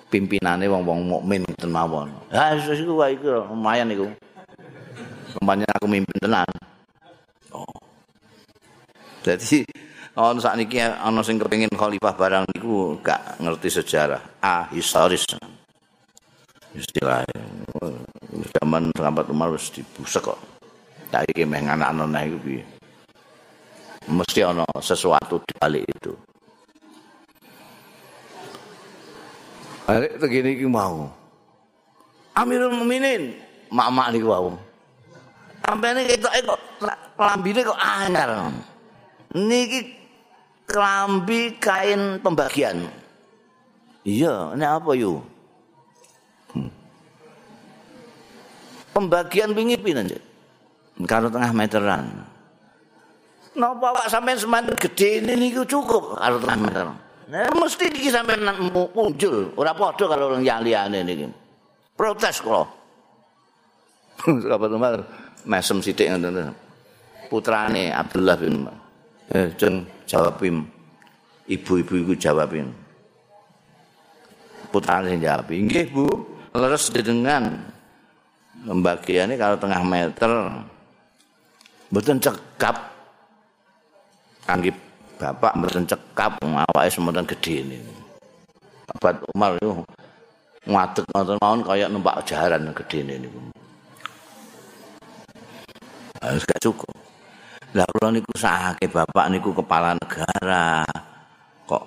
Pimpinane 0.05 0.69
wong-wong 0.69 1.01
mukmin 1.01 1.41
ten 1.57 1.73
mawon. 1.73 2.13
Ha 2.29 2.53
wis 2.53 2.77
iku 2.77 3.01
wae 3.01 3.17
iku 3.17 3.49
lumayan 3.49 3.89
iku. 3.89 4.05
Lumayan 5.41 5.65
aku 5.73 5.89
mimpin 5.89 6.17
tenan. 6.21 6.45
Oh. 7.49 7.65
Jadi 9.25 9.65
ana 10.13 10.37
sakniki 10.37 10.77
ana 10.77 11.25
sing 11.25 11.41
kepengin 11.41 11.73
khalifah 11.73 12.13
barang 12.13 12.45
niku 12.53 13.01
gak 13.01 13.41
ngerti 13.41 13.81
sejarah. 13.81 14.21
Ah, 14.45 14.69
historis. 14.69 15.25
Istilahnya. 16.77 17.34
Zaman 18.65 18.89
sahabat 18.97 19.29
Umar 19.29 19.53
wis 19.53 19.69
dibusek 19.69 20.25
kok. 20.25 20.41
Saiki 21.13 21.45
meh 21.45 21.61
anak-anak 21.61 22.09
neh 22.09 22.23
iku 22.25 22.37
piye. 22.41 22.63
Mesti 24.09 24.41
ana 24.41 24.65
sesuatu 24.81 25.37
di 25.45 25.53
balik 25.61 25.85
itu. 25.85 26.17
Balik 29.85 30.17
begini 30.17 30.57
iki 30.57 30.65
mau. 30.65 31.13
Amirul 32.33 32.73
Mukminin, 32.73 33.37
mak-mak 33.69 34.11
niku 34.11 34.33
wau. 34.33 34.57
Sampene 35.61 36.09
ketoke 36.09 36.41
kok 36.41 36.59
lambine 37.21 37.61
kok 37.61 37.79
anyar. 37.79 38.49
Niki 39.37 39.93
kelambi 40.65 41.53
kain 41.61 42.17
pembagian. 42.19 42.81
Iya, 44.05 44.57
ini 44.57 44.65
apa 44.65 44.91
yuk? 44.97 45.21
Pembagian 48.95 49.51
wingi 49.51 49.75
pinten 49.75 50.15
karo 51.03 51.27
tengah 51.27 51.51
meteran. 51.51 52.07
Napa 53.55 53.91
Pak 53.91 54.07
sampean 54.07 54.39
semanten 54.39 54.75
gedhe 54.79 55.19
ini 55.19 55.51
cukup 55.51 56.15
karo 56.15 56.39
tengah 56.39 56.59
meteran? 56.63 56.95
Nah, 57.27 57.51
mesti 57.51 57.91
iki 57.91 58.07
sampean 58.07 58.47
muncul. 58.95 59.51
Ora 59.59 59.75
padha 59.75 60.07
karo 60.07 60.31
wong 60.31 60.47
liyane 60.47 61.03
niki. 61.03 61.27
Protes 61.95 62.39
kula. 62.39 62.63
Sahabat 64.43 64.71
Umar 64.71 64.95
mesem 65.43 65.83
sithik 65.83 66.07
ngoten 66.07 66.55
putrane 67.27 67.91
Abdullah 67.91 68.35
bin 68.39 68.63
Umar. 68.63 68.77
Eh 69.35 69.51
jeng 69.59 69.83
jawabin 70.07 70.63
ibu-ibu 71.49 71.93
iku 71.99 72.13
jawabin 72.15 72.71
putrane 74.71 75.19
jawab 75.19 75.51
nggih 75.51 75.91
Bu. 75.91 76.07
Leres 76.55 76.87
dengan 76.87 77.74
pembagiannya 78.65 79.37
kalau 79.37 79.55
tengah 79.61 79.81
meter 79.85 80.31
mboten 81.93 82.17
cekap. 82.17 82.75
Kangge 84.45 84.73
bapak 85.21 85.53
mboten 85.57 85.85
cekap 85.85 86.41
awake 86.41 86.89
semonten 86.89 87.25
gedhe 87.29 87.61
ini. 87.61 87.77
Bapak 88.85 89.25
Umar 89.33 89.57
itu 89.57 89.85
ngadeg 90.65 91.05
ngoten 91.13 91.37
mawon 91.41 91.61
kaya 91.61 91.85
numpak 91.85 92.25
jaran 92.25 92.73
gedhe 92.73 93.05
ini 93.05 93.29
harus 96.25 96.41
gak 96.41 96.61
cukup. 96.63 96.89
Lah 97.75 97.85
kula 97.91 98.09
niku 98.09 98.33
sakake 98.33 98.89
bapak 98.89 99.29
niku 99.29 99.51
kepala 99.51 99.93
negara 99.93 100.81
kok 101.67 101.85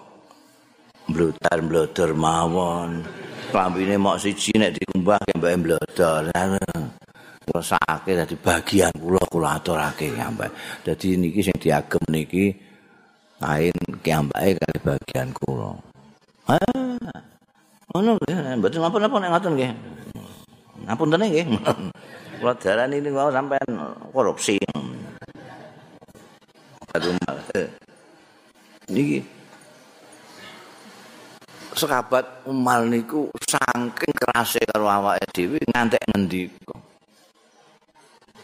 mblutar-mblutur 1.11 2.13
mawon 2.13 3.03
klambine 3.49 3.97
mok 3.97 4.21
siji 4.21 4.53
nek 4.57 4.77
dikumbah 4.77 5.19
ke 5.25 5.33
mbake 5.41 5.57
mblodor. 5.57 6.25
Kula 7.49 7.81
dadi 8.05 8.37
bagian 8.37 8.93
kula 8.93 9.23
kula 9.33 9.57
aturake 9.57 10.13
mbak. 10.13 10.51
Dadi 10.85 11.17
niki 11.17 11.41
sing 11.41 11.57
diagem 11.57 12.05
niki 12.13 12.53
ki 14.05 14.11
mbake 14.13 14.51
kali 14.61 14.79
bagian 14.85 15.29
kula. 15.33 15.73
Ah. 16.49 17.29
Ono 17.97 18.21
mboten 18.61 18.81
napa-napa 18.85 19.17
nek 19.17 19.31
ngoten 19.33 19.53
nggih. 19.57 19.73
Ngapunten 20.85 21.25
nggih. 21.25 21.47
Kula 22.39 22.55
darani 22.55 23.03
ini 23.03 23.11
mau 23.11 23.33
sampean 23.35 23.67
korupsi. 24.15 24.61
Aduh, 26.95 27.13
niki 28.93 29.38
sahabat 31.79 32.43
Umar 32.51 32.83
niku 32.91 33.31
saking 33.47 34.11
kerase 34.11 34.59
karo 34.67 34.91
awake 34.91 35.23
dhewe 35.31 35.63
ngantek 35.71 36.03
ngendika. 36.11 36.75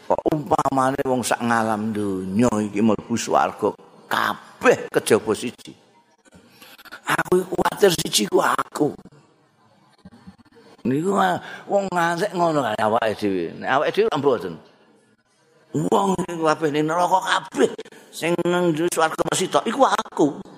Kok 0.07 0.21
umpamane 0.31 1.03
wong 1.03 1.19
sak 1.19 1.43
ngalam 1.43 1.91
donya 1.91 2.47
iki 2.63 2.79
mlebu 2.79 3.19
swarga 3.19 3.75
kabeh 4.07 4.87
kejaba 4.87 5.35
siji. 5.35 5.75
Aku 7.05 7.43
kuwatir 7.51 7.91
siji 7.91 8.23
ku 8.31 8.39
aku. 8.39 8.95
Niku 10.87 11.11
wong 11.67 11.91
ngantek 11.91 12.31
ngono 12.31 12.63
kaya 12.63 12.87
awake 12.87 13.19
dhewe. 13.19 13.51
Nek 13.59 13.69
awake 13.75 13.91
dhewe 13.91 14.09
mboten. 14.15 14.55
Wong 15.91 16.15
kabeh 16.23 16.71
ning 16.71 16.87
neraka 16.87 17.19
kabeh 17.19 17.75
sing 18.15 18.31
nang 18.47 18.71
swarga 18.71 19.19
mesti 19.27 19.51
tok 19.51 19.67
iku 19.67 19.83
aku. 19.83 20.54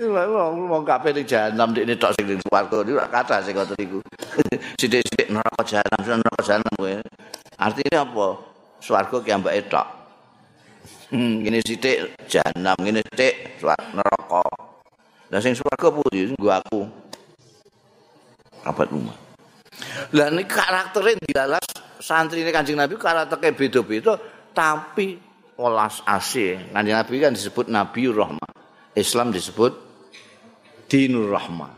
Wong 0.00 0.84
kabeh 0.88 1.12
ning 1.12 1.28
jahanam 1.28 1.72
ndekne 1.72 1.94
tok 2.00 2.16
sing 2.16 2.24
ning 2.24 2.40
swarga 2.40 2.80
niku 2.80 2.98
kathah 3.12 3.40
sing 3.44 3.52
ngoten 3.52 3.76
niku. 3.76 3.98
Sithik-sithik 4.80 5.28
neraka 5.28 5.62
jahanam, 5.68 6.00
neraka 6.00 6.42
jahanam 6.42 6.72
kuwi. 6.80 6.96
Artine 7.60 7.96
apa? 8.00 8.26
swarga 8.82 9.16
ki 9.22 9.30
ambake 9.30 9.62
tok. 9.68 9.86
Hmm, 11.12 11.44
ngene 11.44 11.60
sithik 11.60 12.16
jahanam, 12.24 12.76
ngene 12.80 13.04
sithik 13.04 13.60
neraka. 13.92 14.42
Lah 15.28 15.40
sing 15.44 15.52
swarga 15.52 15.88
pundi? 15.92 16.32
Nggo 16.32 16.50
aku. 16.50 16.80
Rapat 18.64 18.88
rumah. 18.88 19.16
Lah 20.16 20.28
ini 20.30 20.44
karakternya 20.46 21.18
dilalas 21.20 21.66
santri 21.98 22.44
ini 22.44 22.52
kanjeng 22.54 22.78
Nabi 22.78 22.94
karakternya 22.94 23.56
beda-beda 23.56 24.14
tapi 24.56 25.18
olas 25.60 26.00
asih. 26.06 26.72
Kanjeng 26.72 26.96
Nabi 26.96 27.14
kan 27.20 27.32
disebut 27.36 27.66
Nabi 27.68 28.08
Rahmah. 28.08 28.61
Islam 28.92 29.32
disebut 29.32 29.72
Dinur 30.88 31.32
Rahmah. 31.32 31.72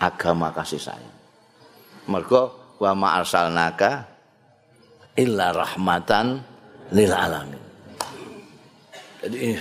Agama 0.00 0.48
kasih 0.52 0.80
sayang. 0.80 1.16
Mergo 2.08 2.76
wa 2.80 2.92
ma 2.96 3.08
arsalnaka 3.20 4.04
illa 5.16 5.54
rahmatan 5.54 6.40
lil 6.92 7.12
alamin. 7.12 7.62
Jadi 9.24 9.36
ini 9.40 9.56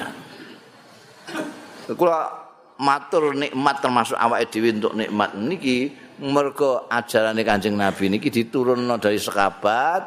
kula 1.95 2.31
matur 2.79 3.35
nikmat 3.35 3.79
termasuk 3.79 4.17
awake 4.17 4.51
dhewe 4.51 4.75
untuk 4.75 4.95
nikmat 4.95 5.35
niki 5.35 5.91
mergo 6.23 6.87
ajaran 6.87 7.37
Kanjeng 7.43 7.75
Nabi 7.75 8.11
niki 8.11 8.31
diturunno 8.31 8.97
dari 8.99 9.19
sekabat 9.19 10.03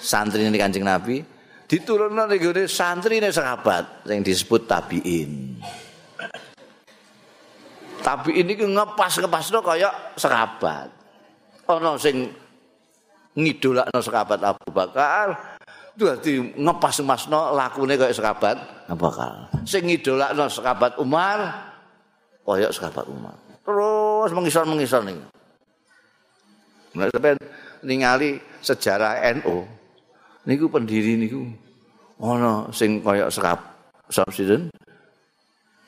santri 0.00 0.44
ini 0.44 0.56
Kanjeng 0.56 0.84
Nabi 0.84 1.20
diturunno 1.74 2.30
ning 2.30 2.38
gone 2.38 2.70
santri 2.70 3.18
ini 3.18 3.34
sekabat 3.34 4.06
yang 4.06 4.22
disebut 4.22 4.62
tabiin. 4.70 5.58
Tabiin 7.98 8.46
iki 8.46 8.62
ngepas-ngepasno 8.62 9.58
kaya 9.58 9.90
sekabat. 10.14 10.88
Ana 11.66 11.98
sing 11.98 12.30
ngidolakno 13.34 13.98
sekabat 13.98 14.38
Abu 14.46 14.70
Bakar 14.70 15.58
dadi 15.98 16.38
ngepas-ngemasno 16.54 17.58
lakune 17.58 17.98
kaya 17.98 18.14
sekabat 18.14 18.86
Abu 18.86 19.10
Bakar. 19.10 19.50
Sing 19.66 19.90
ngidolakno 19.90 20.46
sekabat 20.46 21.02
Umar 21.02 21.38
kaya 22.46 22.70
sekabat 22.70 23.10
Umar. 23.10 23.34
terus 23.64 24.30
mengisor-mengisor 24.36 25.08
nih. 25.08 25.16
Nah, 27.00 27.08
sampai 27.08 27.32
ningali 27.80 28.36
sejarah 28.60 29.24
NU, 29.40 29.64
niku 30.44 30.68
pendiri 30.68 31.16
niku, 31.16 31.48
ono 32.24 32.72
sing 32.72 33.04
koyok 33.04 33.28
sekap, 33.28 33.60
Samsudin, 34.08 34.72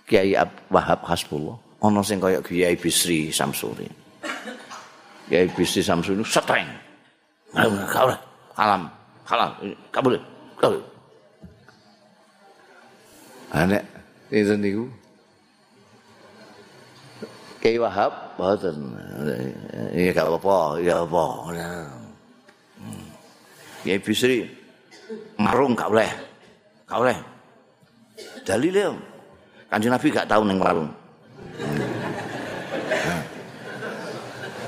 Kiai 0.05 0.37
Wahab 0.69 1.01
Hasbullah, 1.09 1.57
ono 1.81 2.05
sing 2.05 2.21
koyok 2.21 2.45
Kiai 2.45 2.77
Bisri 2.77 3.33
Samsuri. 3.33 3.89
Kiai 5.33 5.49
Bisri 5.49 5.81
Samsuri 5.81 6.21
setreng, 6.29 6.69
kau 7.89 8.13
kalam, 8.53 8.85
kalam, 9.25 9.51
kabul, 9.89 10.21
kabul. 10.61 10.85
Anek, 13.57 13.81
itu 14.29 14.53
niku, 14.61 14.85
Kiai 17.65 17.81
Wahab 17.81 18.13
mboten. 18.37 18.77
Iya 19.97 20.13
gak 20.13 20.29
apa-apa, 20.29 20.85
ya 20.85 21.01
apa. 21.01 21.25
Kiai 23.81 23.97
Bisri 23.97 24.45
marung 25.41 25.73
gak 25.73 25.89
boleh. 25.89 26.13
Gak 26.87 26.99
boleh. 27.03 27.19
Dalile 28.47 28.95
Kanjeng 29.67 29.91
Nabi 29.91 30.07
gak 30.15 30.31
tahu 30.31 30.47
ning 30.47 30.63
marung. 30.63 30.87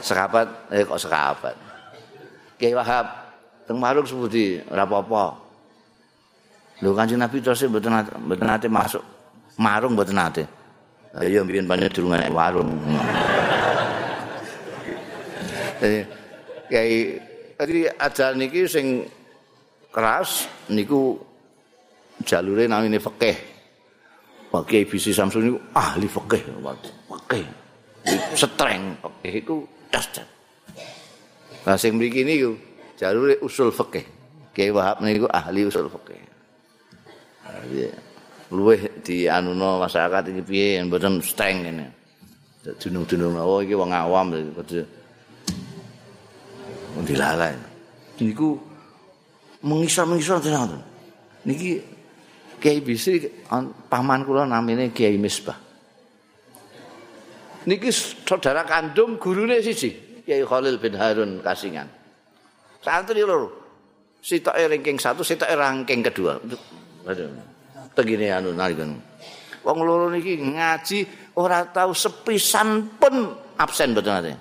Sekapat, 0.03 0.47
eh 0.75 0.83
kok 0.83 0.99
sekapat. 0.99 1.55
Kiai 2.59 2.75
Wahab 2.75 3.07
teng 3.71 3.79
marung 3.79 4.03
sepundi 4.03 4.59
ora 4.67 4.83
apa-apa. 4.83 5.39
Lho 6.83 6.91
Kanjeng 6.99 7.23
Nabi 7.23 7.39
terus 7.39 7.63
mboten 7.71 7.95
nate 8.43 8.67
masuk 8.67 9.03
marung 9.55 9.95
mboten 9.95 10.19
nate. 10.19 10.45
Ayo 11.15 11.47
mbiyen 11.47 11.71
banyak 11.71 11.95
durungan 11.95 12.27
warung. 12.35 12.75
Jadi 16.69 17.19
tadi 17.55 17.87
ajaran 17.87 18.37
niki 18.43 18.67
sing 18.67 19.07
keras 19.95 20.51
niku 20.67 21.28
jalure 22.25 22.65
namine 22.67 22.99
fikih. 22.99 23.37
Pakai 24.49 24.89
bisi 24.89 25.13
Samsung 25.13 25.43
niku 25.45 25.59
ahli 25.77 26.09
fikih, 26.09 26.41
fikih. 27.05 27.45
Setreng 28.33 28.97
fikih 28.97 29.33
iku 29.45 29.57
das-das. 29.93 30.25
Nah 31.69 31.77
sing 31.77 32.01
mriki 32.01 32.25
niku 32.25 32.57
jalure 32.97 33.37
usul 33.45 33.69
fikih. 33.69 34.09
Kiai 34.57 34.73
Wahab 34.73 35.05
niku 35.05 35.29
ahli 35.29 35.69
usul 35.69 35.93
fikih. 35.93 36.17
Nah, 37.45 37.61
luweh 38.49 39.05
di 39.05 39.29
anuno 39.29 39.77
masyarakat 39.85 40.33
iki 40.33 40.43
piye 40.43 40.81
mboten 40.81 41.21
steng 41.21 41.69
ngene. 41.69 41.87
Dunung-dunung 42.81 43.37
oh 43.37 43.61
iki 43.61 43.77
wong 43.77 43.93
awam 43.93 44.33
kudu 44.33 44.81
dilalai. 47.05 47.53
Niku 48.17 48.57
mengisor-mengisor 49.61 50.41
tenan. 50.41 50.81
Niki 51.45 51.98
Kiai 52.59 52.83
Bisri 52.83 53.47
paman 53.89 54.27
kula 54.27 54.45
namine 54.45 54.91
Kiai 54.91 55.15
Misbah. 55.17 55.57
Niki 57.69 57.93
saudara 57.93 58.65
kandung 58.67 59.21
gurune 59.21 59.63
siji, 59.63 60.23
Kiai 60.27 60.43
Khalil 60.43 60.83
bin 60.83 60.95
Harun 60.99 61.39
Kasingan. 61.43 61.87
Santri 62.83 63.23
loro. 63.23 63.67
Sitoke 64.19 64.59
ranking 64.67 64.99
1, 64.99 65.23
sitoke 65.23 65.55
ranking 65.55 66.03
kedua. 66.03 66.43
Aduh. 67.07 67.31
tegine 67.99 68.31
anu 68.31 68.55
nalika. 68.55 68.87
Wong 69.67 69.79
loro 69.83 70.07
niki 70.07 70.39
ngaji 70.39 70.99
ora 71.35 71.67
tahu 71.67 71.91
sepisan 71.91 72.95
pun 72.95 73.35
absen 73.59 73.91
betul 73.91 74.15
nanti. 74.15 74.35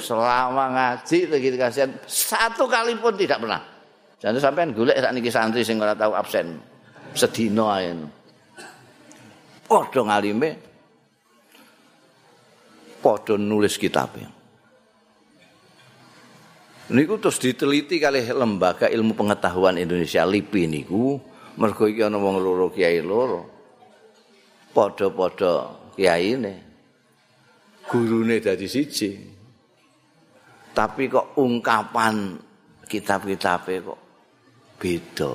Selama 0.00 0.72
ngaji 0.72 1.28
tegine 1.28 1.56
kasihan 1.60 1.92
satu 2.08 2.64
kali 2.64 2.96
pun 2.96 3.12
tidak 3.12 3.44
pernah. 3.44 3.60
Jadi 4.16 4.40
sampean 4.40 4.72
golek 4.72 4.96
sak 4.96 5.12
niki 5.12 5.28
santri 5.28 5.60
sing 5.60 5.76
ora 5.76 5.92
tahu 5.92 6.16
absen 6.16 6.56
sedina 7.14 7.76
ae. 7.76 7.92
Padha 9.66 10.00
ngalime 10.06 10.50
padha 13.02 13.34
nulis 13.38 13.78
kitab. 13.78 14.18
Niku 16.86 17.18
terus 17.18 17.42
diteliti 17.42 17.98
kali 17.98 18.22
lembaga 18.30 18.86
ilmu 18.86 19.18
pengetahuan 19.18 19.78
Indonesia 19.78 20.22
LIPI 20.22 20.62
niku. 20.70 21.18
Mergo 21.56 21.88
iki 21.88 22.04
ana 22.04 22.20
wong 22.20 22.38
loro 22.38 22.70
kiai 22.70 23.02
loro. 23.02 23.42
Padha-padha 24.70 25.52
kiyaine 25.96 26.54
gurune 27.90 28.38
dadi 28.38 28.68
siji. 28.70 29.10
Tapi 30.76 31.08
kok 31.08 31.40
ungkapan 31.40 32.36
kitab-kitabe 32.84 33.74
kok 33.82 34.00
beda 34.76 35.32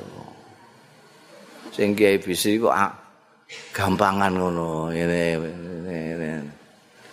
sing 1.72 1.96
kiai 1.96 2.20
bisi 2.20 2.60
kok 2.60 2.76
gampangan 3.72 4.32
ngono 4.36 4.92
ngene 4.92 5.22
ngene 5.88 6.30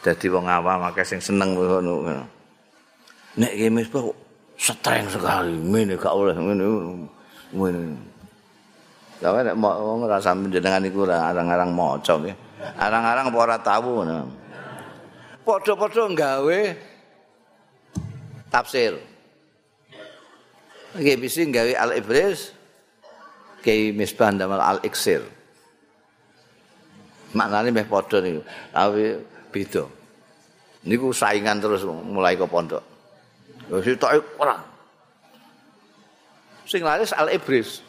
dadi 0.03 0.27
wong 0.31 0.47
awam 0.47 0.87
akeh 0.91 1.07
sing 1.07 1.23
seneng 1.23 1.55
ngono 1.55 2.27
nek 3.39 3.53
kiai 3.55 3.71
misbah 3.71 4.07
streng 4.59 5.07
sekali 5.07 5.55
ngene 5.55 5.95
gak 5.95 6.15
oleh 6.15 6.35
ngene 6.35 6.67
ngene 7.55 7.83
Lah 9.19 9.43
nek 9.43 9.59
wong 9.59 10.07
ora 10.07 10.23
sampe 10.23 10.47
jenengan 10.47 10.87
iku 10.87 11.03
ora 11.03 11.27
arang-arang 11.35 11.75
maca 11.75 12.15
nggih. 12.23 12.37
Arang-arang 12.79 13.27
apa 13.27 13.39
ora 13.39 13.57
tahu 13.59 13.91
ngono. 13.99 14.31
Padha-padha 15.43 16.07
gawe 16.15 16.61
tafsir. 18.47 18.95
Nggih 20.95 21.17
bisa 21.19 21.43
gawe 21.43 21.73
Al-Ibris 21.83 22.55
Kiai 23.63 23.91
Misbah 23.91 24.31
damal 24.35 24.63
Al-Iksir. 24.63 25.23
Maknane 27.35 27.69
meh 27.75 27.85
padha 27.85 28.23
niku. 28.23 28.41
Tapi 28.73 29.19
beda. 29.53 29.85
Niku 30.89 31.13
saingan 31.13 31.61
terus 31.61 31.85
mulai 31.85 32.39
ke 32.39 32.47
pondok. 32.49 32.81
Wis 33.69 33.99
tok 34.01 34.17
ora. 34.41 34.57
Sing 36.65 36.81
laris 36.81 37.13
Al-Ibris. 37.13 37.85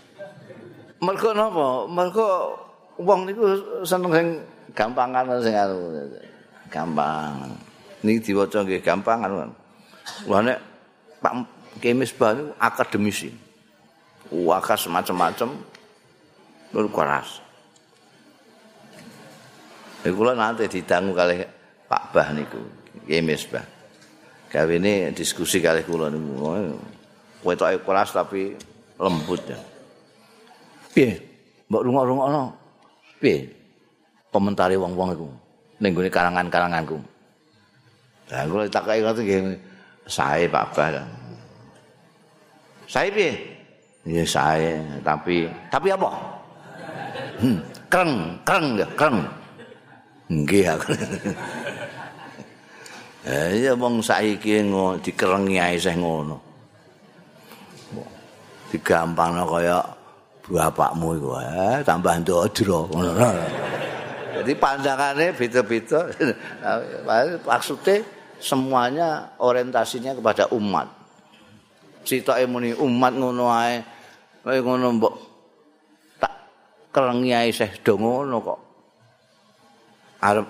Mergo 1.00 1.32
napa? 1.32 1.88
Mergo 1.88 2.28
wong 3.00 3.30
niku 3.30 3.44
seneng 3.88 4.12
sing 4.12 4.28
gampangan 4.76 5.40
sing. 5.40 5.56
Gampang. 6.68 7.56
Niki 8.04 8.32
diwaca 8.32 8.64
nggih 8.64 8.84
gampang 8.84 9.24
anu. 9.24 9.48
Lah 10.28 10.42
nek 10.44 10.60
Pak 11.24 11.34
Kemis 11.80 12.12
niku 12.12 12.52
akademisi. 12.60 13.49
Wakas 14.30 14.86
macam-macam. 14.86 15.58
Nur 16.70 16.86
keras. 16.94 17.42
Iku 20.06 20.16
kula 20.16 20.38
nanti 20.38 20.70
didangu 20.70 21.12
kali 21.12 21.44
Pak 21.90 22.14
Bah 22.14 22.30
niku, 22.32 22.62
Kemis 23.10 23.50
Bah. 23.50 23.66
Gawe 24.54 24.74
ini 24.78 25.10
diskusi 25.12 25.60
kali 25.60 25.82
kula 25.82 26.14
niku. 26.14 26.78
Wetoke 27.42 27.82
keras 27.82 28.14
tapi 28.14 28.54
lembut 29.02 29.42
ya. 29.50 29.60
Piye? 30.94 31.18
Mbok 31.68 31.82
rungok-rungokno. 31.90 32.44
Piye? 33.18 33.50
Komentari 34.30 34.78
wong-wong 34.78 35.10
iku 35.18 35.30
ning 35.82 35.96
gone 35.96 36.12
karangan-karanganku. 36.12 37.02
Lah 38.30 38.46
kula 38.46 38.70
ditakoki 38.70 39.02
ngoten 39.02 39.24
nggih. 39.26 39.42
Sae 40.06 40.46
Pak 40.46 40.78
Bah. 40.78 41.02
Sae 42.86 43.10
piye? 43.10 43.49
Ya 44.10 44.26
sae, 44.26 44.82
tapi 45.06 45.46
tapi 45.70 45.94
apa? 45.94 46.10
Hmm, 47.38 47.62
kreng, 47.94 48.42
kreng 48.42 48.66
ya, 48.82 48.88
kreng. 48.98 49.22
Nggih 50.34 50.66
aku. 50.74 50.92
Eh 53.30 53.68
ya 53.68 53.76
wong 53.76 54.00
saiki 54.00 54.64
ngono 54.64 54.96
dikerengi 55.04 55.60
ae 55.60 55.76
sih 55.76 55.92
ngono. 55.92 56.40
Digampangno 58.72 59.44
kaya 59.44 59.84
bapakmu 60.48 61.20
iku 61.20 61.30
eh 61.38 61.84
tambah 61.84 62.16
ndodro 62.24 62.88
ngono. 62.88 63.12
Jadi 64.40 64.52
pandangannya 64.56 65.36
beda-beda. 65.36 66.08
Maksudnya 67.50 68.08
semuanya 68.40 69.36
orientasinya 69.36 70.16
kepada 70.16 70.48
umat. 70.56 70.88
Cita 72.08 72.40
muni 72.48 72.72
umat 72.72 73.14
ngono. 73.20 73.52
Kaya 74.50 74.66
ngono 74.66 74.98
mbok 74.98 75.14
tak 76.18 76.34
kerengi 76.90 77.30
ae 77.38 77.54
sih 77.54 77.70
do 77.86 78.02
ngono 78.02 78.42
kok. 78.42 78.60
Arep 80.26 80.48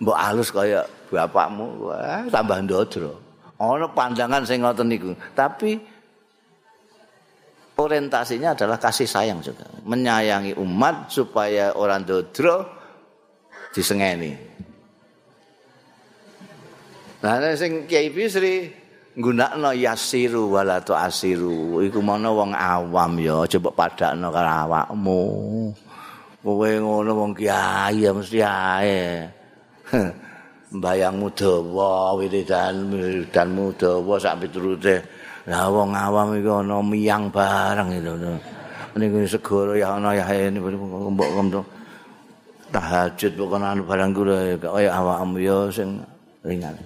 mbok 0.00 0.16
alus 0.16 0.48
kaya 0.48 0.88
bapakmu 1.12 1.84
wah 1.84 2.24
tambah 2.32 2.64
ndodro. 2.64 3.12
Ana 3.60 3.92
pandangan 3.92 4.48
sing 4.48 4.64
ngoten 4.64 4.88
niku. 4.88 5.12
Tapi 5.36 5.76
orientasinya 7.76 8.56
adalah 8.56 8.80
kasih 8.80 9.04
sayang 9.04 9.44
juga. 9.44 9.68
Menyayangi 9.84 10.56
umat 10.56 11.12
supaya 11.12 11.76
orang 11.76 12.08
dodro 12.08 12.64
disengeni. 13.76 14.32
Nah, 17.20 17.52
sing 17.52 17.84
Kiai 17.84 18.08
Bisri 18.08 18.77
nggunakno 19.18 19.74
yasiru 19.74 20.54
wala 20.54 20.78
asiru. 20.78 21.82
Iku 21.82 21.98
mana 21.98 22.30
wong 22.30 22.54
awam 22.54 23.18
ya, 23.18 23.42
coba 23.50 23.70
padakno 23.74 24.30
karo 24.30 24.50
awakmu. 24.62 25.22
Kowe 26.38 26.70
ngono 26.78 27.10
wong 27.18 27.32
kiai 27.34 27.98
ya 27.98 28.14
mesti 28.14 28.38
ae. 28.40 29.26
Mbayangmu 30.78 31.32
dawa, 31.34 32.14
wiridan 32.14 32.94
wiridanmu 32.94 33.74
dawa 33.74 34.14
sak 34.22 34.46
piturute. 34.46 35.02
Lah 35.50 35.66
wong 35.66 35.92
awam 35.92 36.38
iku 36.38 36.62
ana 36.62 36.78
miyang 36.78 37.28
bareng 37.28 37.90
itu. 37.98 38.14
Niku 38.96 39.26
segoro 39.26 39.74
ya 39.74 39.98
ana 39.98 40.14
ya 40.14 40.24
mbok 40.48 41.12
mbok 41.12 41.64
tahajud 42.68 43.32
pokoke 43.32 43.80
barang 43.88 44.12
kula 44.12 44.36
kaya 44.60 44.90
awakmu 44.92 45.36
ya 45.40 45.58
sing 45.72 46.00
ringan. 46.44 46.76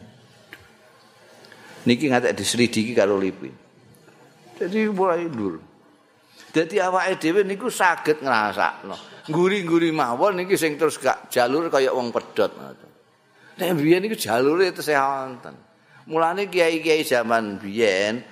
Niki 1.83 2.07
ngatek 2.11 2.35
diselidiki 2.39 2.93
karo 2.95 3.19
lipi. 3.19 3.51
Jadi 4.59 4.87
mulai 4.93 5.27
dulu. 5.27 5.59
Jadi 6.53 6.77
awake 6.79 7.17
dhewe 7.19 7.43
niku 7.43 7.73
saged 7.73 8.21
ngrasakno. 8.21 9.27
Nguri-nguri 9.33 9.91
mawon 9.91 10.45
niki 10.45 10.55
sing 10.55 10.77
terus 10.77 11.01
gak 11.01 11.33
jalur 11.33 11.73
kaya 11.73 11.91
wong 11.91 12.13
pedhot 12.13 12.53
ngoten. 12.55 12.91
Nek 13.59 13.71
biyen 13.81 14.05
niku 14.05 14.15
jalure 14.15 14.69
tesih 14.71 15.01
wonten. 15.01 15.57
Mulane 16.07 16.51
kiai-kiai 16.51 17.03
zaman 17.03 17.57
biyen 17.59 18.23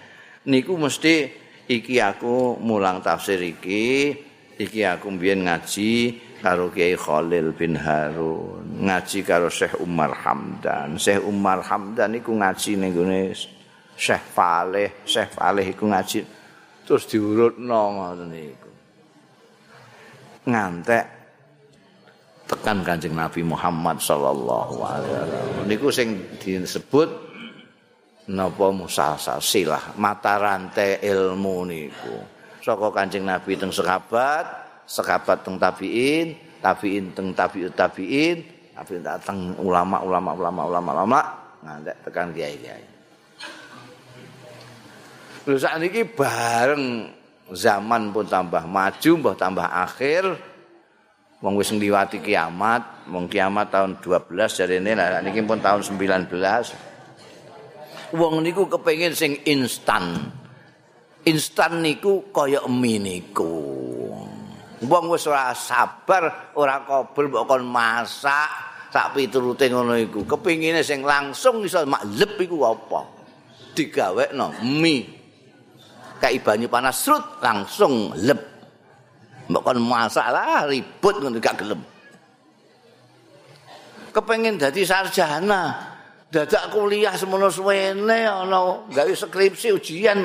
niku 0.46 0.76
mesti 0.76 1.30
iki 1.70 2.02
aku 2.02 2.58
mulang 2.58 2.98
tafsir 3.00 3.38
iki, 3.38 4.14
iki 4.58 4.80
aku 4.84 5.10
biyen 5.14 5.46
ngaji 5.46 6.18
karo 6.40 6.72
Kiai 6.72 6.96
Khalil 6.96 7.52
bin 7.52 7.76
Harun, 7.76 8.84
ngaji 8.84 9.20
karo 9.22 9.52
Syekh 9.52 9.76
Umar 9.78 10.16
Hamdan. 10.16 10.96
Syekh 10.96 11.22
Umar 11.22 11.60
Hamdan 11.60 12.16
iku 12.16 12.32
ngaji 12.32 12.80
ning 12.80 12.96
gone 12.96 13.36
Syekh 13.94 14.24
Faleh, 14.32 15.04
Syekh 15.04 15.36
Faleh 15.36 15.68
iku 15.68 15.84
ngaji 15.86 16.24
terus 16.88 17.06
diurutno 17.06 17.82
ngoten 18.00 18.28
niku. 18.32 18.70
Ngantek 20.48 21.04
tekan 22.48 22.82
Kanjeng 22.82 23.14
Nabi 23.14 23.46
Muhammad 23.46 24.02
sallallahu 24.02 24.74
alaihi 24.82 25.14
wasallam. 25.14 25.68
Niku 25.70 25.88
sing 25.94 26.08
disebut 26.40 27.08
napa 28.32 28.66
musalsalsilah 28.74 29.94
mata 30.00 30.34
rantai 30.40 30.98
ilmu 31.04 31.68
niku. 31.68 32.16
Saka 32.60 32.90
Kanjeng 32.90 33.24
Nabi 33.24 33.56
teng 33.56 33.70
sekabat, 33.70 34.69
sekabat 34.90 35.46
teng 35.46 35.54
tabiin, 35.54 36.34
tabiin 36.58 37.14
teng 37.14 37.30
tabiut 37.30 37.70
tabiin, 37.78 38.42
tabiin 38.74 39.06
teng 39.22 39.54
ulama 39.62 40.02
ulama 40.02 40.34
ulama 40.34 40.66
ulama 40.66 40.90
ulama 40.98 41.20
ngantek 41.62 41.96
tekan 42.02 42.34
kiai-kiai. 42.34 42.84
Lha 45.46 45.56
sakniki 45.56 46.02
bareng 46.10 47.06
zaman 47.54 48.10
pun 48.10 48.26
tambah 48.26 48.66
maju, 48.66 49.10
mbah 49.22 49.34
tambah 49.38 49.68
akhir, 49.70 50.26
wong 51.38 51.54
wis 51.54 51.70
ngliwati 51.70 52.18
kiamat, 52.18 53.06
wong 53.08 53.30
kiamat 53.30 53.70
tahun 53.70 54.02
12 54.02 54.58
jarene 54.58 54.92
lah 54.98 55.22
niki 55.22 55.40
pun 55.46 55.62
tahun 55.62 55.86
19. 55.86 56.26
Wong 58.10 58.42
niku 58.42 58.66
kepengin 58.66 59.14
sing 59.14 59.38
instan. 59.46 60.34
Instan 61.22 61.78
niku 61.78 62.32
kaya 62.34 62.66
mie 62.66 62.98
niku. 62.98 63.78
Wong 64.80 65.12
wis 65.12 65.28
ora 65.28 65.52
sabar, 65.52 66.56
ora 66.56 66.80
kobel 66.88 67.28
mbok 67.28 67.44
kon 67.44 67.64
masak 67.68 68.48
sak 68.88 69.12
piturute 69.12 69.68
ngono 69.68 69.92
iku. 70.00 70.24
Kepingine 70.24 70.80
sing 70.80 71.04
langsung 71.04 71.60
iso 71.60 71.84
maklep 71.84 72.40
iku 72.40 72.64
apa? 72.64 73.00
Digawekno 73.76 74.56
mie. 74.64 75.04
Kayak 76.20 76.44
banyu 76.44 76.68
panas 76.72 76.96
srut 76.96 77.44
langsung 77.44 78.16
lep. 78.24 78.40
Mbok 79.52 79.62
kon 79.68 79.84
masak 79.84 80.32
lah 80.32 80.64
ribut 80.64 81.20
ngono 81.20 81.36
gak 81.36 81.60
gelem. 81.60 81.80
Kepengin 84.10 84.58
dadi 84.58 84.82
sarjana, 84.82 85.76
dadak 86.32 86.72
kuliah 86.74 87.14
semono 87.14 87.52
suwene 87.52 88.26
ana 88.26 88.88
gawe 88.88 89.12
skripsi 89.12 89.76
ujian 89.76 90.24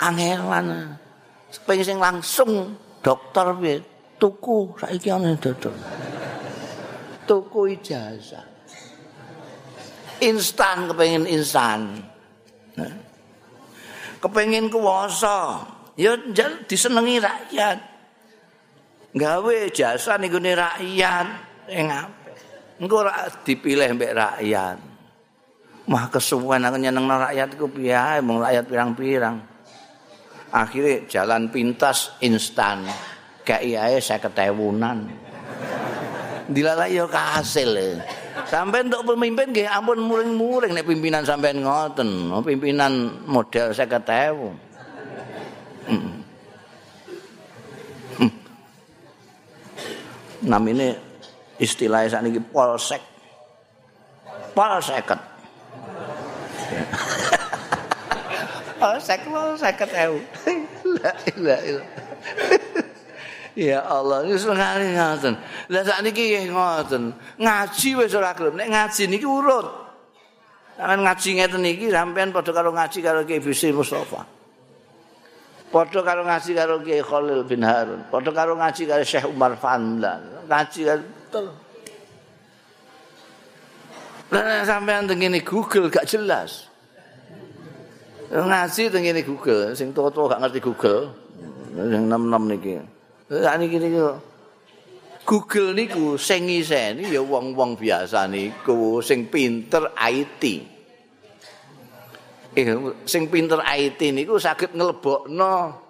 angelan. 0.00 0.98
Kepengin 1.52 1.84
sing 1.86 1.98
langsung 2.00 2.80
dokter 3.04 3.52
piye? 3.60 3.84
Tuku 4.16 4.72
saiki 4.80 5.12
ana 5.12 5.36
dodol. 5.36 5.76
Tuku 7.28 7.60
ijazah. 7.76 8.46
Instan 10.24 10.88
kepengin 10.88 11.28
instan. 11.28 12.00
Kepengin 14.24 14.72
kuwasa, 14.72 15.60
ya 16.00 16.16
disenengi 16.64 17.20
rakyat. 17.20 17.94
gawe 19.14 19.56
jasa 19.70 20.18
ning 20.18 20.34
gone 20.34 20.52
rakyat 20.58 21.26
sing 21.70 21.86
apik. 21.86 22.34
Engko 22.82 23.06
ora 23.06 23.30
dipilih 23.46 23.94
mbek 23.94 24.12
rakyat. 24.12 24.78
Mah 25.86 26.04
kesuwen 26.10 26.66
aku 26.66 26.76
nyenengno 26.82 27.14
rakyat 27.30 27.54
iku 27.54 27.70
piye 27.70 28.18
mung 28.26 28.42
rakyat 28.42 28.66
pirang-pirang. 28.66 29.53
Akhirnya 30.54 31.02
jalan 31.10 31.50
pintas 31.50 32.14
instan. 32.22 32.86
Kayak 33.42 33.90
ae 33.90 33.98
50.000-an. 33.98 34.98
Dilalai 36.48 36.94
ya 36.94 37.10
kasil. 37.10 37.98
Sampai 38.46 38.86
untuk 38.86 39.02
pemimpin 39.12 39.50
nggih 39.50 39.66
ampun 39.66 39.98
muring-muring 39.98 40.72
nek 40.72 40.86
pimpinan 40.86 41.26
sampean 41.26 41.60
ngoten. 41.60 42.30
Oh, 42.30 42.40
pimpinan 42.40 43.26
model 43.26 43.74
50.000. 43.74 44.72
Hmm. 45.84 46.24
namine 50.44 51.00
istilahnya 51.56 52.20
saat 52.20 52.24
ini 52.28 52.40
polsek 52.40 53.00
polseket 54.52 55.20
polsek 58.80 59.20
polseket 59.28 59.90
ewu 59.94 60.18
Ya 63.54 63.86
Allah, 63.86 64.26
ini 64.26 64.34
sekali 64.34 64.98
ngoten. 64.98 65.38
Lah 65.70 65.82
saat 65.86 66.02
ini 66.02 66.50
ngoten. 66.50 67.14
Ngaji 67.38 67.88
wis 68.02 68.10
ora 68.18 68.34
gelem. 68.34 68.58
Nek 68.58 68.66
ngaji 68.66 69.06
niki 69.06 69.22
urut. 69.22 69.70
Sampeyan 70.74 71.06
ngaji 71.06 71.28
ngeten 71.38 71.60
niki 71.62 71.86
sampean 71.86 72.34
padha 72.34 72.50
karo 72.50 72.74
ngaji 72.74 72.98
karo 72.98 73.22
Kiai 73.22 73.38
Bisri 73.38 73.70
Mustafa. 73.70 74.26
Padha 75.70 76.00
karo 76.02 76.26
ngaji 76.26 76.50
karo 76.50 76.82
Kiai 76.82 76.98
Khalil 76.98 77.46
bin 77.46 77.62
Harun. 77.62 78.02
Padha 78.10 78.34
karo 78.34 78.58
ngaji 78.58 78.82
karo 78.90 79.02
Syekh 79.06 79.30
Umar 79.30 79.54
Fandlan. 79.54 80.22
ngaji 80.50 80.80
kan 80.82 80.98
betul. 80.98 81.46
Lah 84.34 84.66
sampean 84.66 85.06
teng 85.06 85.22
Google 85.46 85.86
gak 85.94 86.10
jelas. 86.10 86.73
Ngaji 88.32 88.82
teng 88.88 89.02
ngene 89.04 89.20
Google, 89.26 89.76
sing 89.76 89.92
tuwa-tuwa 89.92 90.36
gak 90.36 90.40
ngerti 90.46 90.60
Google. 90.64 91.12
Sing 91.74 92.02
nem-nem 92.08 92.44
niki. 92.48 92.80
Lah 93.28 93.58
niki 93.60 93.76
niki 93.76 94.00
Google 95.24 95.72
niku 95.72 96.20
sing 96.20 96.44
ngiseni 96.44 97.08
ya 97.08 97.24
wong-wong 97.24 97.80
biasa 97.80 98.28
niku 98.28 99.00
sing 99.00 99.28
pinter 99.32 99.88
IT. 99.96 100.42
Eh 102.54 102.64
sing 103.08 103.32
pinter 103.32 103.64
IT 103.64 104.00
niku 104.12 104.36
saged 104.36 104.76
nglebokno 104.76 105.80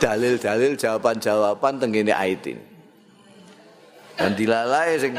dalil-dalil 0.00 0.80
jawaban-jawaban 0.80 1.76
teng 1.76 1.92
ngene 1.92 2.12
IT. 2.16 2.46
Dan 4.16 4.32
dilalai 4.32 4.96
sing 4.96 5.14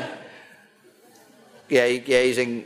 kiai-kiai 1.69 2.33
sing 2.33 2.65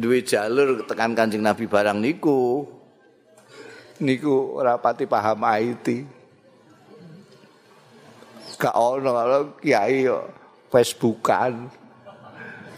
duwe 0.00 0.26
jalur 0.26 0.82
tekan 0.86 1.14
Kanjeng 1.14 1.42
Nabi 1.42 1.70
barang 1.70 1.98
niku 2.02 2.66
niku 4.02 4.58
ora 4.58 4.74
pati 4.78 5.06
paham 5.06 5.42
IT. 5.44 5.86
Gak 8.54 8.74
ono 8.74 9.10
kalau 9.10 9.40
kiai 9.58 10.06
yo 10.06 10.30
Facebookan, 10.70 11.66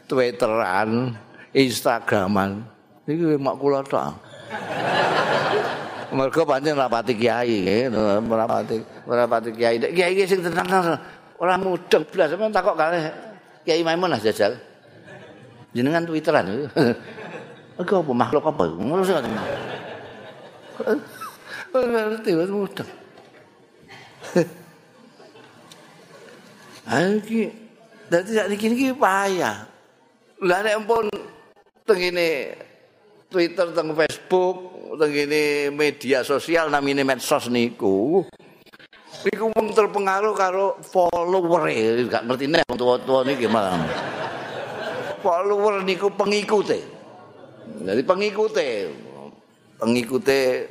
Twitteran, 0.09 1.13
Instagraman. 1.53 2.65
Niku 3.05 3.37
mak 3.37 3.57
kula 3.61 3.81
tok. 3.85 4.13
Mergo 6.17 6.43
pancen 6.49 6.81
rapati 6.81 7.13
kiai, 7.13 7.87
rapati 8.25 8.77
rapati 9.05 9.51
kiai. 9.53 9.77
Kiai 9.93 10.25
sing 10.25 10.41
tenang 10.41 10.97
ora 11.37 11.55
mudeng 11.61 12.05
blas 12.09 12.33
takok 12.33 12.77
kalih 12.77 13.05
Kiai 13.67 13.83
Maimun 13.83 14.15
jajal. 14.23 14.55
Jenengan 15.77 16.09
Twitteran. 16.09 16.73
Iku 17.85 18.01
apa 18.01 18.13
makhluk 18.17 18.49
apa? 18.49 18.73
Ngono 18.73 19.05
sih. 19.05 19.13
Ngerti 21.77 22.31
wis 22.33 22.49
mudeng. 22.49 22.91
Iki 27.21 27.41
dadi 28.09 28.31
sak 28.33 28.49
niki 28.49 28.67
niki 28.73 28.89
payah. 28.97 29.69
Lah 30.41 30.61
nek 30.65 30.81
pun 30.89 31.05
tengene 31.85 32.57
Twitter 33.29 33.69
teng 33.77 33.93
Facebook, 33.93 34.57
tengene 34.97 35.69
media 35.69 36.25
sosial 36.25 36.73
namine 36.73 37.05
medsos 37.05 37.53
niku. 37.53 38.25
Iku 39.27 39.53
wong 39.53 39.77
terpengaruh 39.77 40.33
karo 40.33 40.81
follower 40.81 41.69
gak 42.09 42.25
ngerti 42.25 42.47
nek 42.49 42.65
wong 42.73 42.79
tuwa-tuwa 42.81 43.21
niki 43.29 43.45
malah. 43.51 43.77
Follower 45.27 45.83
niku 45.83 46.07
pengikute. 46.15 46.79
Jadi 47.83 48.03
pengikute. 48.07 48.95
Pengikute 49.83 50.71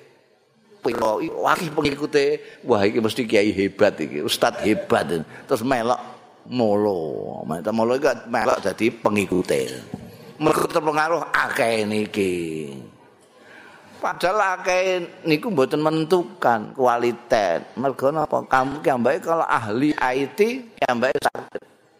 wakil 1.35 1.69
pengikute 1.73 2.25
wah 2.63 2.85
iki 2.87 3.03
mesti 3.03 3.27
kiai 3.27 3.51
hebat 3.51 3.99
iki 3.99 4.23
ustad 4.23 4.63
hebat. 4.63 5.11
Terus 5.43 5.59
melok 5.59 5.99
molo. 6.47 7.43
Mata 7.43 7.75
molo 7.75 7.99
iki 7.99 8.07
melok 8.31 8.63
dadi 8.63 8.95
pengikute. 8.95 9.61
Mergo 10.39 10.71
terpengaruh 10.71 11.35
akeh 11.35 11.83
niki. 11.83 12.35
Padahal 13.99 14.55
akeh 14.55 15.03
niku 15.27 15.51
mboten 15.51 15.83
menentukan 15.83 16.71
kualitas 16.71 17.75
mergo 17.75 18.07
napa? 18.07 18.39
Kamu 18.47 18.79
ki 18.79 19.19
kalau 19.19 19.43
ahli 19.43 19.91
IT 19.99 20.39
ki 20.79 20.83
ambake 20.87 21.19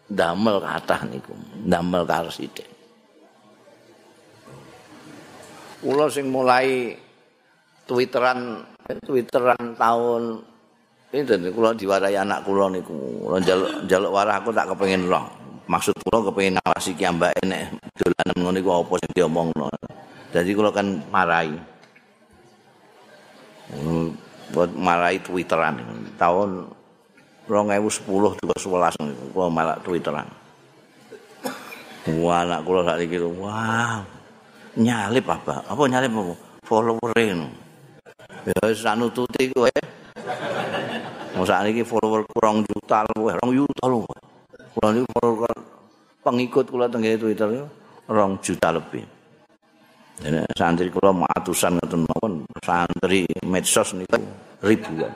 damel 0.08 0.62
kathah 0.62 1.02
niku 1.04 1.34
damel 1.66 2.06
karo 2.06 2.30
sithik 2.30 2.70
kula 5.82 6.06
sing 6.06 6.30
mulai 6.30 6.94
twitteran 7.90 8.62
Twitteran 8.86 9.74
tahun 9.74 10.46
ini 11.10 11.22
dan 11.26 11.42
kula 11.50 11.74
diwarai 11.74 12.14
anak 12.14 12.46
kula 12.46 12.70
niku. 12.70 12.94
Kula 13.26 13.42
njaluk 13.42 13.70
njaluk 13.86 14.10
warah 14.14 14.38
aku 14.38 14.54
tak 14.54 14.70
kepengin 14.70 15.10
roh. 15.10 15.26
Maksud 15.66 15.94
kula 16.06 16.22
kepengin 16.30 16.54
ngawasi 16.54 16.94
ki 16.94 17.02
ambake 17.02 17.42
nek 17.42 17.74
dolanan 17.98 18.36
ngono 18.38 18.58
iku 18.62 18.70
apa 18.78 18.94
sing 19.02 19.10
diomongno. 19.10 19.66
Jadi 20.30 20.50
kula 20.54 20.70
kan 20.70 20.86
marai. 21.10 21.50
Buat 24.54 24.70
marai 24.78 25.18
Twitteran 25.18 25.82
tahun 26.14 26.70
2010 27.50 28.38
juga 28.38 28.54
11 28.54 29.34
kula 29.34 29.50
malah 29.50 29.78
Twitteran. 29.82 30.45
Wah, 32.06 32.46
anak 32.46 32.62
kula 32.62 32.86
sak 32.86 33.02
iki 33.02 33.18
wah. 33.18 33.98
Nyalip 34.78 35.26
apa? 35.26 35.66
Apa 35.66 35.82
nyalip 35.90 36.14
apa? 36.14 36.34
Follower-e. 36.62 37.24
Ya 38.46 38.58
wis 38.62 38.86
nututi 38.94 39.50
kowe. 39.50 39.72
Mosok 41.34 41.66
iki 41.68 41.82
follower 41.82 42.22
kurang 42.30 42.62
juta 42.64 43.02
luwih, 43.12 43.34
rong 43.42 43.52
juta 43.52 43.84
lho. 43.90 44.06
Kula 44.72 44.88
niku 44.94 45.08
follower 45.18 45.54
pengikut 46.22 46.64
kula 46.70 46.86
teng 46.86 47.02
Twitter 47.02 47.66
rong 48.06 48.38
juta 48.38 48.70
lebih. 48.70 49.04
Jadi 50.16 50.40
santri 50.56 50.88
kula 50.88 51.12
atusan 51.34 51.76
ngoten 51.76 52.06
mawon 52.06 52.32
santri 52.62 53.26
medsos 53.44 53.92
niku 53.98 54.16
ribuan. 54.62 55.12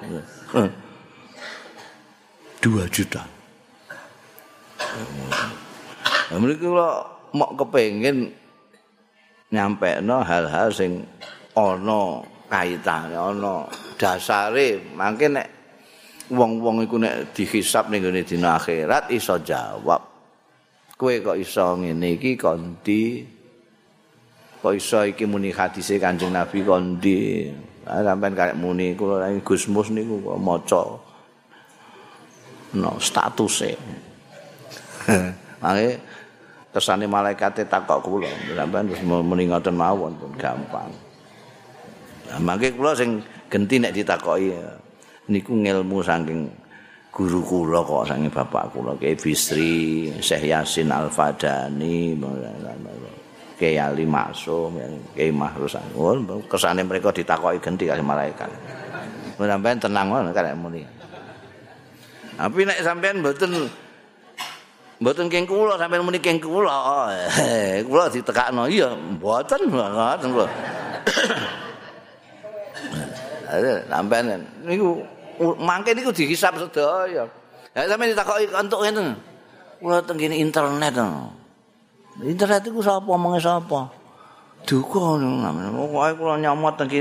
Dua 2.60 2.84
juta. 2.90 3.22
Mereka 6.30 6.62
kula 6.62 6.90
mau 7.34 7.50
kepengen 7.58 8.30
nyampe 9.50 9.98
no 9.98 10.22
hal-hal 10.22 10.70
sing 10.70 11.02
ono 11.58 12.22
kaitane 12.46 13.18
ana 13.18 13.66
dasare. 13.98 14.78
Mangke 14.94 15.26
nek 15.26 15.46
wong-wong 16.30 16.86
iku 16.86 17.02
nek 17.02 17.34
dihisab 17.34 17.90
ning 17.90 18.06
gone 18.06 18.22
dina 18.22 18.54
akhirat 18.54 19.10
iso 19.10 19.42
jawab. 19.42 20.06
Kowe 20.94 21.14
kok 21.18 21.34
iso 21.34 21.74
ngene 21.82 22.14
iki 22.14 22.38
kondi 22.38 23.26
kok 24.60 24.74
iso 24.76 25.02
iki 25.02 25.24
muni 25.26 25.50
hadise 25.50 25.96
Kanjeng 25.98 26.30
Nabi 26.30 26.62
kondi 26.62 27.48
sampean 27.82 28.36
karek 28.38 28.54
muni 28.54 28.94
kula 28.94 29.26
Gusmus 29.42 29.90
niku 29.90 30.22
kok 30.22 30.38
maca 30.38 30.82
no 32.78 32.90
statuse. 33.02 33.74
Mangke 35.64 36.09
kesane 36.70 37.06
malaikat 37.10 37.66
takok 37.66 37.98
kula 38.02 38.30
sampean 38.54 38.86
wis 38.90 39.02
muni 39.02 39.50
ngoten 39.50 39.74
mawon 39.74 40.14
gampang 40.38 40.90
Mangke 42.38 42.70
kula 42.70 42.94
sing 42.94 43.18
genti 43.50 43.82
nek 43.82 43.90
ditakoki 43.90 44.54
niku 45.34 45.50
ngelmu 45.50 45.98
saking 45.98 46.46
guru 47.10 47.42
kula 47.42 47.82
kok 47.82 48.06
saking 48.06 48.30
bapak 48.30 48.70
kula 48.70 48.94
Kiai 48.94 49.18
Bisri, 49.18 50.14
Syekh 50.22 50.46
Yasin 50.46 50.94
Al-Fadani, 50.94 52.14
Kiai 53.58 53.82
Ali 53.82 54.06
Maksum, 54.06 54.78
Kiai 55.10 55.34
Mahrus 55.34 55.74
Anwar, 55.74 56.22
kesane 56.46 56.86
mereka 56.86 57.10
ditakoki 57.10 57.58
genti 57.58 57.90
kali 57.90 57.98
malaikat. 57.98 58.46
Sampeyan 59.34 59.82
tenang 59.82 60.06
wae 60.14 60.30
karek 60.30 60.54
muni. 60.54 60.86
Tapi 62.38 62.62
nek 62.62 62.78
sampean 62.86 63.18
mboten 63.18 63.66
mboten 65.00 65.32
keng 65.32 65.48
kula 65.48 65.80
sampean 65.80 66.04
muni 66.04 66.20
keng 66.20 66.36
kula. 66.36 67.08
Kula 67.88 68.04
ditekakno 68.12 68.68
iya 68.68 68.92
mboten 68.92 69.72
mboten 69.72 70.28
kula. 70.36 70.48
sampean 73.88 74.44
niku 74.62 75.00
mangke 75.56 75.96
niku 75.96 76.12
dihisab 76.12 76.60
sedaya. 76.60 77.24
Ya 77.72 77.88
sampeyan 77.88 78.12
ditakoki 78.12 78.46
entuk 78.52 78.80
ngene. 78.84 79.16
Kula 79.80 80.04
teng 80.04 80.20
internet. 80.20 80.94
Internet 82.20 82.62
iku 82.68 82.84
sapa 82.84 83.08
omongnya 83.08 83.40
sapa? 83.40 83.88
Duka 84.68 85.16
namanya. 85.16 85.72
Pokoke 85.72 86.12
kula 86.20 86.34
nyomot 86.36 86.76
teng 86.76 86.92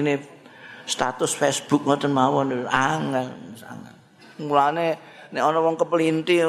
status 0.87 1.35
Facebook 1.35 1.83
ngoten 1.85 2.15
mawon 2.15 2.65
angel 2.71 3.27
sangat. 3.59 3.93
Mulane 4.39 4.95
nek 5.29 5.41
ana 5.45 5.61
wong 5.61 5.77
kepelinti 5.77 6.41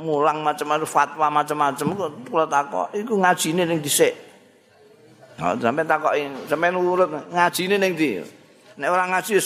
mulang 0.00 0.40
macam-macam 0.40 0.88
fatwa 0.88 1.26
macam-macam 1.28 1.86
kula 2.24 2.48
takok 2.48 2.86
iku 2.96 3.20
ngajine 3.20 3.68
ning 3.68 3.84
dhisik. 3.84 4.16
Nah, 5.36 5.52
sampeyan 5.60 5.84
takoki, 5.84 6.24
sampeyan 6.48 6.80
urut 6.80 7.12
ngajine 7.28 7.76
ning 7.76 7.92
ndi? 7.92 8.24
Nek 8.80 8.88
orang 8.88 9.12
ngaji 9.12 9.32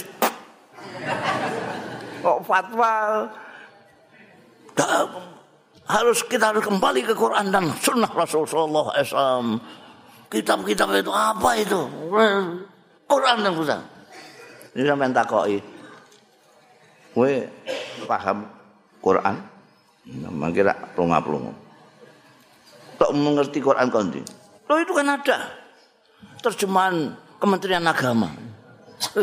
kok 2.23 2.39
fatwa 2.47 2.93
harus 5.91 6.19
kita 6.31 6.55
harus 6.55 6.63
kembali 6.63 7.03
ke 7.03 7.15
Quran 7.19 7.51
dan 7.51 7.67
Sunnah 7.83 8.11
Rasulullah 8.15 8.95
SAW. 9.03 9.59
Kitab-kitab 10.31 10.95
itu 10.95 11.11
apa 11.11 11.51
itu? 11.59 11.81
Quran 13.11 13.37
dan 13.43 13.53
Sunnah. 13.59 13.83
Ini 14.79 14.87
sampai 14.87 15.11
takoi. 15.11 15.59
Gue 17.15 17.49
paham 18.07 18.47
Quran. 19.03 19.37
Memang 20.11 20.51
kira 20.51 20.75
pelunga-pelunga. 20.97 21.53
Tak 22.99 23.11
mengerti 23.15 23.59
Quran 23.63 23.89
kondi. 23.89 24.21
Loh 24.67 24.79
itu 24.79 24.93
kan 24.93 25.07
ada. 25.07 25.39
Terjemahan 26.41 27.15
Kementerian 27.41 27.85
Agama. 27.87 28.31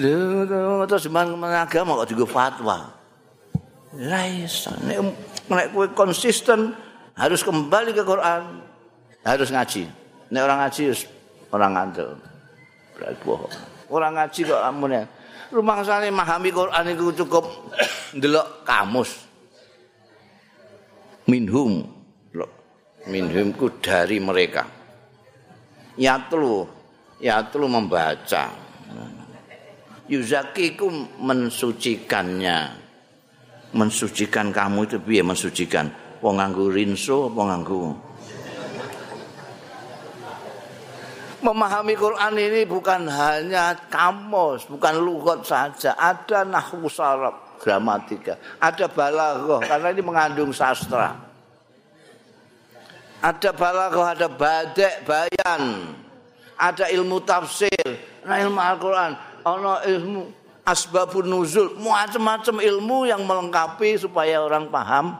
Lho, 0.00 0.86
terus 0.86 1.08
Kementerian 1.08 1.66
Agama 1.66 1.98
kok 2.02 2.10
juga 2.10 2.24
fatwa. 2.28 2.78
Lah 3.92 4.24
iso 4.24 4.72
nek 4.88 5.68
kowe 5.76 5.84
konsisten 5.92 6.72
harus 7.12 7.44
kembali 7.44 7.92
ke 7.92 8.00
Quran, 8.00 8.64
harus 9.20 9.52
ngaji. 9.52 9.84
Nek 10.32 10.42
orang 10.48 10.58
ngaji 10.64 10.82
orang 11.52 11.70
ngantuk. 11.76 12.08
Berarti 12.96 13.20
bohong. 13.20 13.54
Orang 13.92 14.12
ngaji 14.16 14.40
kok 14.48 14.62
amun 14.64 15.04
Rumah 15.52 15.84
sana 15.84 16.08
memahami 16.08 16.48
Quran 16.48 16.96
itu 16.96 17.12
cukup 17.24 17.44
ndelok 18.16 18.64
kamus. 18.64 19.28
Minhum. 21.28 21.84
Minhumku 23.02 23.82
dari 23.84 24.16
mereka. 24.16 24.64
Yatlu. 26.00 26.64
Yatlu 27.20 27.66
membaca. 27.68 28.48
Yuzakiku 30.08 30.88
mensucikannya. 31.20 32.58
Mensucikan 33.76 34.56
kamu 34.56 34.88
itu 34.88 34.96
biar 35.04 35.24
mensucikan. 35.28 35.92
Wong 36.24 36.40
nganggo 36.40 36.72
rinso 36.72 37.28
apa 37.28 37.40
nganggo 37.50 38.11
memahami 41.42 41.94
Quran 41.98 42.32
ini 42.38 42.62
bukan 42.64 43.10
hanya 43.10 43.74
kamus, 43.90 44.64
bukan 44.70 44.94
lugat 45.02 45.42
saja, 45.42 45.98
ada 45.98 46.46
nahwu 46.46 46.86
sarab, 46.86 47.58
gramatika, 47.58 48.38
ada 48.62 48.86
balaghah 48.86 49.60
karena 49.66 49.88
ini 49.90 50.02
mengandung 50.02 50.54
sastra. 50.54 51.18
Ada 53.22 53.54
balaghah, 53.54 54.18
ada 54.18 54.26
badek, 54.26 55.06
bayan, 55.06 55.94
ada 56.58 56.90
ilmu 56.90 57.22
tafsir, 57.22 57.86
nah 58.26 58.38
ilmu 58.38 58.58
Al-Qur'an, 58.58 59.14
ana 59.46 59.82
ilmu 59.86 60.26
asbabun 60.66 61.26
nuzul, 61.30 61.74
macam-macam 61.78 62.62
ilmu 62.62 63.06
yang 63.06 63.22
melengkapi 63.22 63.98
supaya 63.98 64.42
orang 64.42 64.70
paham. 64.70 65.18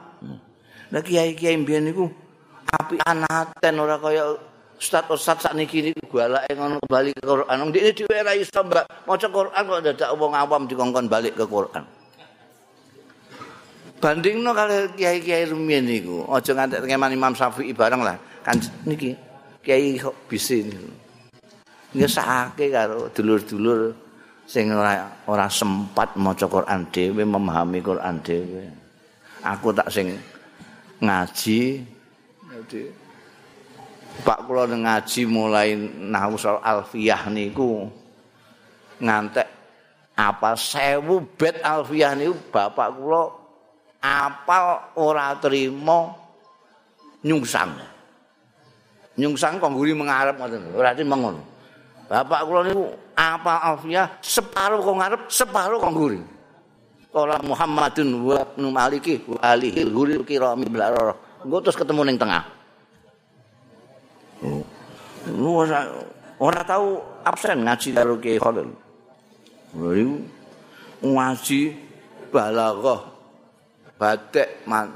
Nah 0.91 1.01
kiai-kiai 1.01 1.57
mbiyen 1.57 1.89
niku 1.89 2.05
api 2.69 3.01
anaten 3.01 3.75
ora 3.81 3.97
kaya 3.97 4.37
Ustaz 4.79 5.05
Ustaz 5.09 5.37
sak 5.45 5.53
niki 5.55 5.79
niku 5.79 6.17
galake 6.17 6.53
ngono 6.57 6.81
bali 6.89 7.13
ke 7.13 7.23
Quran. 7.23 7.55
Wong 7.63 7.71
dhewe 7.71 8.15
ora 8.19 8.33
iso 8.35 8.59
Mbak 8.63 8.85
maca 9.07 9.27
Quran 9.29 9.61
kok 9.63 9.81
dadak 9.85 10.09
wong 10.17 10.33
awam 10.33 10.63
dikongkon 10.67 11.05
balik 11.07 11.33
ke 11.37 11.45
Quran. 11.47 11.83
Bandingno 14.03 14.51
kali 14.51 14.91
kiai-kiai 14.99 15.47
rumiyin 15.47 15.87
niku, 15.87 16.27
aja 16.27 16.51
ngantek 16.51 16.83
ngeman 16.83 17.15
Imam 17.15 17.31
Syafi'i 17.31 17.71
bareng 17.71 18.03
lah. 18.03 18.19
Kan 18.43 18.59
niki 18.83 19.15
kiai 19.63 19.95
kok 19.95 20.27
bisi 20.27 20.67
niku. 20.67 20.91
Ngesake 21.93 22.67
karo 22.73 23.07
dulur-dulur 23.13 23.95
sing 24.43 24.73
ora 24.75 25.07
ora 25.29 25.47
sempat 25.47 26.19
maca 26.19 26.49
Quran 26.49 26.89
dhewe 26.91 27.23
memahami 27.23 27.79
Quran 27.79 28.19
dhewe. 28.19 28.67
Aku 29.39 29.71
tak 29.71 29.87
sing 29.87 30.19
ngaji 30.99 31.85
dhewe. 32.67 33.02
Pak 34.21 34.45
kula 34.45 34.69
ngaji 34.69 35.25
mulai 35.25 35.73
nahwu 35.73 36.37
alfiyah 36.61 37.33
niku 37.33 37.89
ngantek 39.01 39.49
apa 40.13 40.53
sewu 40.53 41.25
bet 41.33 41.57
alfiyah 41.65 42.13
niku 42.13 42.37
bapak 42.53 42.93
kula 42.93 43.33
apal 43.97 44.93
ora 45.01 45.33
terima 45.41 46.13
nyungsang. 47.25 47.73
Nyungsang 49.17 49.57
kok 49.57 49.73
ngguri 49.73 49.97
mengarep 49.97 50.37
ngoten. 50.37 50.61
Berarti 50.77 51.01
mengon. 51.01 51.41
Bapak 52.05 52.45
kula 52.45 52.69
niku 52.69 52.93
apal 53.17 53.57
alfiyah 53.73 54.21
separuh 54.21 54.77
kok 54.77 54.97
ngarep, 55.01 55.21
separuh 55.25 55.81
kok 55.81 55.89
ngguri. 55.89 56.21
Kala 57.09 57.37
Muhammadun 57.45 58.09
wa 58.25 58.41
Maliki 58.57 59.21
wa 59.25 59.37
alihi 59.41 59.85
ghuril 59.89 60.21
kirami 60.21 60.69
blarara. 60.69 61.13
Engko 61.41 61.61
terus 61.65 61.77
ketemu 61.77 62.09
ning 62.09 62.17
tengah. 62.17 62.41
Ora 65.31 65.87
ora 66.43 66.61
tahu 66.67 66.99
absen 67.23 67.63
ngaji 67.63 67.89
karo 67.95 68.19
Kiai 68.19 68.39
Khalil. 68.41 68.67
Ngaji 71.03 71.61
balaghah 72.27 73.01
batik 73.95 74.67
man. 74.67 74.91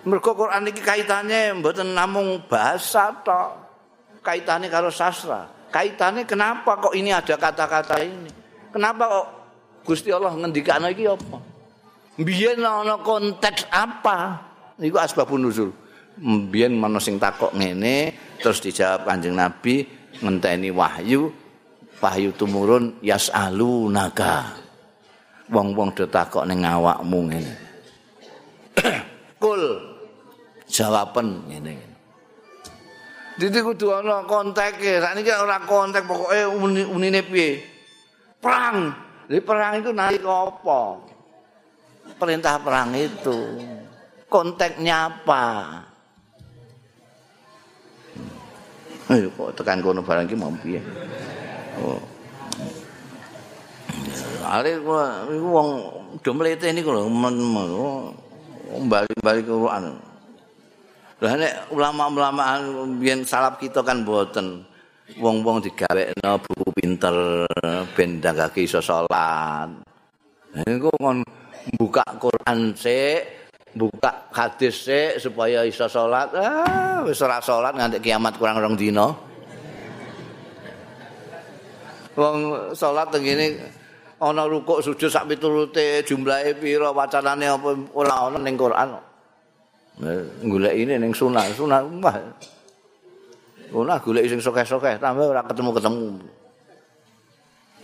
Mergo 0.00 0.32
Quran 0.32 0.72
iki 0.72 0.80
kaitane 0.80 1.52
mboten 1.60 1.92
namung 1.92 2.40
bahasa 2.48 3.12
tok. 3.20 3.50
Kaitane 4.24 4.72
karo 4.72 4.88
sastra. 4.88 5.48
Kaitane 5.68 6.24
kenapa 6.24 6.80
kok 6.80 6.96
ini 6.96 7.12
ada 7.12 7.36
kata-kata 7.36 8.00
ini? 8.00 8.32
Kenapa 8.72 9.04
kok 9.08 9.26
Gusti 9.84 10.08
Allah 10.08 10.32
ngendikane 10.32 10.92
iki 10.96 11.04
apa? 11.04 11.38
Biyen 12.20 12.64
ana 12.64 13.00
konteks 13.00 13.68
apa? 13.68 14.48
Niku 14.80 14.96
asbabun 14.96 15.44
nuzul. 15.44 15.72
Biyen 16.20 16.76
mana 16.76 17.00
sing 17.00 17.16
takok 17.16 17.56
ngene, 17.56 18.12
terus 18.44 18.60
dijawab 18.60 19.08
kanjeng 19.08 19.32
Nabi 19.32 19.88
ngenteni 20.20 20.68
wahyu 20.68 21.32
wahyu 22.00 22.32
tumurun 22.32 22.96
yasalu 23.04 23.92
naga 23.92 24.56
wong-wong 25.52 25.92
do 25.92 26.08
takok 26.08 26.48
ning 26.48 26.64
awakmu 26.64 27.28
ngene 27.28 27.54
kul 29.42 29.62
jawaben 30.68 31.44
ngene 31.46 31.90
Dadi 33.40 33.56
kudu 33.64 33.88
ana 33.88 34.20
konteke. 34.28 35.00
Sakniki 35.00 35.32
ora 35.32 35.64
kontek 35.64 36.04
pokoke 36.04 36.44
unine 36.92 37.24
piye. 37.24 37.56
Perang. 38.36 38.92
Jadi 39.24 39.40
perang 39.40 39.80
itu 39.80 39.96
nalika 39.96 40.44
apa? 40.44 41.00
Perintah 42.20 42.60
perang 42.60 42.92
itu. 42.92 43.64
Konteksnya 44.28 45.08
apa? 45.08 45.46
Ayo 49.10 49.26
kok 49.34 49.58
tekan 49.58 49.82
kono 49.82 50.06
barang 50.06 50.30
iki 50.30 50.38
mau 50.38 50.54
piye? 50.62 50.78
Oh. 51.82 51.98
Ale 54.46 54.78
iku 54.78 55.48
wong 55.50 55.68
do 56.22 56.30
mlete 56.30 56.70
niku 56.70 56.94
lho 56.94 57.10
bali-bali 58.86 59.42
ke 59.42 59.50
Quran. 59.50 59.98
Lah 61.20 61.34
nek 61.34 61.74
ulama-ulama 61.74 62.62
biyen 63.02 63.26
salaf 63.26 63.58
kita 63.58 63.82
kan 63.82 64.06
boten 64.06 64.62
wong-wong 65.18 65.58
digawekno 65.58 66.38
buku 66.46 66.70
pinter 66.78 67.44
ben 67.98 68.22
ndangake 68.22 68.62
iso 68.62 68.78
salat. 68.78 69.74
Niku 70.54 70.86
kon 71.02 71.26
buka 71.82 72.06
Quran 72.14 72.78
sik 72.78 73.39
buka 73.74 74.30
hadis 74.34 74.88
supaya 75.22 75.62
iso 75.62 75.86
salat. 75.86 76.30
Ah, 76.34 77.02
wis 77.06 77.22
ora 77.22 77.38
salat 77.38 77.74
nganti 77.74 78.02
kiamat 78.02 78.34
kurang 78.36 78.58
rong 78.58 78.74
dina. 78.74 79.10
Wong 82.18 82.38
salat 82.74 83.08
tengene 83.14 83.56
ana 84.20 84.44
rukuk 84.44 84.82
sujud 84.82 85.08
sak 85.08 85.30
piturute 85.30 86.02
jumlahe 86.04 86.52
pira 86.58 86.90
wacanane 86.90 87.46
apa 87.46 87.70
ora 87.94 88.14
ana 88.28 88.38
ning 88.42 88.58
Quran. 88.58 88.88
Golek 90.48 90.74
ini 90.74 90.96
ning 90.96 91.12
sunah, 91.12 91.44
sunah 91.52 91.80
wah. 92.00 92.16
Sunah 93.70 93.96
golek 94.02 94.26
sing 94.26 94.40
sokeh-sokeh 94.42 94.98
tambah 94.98 95.30
ora 95.30 95.46
ketemu-ketemu. 95.46 96.08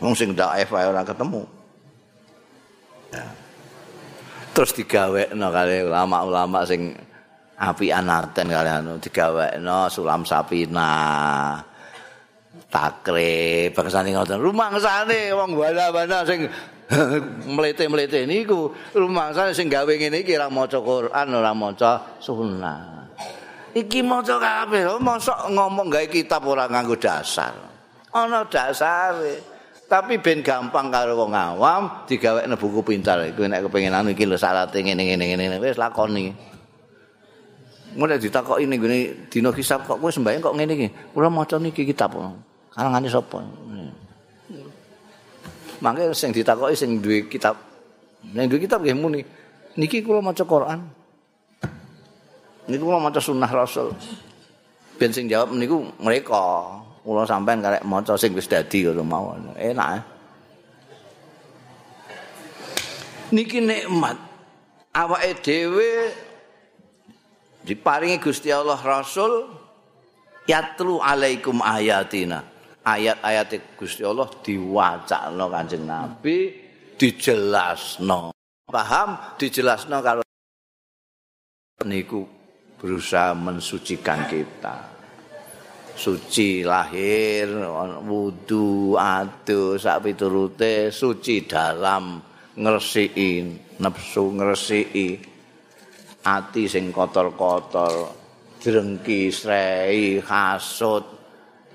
Wong 0.02 0.12
sing 0.18 0.34
dhaif 0.34 0.68
ae 0.74 0.84
ora 0.90 1.06
ketemu. 1.06 1.42
Terus 4.56 4.72
digawekno 4.72 5.52
kali 5.52 5.84
ulama-ulama 5.84 6.64
sing 6.64 6.96
api 7.60 7.92
anarten 7.92 8.48
kali 8.48 8.70
anu 8.72 8.96
digawekno 8.96 9.92
sulam 9.92 10.24
sapina 10.24 11.60
takre 12.72 13.68
bangsane 13.76 14.16
ngoten. 14.16 14.40
Rumah 14.40 14.72
ngesane 14.72 15.36
wong 15.36 15.60
bala-bala 15.60 16.24
sing 16.24 16.48
mlete-mlete 17.56 18.24
niku 18.24 18.72
rumah 18.96 19.34
sana 19.36 19.52
sing 19.52 19.68
gawe 19.68 19.90
ngene 19.90 20.24
iki 20.24 20.38
ora 20.40 20.48
maca 20.48 20.78
Quran 20.80 21.26
ora 21.34 21.52
maca 21.52 21.92
sunah 22.22 23.10
iki 23.76 24.00
maca 24.00 24.40
kabeh 24.40 24.96
mosok 24.96 25.52
ngomong 25.52 25.92
gawe 25.92 26.06
kitab 26.08 26.48
ora 26.48 26.64
nganggo 26.64 26.96
dasar. 26.96 27.52
Ana 28.16 28.48
dasare 28.48 29.55
tapi 29.86 30.18
ben 30.18 30.42
gampang 30.42 30.90
karo 30.90 31.14
wong 31.14 31.30
awam 31.30 31.82
digawekne 32.10 32.58
buku 32.58 32.82
pintar. 32.82 33.22
Iku 33.22 33.46
nek 33.46 33.70
kepengin 33.70 33.94
anu 33.94 34.10
iki 34.10 34.26
lho 34.26 34.34
syaratte 34.34 34.82
ngene 34.82 35.06
ngene 35.06 35.24
ngene 35.30 35.56
wis 35.62 35.78
lakoni. 35.78 36.34
Mulai 37.96 38.20
ditakoki 38.20 38.66
ning 38.66 38.82
gone 38.82 38.98
dina 39.30 39.54
kisah 39.54 39.80
kok 39.80 40.02
kowe 40.02 40.10
sembahyang 40.10 40.42
kok 40.42 40.54
ngene 40.58 40.72
iki. 40.74 40.88
Kula 41.14 41.30
maca 41.30 41.56
niki 41.62 41.86
kitab. 41.86 42.18
Karangane 42.74 43.06
sapa? 43.06 43.40
Mangke 45.80 46.10
sing 46.12 46.34
ditakoki 46.34 46.74
sing 46.74 46.98
duwe 46.98 47.30
kitab. 47.30 47.54
Ning 48.34 48.50
duwe 48.50 48.66
kitab 48.66 48.82
nggih 48.82 48.98
muni. 48.98 49.22
Niki 49.78 50.02
kula 50.02 50.18
maca 50.18 50.42
Quran. 50.42 50.82
Niki 52.66 52.82
kula 52.82 52.98
maca 52.98 53.22
sunnah 53.22 53.48
rasul. 53.48 53.94
Ben 54.98 55.14
sing 55.14 55.30
jawab 55.30 55.54
niku 55.54 55.94
mereka 56.02 56.82
Kula 57.06 57.22
sampean 57.22 57.62
karek 57.62 57.86
maca 57.86 58.18
sing 58.18 58.34
wis 58.34 58.50
dadi 58.50 58.82
ngono 58.82 59.06
mawon. 59.06 59.54
Enak. 59.54 59.88
Eh? 59.94 60.02
Niki 63.30 63.62
nikmat. 63.62 64.18
Awake 64.90 65.38
dhewe 65.38 66.10
diparingi 67.62 68.18
Gusti 68.18 68.50
Allah 68.50 68.80
Rasul 68.82 69.46
yatlu 70.50 70.98
alaikum 70.98 71.62
ayatina. 71.62 72.42
Ayat-ayat 72.82 73.78
Gusti 73.78 74.02
Allah 74.02 74.26
diwacana 74.42 75.46
Kanjeng 75.50 75.86
Nabi, 75.86 76.54
dijelasno. 76.98 78.34
Paham? 78.66 79.38
Dijelasno 79.38 80.02
kalau 80.02 80.26
niku 81.86 82.26
berusaha 82.78 83.34
mensucikan 83.34 84.26
kita. 84.26 84.95
Suci 85.97 86.60
lahir 86.60 87.48
wudu 88.05 88.94
adu 89.01 89.81
sak 89.81 90.05
piturute 90.05 90.93
suci 90.93 91.48
dalam 91.48 92.20
ngresiki 92.56 93.48
nafsu 93.81 94.36
ngresiki 94.36 95.09
ati 96.27 96.62
sing 96.68 96.93
kotor-kotor 96.93 98.12
drengki 98.60 99.31
srei 99.31 100.20
hasud 100.20 101.05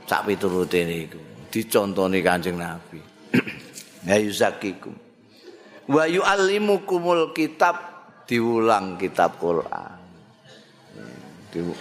sak 0.06 0.27
piturute 0.27 0.84
niku. 0.84 1.22
Dicontoni 1.52 2.19
Kanjeng 2.19 2.60
Nabi. 2.60 2.99
Ya 4.02 4.18
yuzakikum. 4.18 4.98
Wa 5.85 6.10
yuallimukumul 6.10 7.38
kitab 7.38 7.77
diulang 8.26 8.98
kitab 8.98 9.38
Quran. 9.38 10.02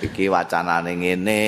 Iki 0.05 0.29
wacanane 0.29 1.01
ngene 1.01 1.41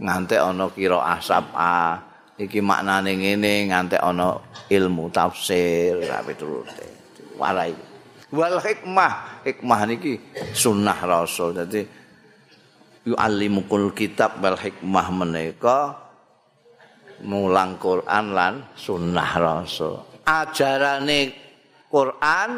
ngantek 0.00 0.40
ana 0.40 0.66
kira 0.72 0.98
asap 1.20 1.52
a 1.52 2.00
iki 2.40 2.64
maknane 2.64 3.20
ngene 3.20 3.68
ngantek 3.68 4.00
ana 4.00 4.40
ilmu 4.72 5.12
tafsir 5.12 6.00
rapi 6.08 6.32
turute 6.34 6.86
warai. 7.36 7.76
Wal 8.32 8.62
hikmah. 8.62 9.44
Hikmah 9.44 9.80
niki 9.90 10.16
sunnah 10.56 10.98
rasul 11.04 11.52
dadi 11.56 11.82
yu'allimukul 13.04 13.92
kitab 13.92 14.40
wal 14.40 14.56
hikmah 14.56 15.06
menika 15.12 15.96
mulang 17.24 17.76
Quran 17.76 18.32
lan 18.32 18.54
sunnah 18.76 19.30
rasul 19.36 20.10
ajarane 20.30 21.20
Quran 21.90 22.50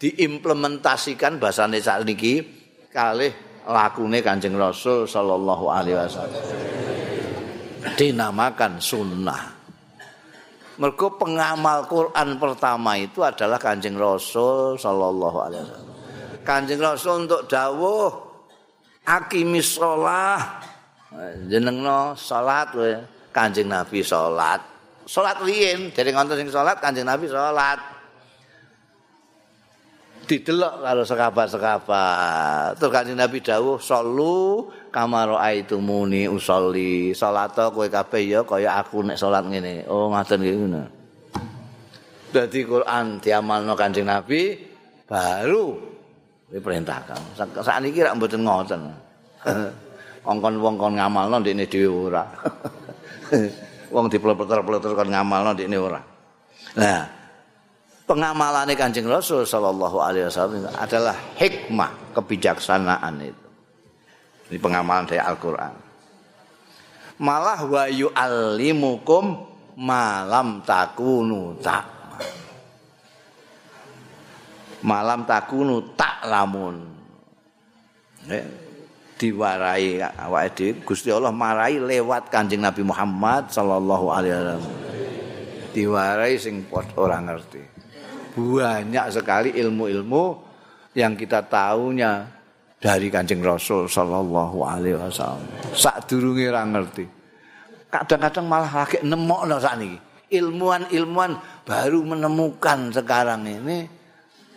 diimplementasikan 0.00 1.36
bahasane 1.36 1.78
saat 1.80 2.08
niki 2.08 2.40
kalih 2.88 3.32
lakune 3.68 4.20
Kanjeng 4.20 4.56
Rasul 4.56 5.08
sallallahu 5.08 5.64
alaihi 5.72 5.96
wasallam. 5.96 6.44
Dinamakan 7.96 8.80
sunnah. 8.80 9.52
Mergo 10.74 11.14
pengamal 11.14 11.86
Quran 11.86 12.34
pertama 12.36 12.98
itu 12.98 13.22
adalah 13.22 13.62
Kanjeng 13.62 13.94
Rasul 13.94 14.74
sallallahu 14.76 15.38
alaihi 15.38 15.62
wasallam. 15.64 15.92
Kanjeng 16.44 16.80
Rasul 16.82 17.24
untuk 17.24 17.48
dawuh 17.48 18.10
akimis 19.06 19.80
shalah 19.80 20.60
jenengno 21.48 22.12
salat 22.18 22.68
we 22.76 22.90
Kanjeng 23.30 23.70
Nabi 23.70 24.02
salat. 24.04 24.60
Salat 25.04 25.36
riyin 25.42 25.92
dari 25.92 26.10
ngonten 26.14 26.38
sing 26.38 26.50
salat 26.50 26.78
Kanjeng 26.78 27.06
Nabi 27.06 27.26
salat. 27.30 27.93
Didelok 30.24 30.84
karo 30.84 31.02
sekabat-sekabat. 31.04 32.80
Terus 32.80 32.92
Kanjeng 32.92 33.20
Nabi 33.20 33.38
dawuh, 33.44 33.76
"Shallu 33.78 34.68
kama 34.88 35.28
raaitumuni 35.36 36.26
usolli." 36.26 37.12
Salat 37.12 37.54
kowe 37.54 37.86
kabeh 37.86 38.22
ya 38.24 38.40
kaya 38.42 38.80
aku 38.80 39.04
nek 39.04 39.20
salat 39.20 39.44
ngene. 39.46 39.84
Oh, 39.86 40.10
ngaten 40.12 40.40
iki 40.42 40.56
ngono. 40.56 40.82
Dadi 42.34 42.60
Quran 42.66 43.22
diamalno 43.22 43.72
Kanjeng 43.78 44.08
Nabi 44.08 44.58
baru 45.06 45.78
diperintahkan. 46.50 47.38
Sakniki 47.62 48.02
rak 48.02 48.16
mboten 48.18 48.42
ngoten. 48.42 48.80
Ongkon 50.30 50.56
wong 50.56 50.74
kon 50.80 50.96
ngamalno 50.96 51.36
ndekne 51.44 51.68
dhewe 51.68 52.08
ora. 52.08 52.24
wong 53.94 54.08
dipleter-pleter 54.08 54.92
kon 54.96 55.08
ngamalno 55.12 55.52
ndekne 55.52 55.76
ora. 55.76 56.00
Nah, 56.74 57.23
pengamalan 58.04 58.68
Kanjeng 58.76 59.08
Rasul 59.08 59.48
sallallahu 59.48 59.96
alaihi 60.00 60.28
wasallam 60.28 60.68
adalah 60.76 61.16
hikmah 61.40 61.90
kebijaksanaan 62.16 63.14
itu. 63.24 63.46
Ini 64.52 64.58
pengamalan 64.60 65.08
dari 65.08 65.20
Al-Qur'an. 65.20 65.74
Malah 67.20 67.60
wa 67.64 67.84
yu'allimukum 67.88 69.24
malam 69.80 70.60
takunu 70.66 71.56
tak. 71.64 71.86
Malam 74.84 75.24
takunu 75.24 75.80
tak 75.96 76.28
lamun. 76.28 76.76
Eh, 78.28 78.44
diwarai 79.16 80.00
awake 80.00 80.52
dhewe 80.52 80.72
Gusti 80.84 81.08
Allah 81.08 81.32
marai 81.32 81.80
lewat 81.80 82.28
Kanjeng 82.28 82.60
Nabi 82.60 82.84
Muhammad 82.84 83.48
sallallahu 83.48 84.06
alaihi 84.12 84.34
wasallam. 84.36 84.64
Diwarai 85.72 86.34
sing 86.36 86.68
ora 87.00 87.18
ngerti. 87.24 87.73
Banyak 88.34 89.06
sekali 89.14 89.54
ilmu-ilmu 89.54 90.24
yang 90.98 91.14
kita 91.14 91.46
tahunya 91.46 92.34
dari 92.82 93.08
Kanjeng 93.08 93.40
Rasul 93.40 93.88
sallallahu 93.88 94.60
alaihi 94.60 94.98
wasallam. 95.00 95.46
Sak 95.72 96.04
durunge 96.04 96.50
ora 96.52 96.68
ngerti. 96.68 97.06
Kadang-kadang 97.88 98.44
malah 98.44 98.84
lagi 98.84 99.00
nemokno 99.00 99.56
sakniki. 99.56 99.98
Ilmuwan-ilmuwan 100.34 101.38
baru 101.62 102.02
menemukan 102.02 102.90
sekarang 102.90 103.46
ini 103.46 103.86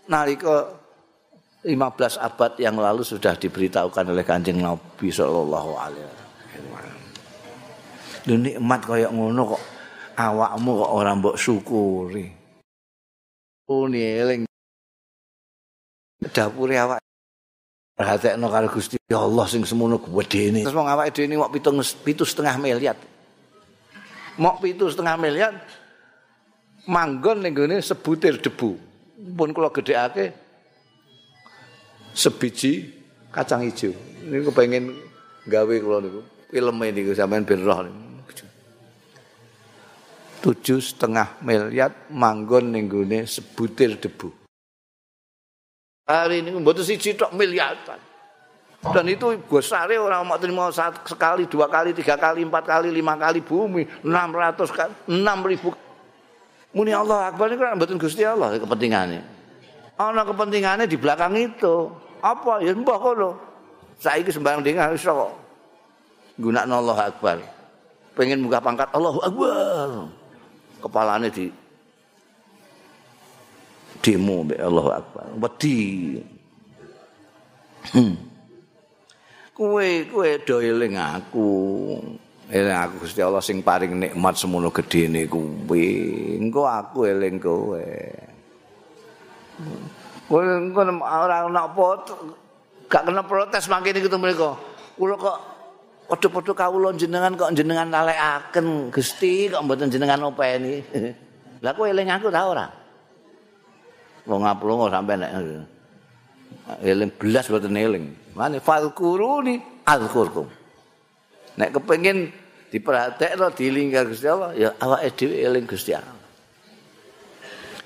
nalika 0.09 0.73
15 1.61 2.17
abad 2.17 2.51
yang 2.57 2.75
lalu 2.79 3.05
sudah 3.05 3.37
diberitahukan 3.37 4.09
oleh 4.09 4.25
Kanjeng 4.25 4.59
Nabi 4.59 5.07
sallallahu 5.07 5.71
alaihi 5.77 6.03
wasallam. 6.03 6.25
nikmat 8.27 8.81
kaya 8.83 9.07
ngono 9.07 9.55
kok 9.55 9.63
awakmu 10.19 10.71
kok 10.83 10.91
ora 10.91 11.11
mbok 11.15 11.35
syukuri. 11.39 12.46
Uni 13.67 13.99
eling 13.99 14.41
dapure 16.31 16.75
awak 16.79 17.03
perhatekno 17.99 18.47
karo 18.47 18.71
Gusti 18.71 18.95
Allah 19.11 19.43
sing 19.43 19.67
semono 19.67 19.99
gedene. 19.99 20.63
Terus 20.63 20.71
wong 20.71 20.87
awake 20.87 21.11
dhewe 21.11 21.35
mok 21.35 21.51
pitung 21.51 21.83
pitu 22.05 22.23
setengah 22.23 22.55
miliar. 22.55 22.95
Mok 24.39 24.63
pitu 24.63 24.87
setengah 24.87 25.19
miliar 25.19 25.51
manggon 26.87 27.43
ning 27.43 27.51
gone 27.51 27.83
sebutir 27.83 28.39
debu. 28.39 28.79
Pun 29.35 29.51
kula 29.51 29.67
gedhekake 29.75 30.31
sebiji 32.15 32.87
kacang 33.35 33.67
hijau. 33.67 33.91
Ini 34.23 34.47
kepengen 34.47 34.95
gawe 35.43 35.75
kula 35.83 35.99
niku. 36.07 36.21
Film 36.47 36.79
ini 36.87 37.11
sampean 37.11 37.43
ben 37.43 37.67
roh 37.67 37.83
niku. 37.83 37.99
Tujuh 40.47 40.79
setengah 40.79 41.43
miliar 41.43 41.91
manggon 42.07 42.71
ninggune 42.71 43.27
sebutir 43.27 43.99
debu. 43.99 44.31
Hari 46.07 46.39
ini 46.39 46.55
membuat 46.55 46.79
si 46.87 46.95
tok 46.95 47.35
miliaran. 47.35 47.99
Dan 48.79 49.11
itu 49.11 49.35
besarnya 49.51 49.99
orang 49.99 50.23
mau 50.23 50.39
terima 50.39 50.71
sekali, 50.71 51.43
dua 51.51 51.67
kali, 51.67 51.91
tiga 51.91 52.15
kali, 52.15 52.47
empat 52.47 52.63
kali, 52.63 52.87
lima 52.87 53.19
kali 53.19 53.43
bumi, 53.43 53.83
enam 54.07 54.31
ratus 54.31 54.71
kali, 54.71 54.95
enam 55.11 55.43
ribu. 55.43 55.75
Muni 56.71 56.95
Allah 56.95 57.27
Akbar 57.27 57.51
ini 57.51 57.59
kan 57.59 57.75
betul 57.75 57.99
Gusti 57.99 58.23
Allah 58.23 58.55
kepentingannya. 58.55 59.19
Ana 59.99 60.23
kepentingannya 60.23 60.87
di 60.87 60.95
belakang 60.95 61.35
itu. 61.35 61.91
Apa? 62.23 62.63
Ya 62.63 62.71
mbah 62.71 62.95
kono. 63.03 63.35
Saiki 63.99 64.31
sembarang 64.31 64.63
dengar 64.63 64.95
iso 64.95 65.11
kok. 65.11 65.33
Allah 66.55 66.97
Akbar. 67.11 67.43
Pengen 68.15 68.47
muka 68.47 68.63
pangkat 68.63 68.87
Allahu 68.95 69.19
Akbar. 69.19 70.16
Kepalane 70.87 71.27
di 71.29 71.51
demo 74.01 74.47
mbek 74.47 74.59
Allahu 74.63 74.89
Akbar. 74.95 75.25
Wedi. 75.35 75.79
Hmm. 77.91 78.15
Kowe 79.51 79.87
kowe 80.07 80.29
do 80.45 80.55
eling 80.61 80.95
aku. 80.95 81.49
Eling 82.47 82.77
aku 82.77 82.93
Gusti 83.03 83.19
Allah 83.19 83.43
sing 83.43 83.59
paring 83.65 83.97
nikmat 83.97 84.39
semono 84.39 84.71
gedene 84.71 85.27
kuwi. 85.27 85.87
Engko 86.39 86.63
aku 86.69 87.09
eling 87.09 87.41
kowe. 87.41 87.87
Kowe 90.29 90.41
engko 90.45 90.81
ora 91.03 91.43
ana 91.43 91.67
apa 91.67 91.83
gak 92.87 93.03
kena 93.03 93.23
protes 93.27 93.67
mangkene 93.67 93.99
ketemu 93.99 94.23
mereka. 94.23 94.55
Kula 94.95 95.17
kok 95.19 95.56
padha-padha 96.07 96.53
kawula 96.55 96.95
jenengan 96.95 97.35
kok 97.35 97.51
jenengan 97.51 97.91
lalekaken 97.91 98.89
Gusti 98.89 99.51
kok 99.51 99.61
mboten 99.63 99.91
jenengan 99.91 100.31
openi. 100.31 100.81
Lah 101.63 101.73
kowe 101.75 101.89
eling 101.89 102.07
aku 102.07 102.31
ta 102.31 102.47
ora? 102.47 102.67
Wong 104.27 104.41
ngaplung 104.43 104.87
sampe 104.87 105.13
nek 105.19 105.31
eling 106.81 107.11
belas 107.15 107.45
mboten 107.51 107.75
eling. 107.75 108.05
Mane 108.33 108.63
falkuruni 108.63 109.83
alkurkum. 109.83 110.47
Nek 111.57 111.73
kepengin 111.73 112.29
diperhatekno 112.71 113.47
dilingkar 113.55 114.07
Gusti 114.11 114.27
Allah 114.27 114.51
ya 114.53 114.69
awake 114.79 115.15
dhewe 115.15 115.35
eling 115.39 115.63
Gusti 115.63 115.95
Allah 115.95 116.15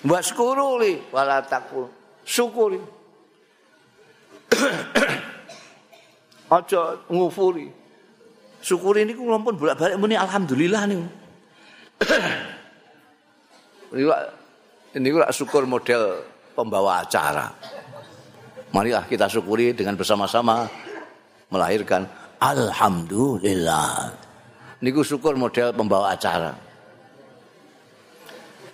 Waskuru 0.02 0.81
li 0.81 0.98
wala 1.14 1.45
takfur 1.45 1.85
syukuri 2.26 2.81
aja 6.57 6.81
ngufuri 7.06 7.69
syukuri 8.61 9.03
niku 9.03 9.25
kula 9.25 9.41
pun 9.41 9.57
bolak-balik 9.57 9.97
muni 9.97 10.15
alhamdulillah 10.15 10.81
niku. 10.88 11.05
Ini 13.91 14.07
niku 15.03 15.19
syukur 15.35 15.67
model 15.67 16.23
pembawa 16.55 17.03
acara. 17.03 17.51
Marilah 18.71 19.03
kita 19.03 19.27
syukuri 19.27 19.75
dengan 19.75 19.99
bersama-sama 19.99 20.63
melahirkan. 21.51 22.07
Alhamdulillah. 22.39 24.15
Niku 24.81 25.03
syukur 25.03 25.35
model 25.35 25.75
pembawa 25.75 26.15
acara. 26.15 26.55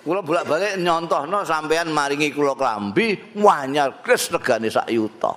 Kula 0.08 0.24
bolak-balik 0.24 0.80
nyontohno 0.80 1.44
sampean 1.44 1.92
maringi 1.92 2.32
kula 2.32 2.56
klambi 2.56 3.36
wanyar 3.36 4.00
kres 4.00 4.32
regane 4.32 4.72
sak 4.72 4.88
yuta. 4.88 5.36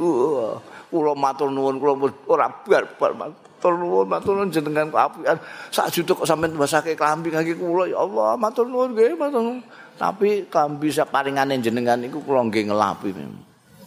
Uh, 0.00 0.56
kula 0.94 1.18
matur 1.18 1.50
nuwun 1.50 1.82
kula 1.82 2.06
ora 2.30 2.46
barbar 2.46 3.12
matur 3.18 3.74
nuwun 3.74 4.06
matur 4.06 4.38
nuwun 4.38 4.54
jenengan 4.54 4.86
kaapian 4.94 5.34
sak 5.74 5.90
juta 5.90 6.14
kok 6.14 6.22
sampean 6.22 6.54
mbasake 6.54 6.94
klambi 6.94 7.34
kangge 7.34 7.58
kula 7.58 7.90
ya 7.90 7.98
Allah 7.98 8.38
matur 8.38 8.70
nuwun 8.70 8.94
nggih 8.94 9.18
matur 9.18 9.42
nuwun. 9.42 9.58
Tapi 9.98 10.46
klambi 10.46 10.94
sak 10.94 11.10
paringane 11.10 11.58
jenengan 11.58 11.98
iku 12.06 12.22
kula 12.22 12.46
nggih 12.46 12.70
ngelapi 12.70 13.10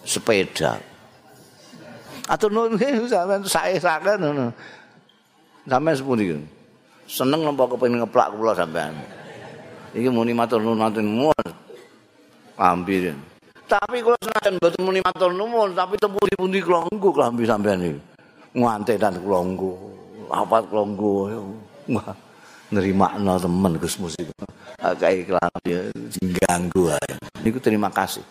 sepeda. 0.03 0.75
Atur 2.27 2.51
nuwun 2.51 2.75
nggih 2.75 3.07
sampean 3.07 3.47
sae-saken 3.47 4.19
ngono. 4.19 4.51
Sampean 5.63 5.95
sepundi 5.95 6.35
seneng 7.07 7.47
napa 7.47 7.71
kepengin 7.71 8.03
ngeplak 8.03 8.35
kula 8.35 8.51
sampean 8.51 8.91
iki 9.95 10.11
muni 10.11 10.35
matur 10.35 10.59
nuwun 10.59 10.83
matur 10.83 10.99
nuwun. 10.99 11.47
Ambil 12.57 13.15
tapi 13.67 13.99
kalau 13.99 14.17
senajan 14.23 14.55
mboten 14.57 14.81
muni 14.81 14.99
matur 15.03 15.31
nuwun 15.35 15.75
tapi 15.75 15.99
tempu 15.99 16.23
di 16.23 16.35
pundi 16.39 16.59
kula 16.63 16.87
nggo 16.87 17.09
klambi 17.11 17.43
sampean 17.43 17.83
iki 17.83 17.99
ngantenan 18.55 19.19
kula 19.19 19.39
nggo 19.43 19.71
apa 20.31 20.57
kula 20.65 20.83
nggo 20.87 21.11
wah 21.91 22.15
nerimakno 22.71 23.39
temen 23.39 23.79
Gus 23.79 23.95
musik 23.99 24.27
kayak 24.77 25.27
klambi 25.27 25.91
ganggu 26.37 26.93
ae. 26.93 27.11
Niku 27.43 27.59
terima 27.59 27.89
kasih. 27.91 28.23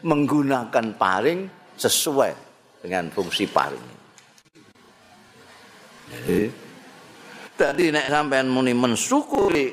Menggunakan 0.00 0.96
paring 0.96 1.40
sesuai 1.76 2.32
dengan 2.80 3.12
fungsi 3.12 3.44
paring. 3.48 3.86
Jadi 6.10 6.40
tadi 7.54 7.84
nek 7.92 8.08
sampean 8.08 8.48
muni 8.48 8.72
mensyukuri 8.72 9.68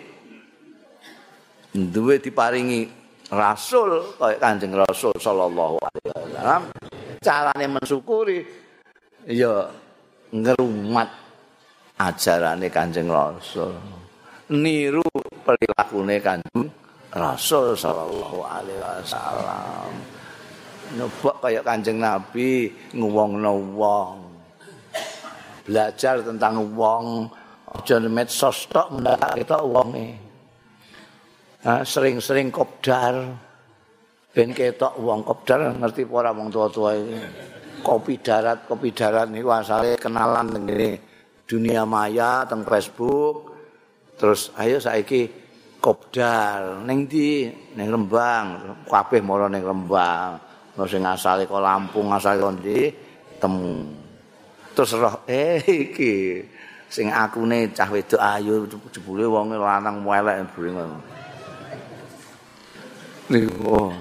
duwe 1.74 2.20
diparingi 2.20 2.97
rasul 3.32 4.16
kaya 4.16 4.40
Kanjeng 4.40 4.72
Rasul 4.72 5.12
sallallahu 5.20 5.76
alaihi 5.84 6.08
wasallam 6.16 6.62
carane 7.20 7.66
mensyukuri 7.68 8.40
ya 9.28 9.68
ngrumat 10.32 11.10
ajarane 12.00 12.68
Kanjeng 12.72 13.10
Rasul. 13.12 13.76
Niru 14.48 15.04
perilakune 15.44 16.24
Kanjeng 16.24 16.72
Rasul 17.12 17.76
sallallahu 17.76 18.40
alaihi 18.48 18.80
wasallam. 18.80 19.92
Nyoba 20.96 21.32
kaya 21.44 21.60
Kanjeng 21.66 22.00
Nabi 22.00 22.72
nguwongno 22.96 23.54
wong. 23.76 24.16
Belajar 25.68 26.24
tentang 26.24 26.64
wong. 26.80 27.28
Aja 27.68 28.00
medsos 28.00 28.64
tok 28.72 28.96
mendak 28.96 29.20
ketok 29.36 29.60
wonge 29.68 30.27
sering-sering 31.68 32.48
kopdar 32.48 33.36
ben 34.32 34.56
ketok 34.56 34.96
wong 35.04 35.26
kopdar 35.28 35.76
ngerti 35.76 36.08
ora 36.08 36.32
wong 36.32 36.48
tua-tua 36.48 36.96
ini 36.96 37.20
kopi 37.84 38.20
darat 38.24 38.64
kopi 38.70 38.96
darat 38.96 39.28
niku 39.28 39.52
asale 39.52 40.00
kenalan 40.00 40.48
ngene 40.54 40.92
dunia 41.48 41.88
maya 41.88 42.44
teng 42.44 42.68
Facebook. 42.68 43.56
Terus 44.20 44.52
ayo 44.60 44.78
saiki 44.84 45.32
kopdar 45.80 46.84
ning 46.84 47.08
ndi? 47.08 47.48
Ning 47.80 47.88
Rembang. 47.88 48.46
Kabeh 48.86 49.24
mara 49.24 49.48
ning 49.48 49.64
Rembang. 49.64 50.36
Terus 50.76 50.90
sing 50.92 51.04
asale 51.08 51.48
kok 51.48 51.64
Lampung 51.64 52.12
asale 52.12 52.44
kok 52.44 52.56
ndi? 52.60 52.92
Temu. 53.40 53.88
Terus 54.76 54.92
roh 55.00 55.16
eh 55.26 55.64
iki. 55.64 56.44
Sing 56.88 57.12
akune 57.12 57.72
cah 57.76 57.88
wedok 57.92 58.20
ayu 58.20 58.64
jebule 58.92 59.28
wong 59.28 59.56
lanang 59.56 60.04
muelek 60.04 60.48
ngono 60.56 61.17
niku. 63.30 63.92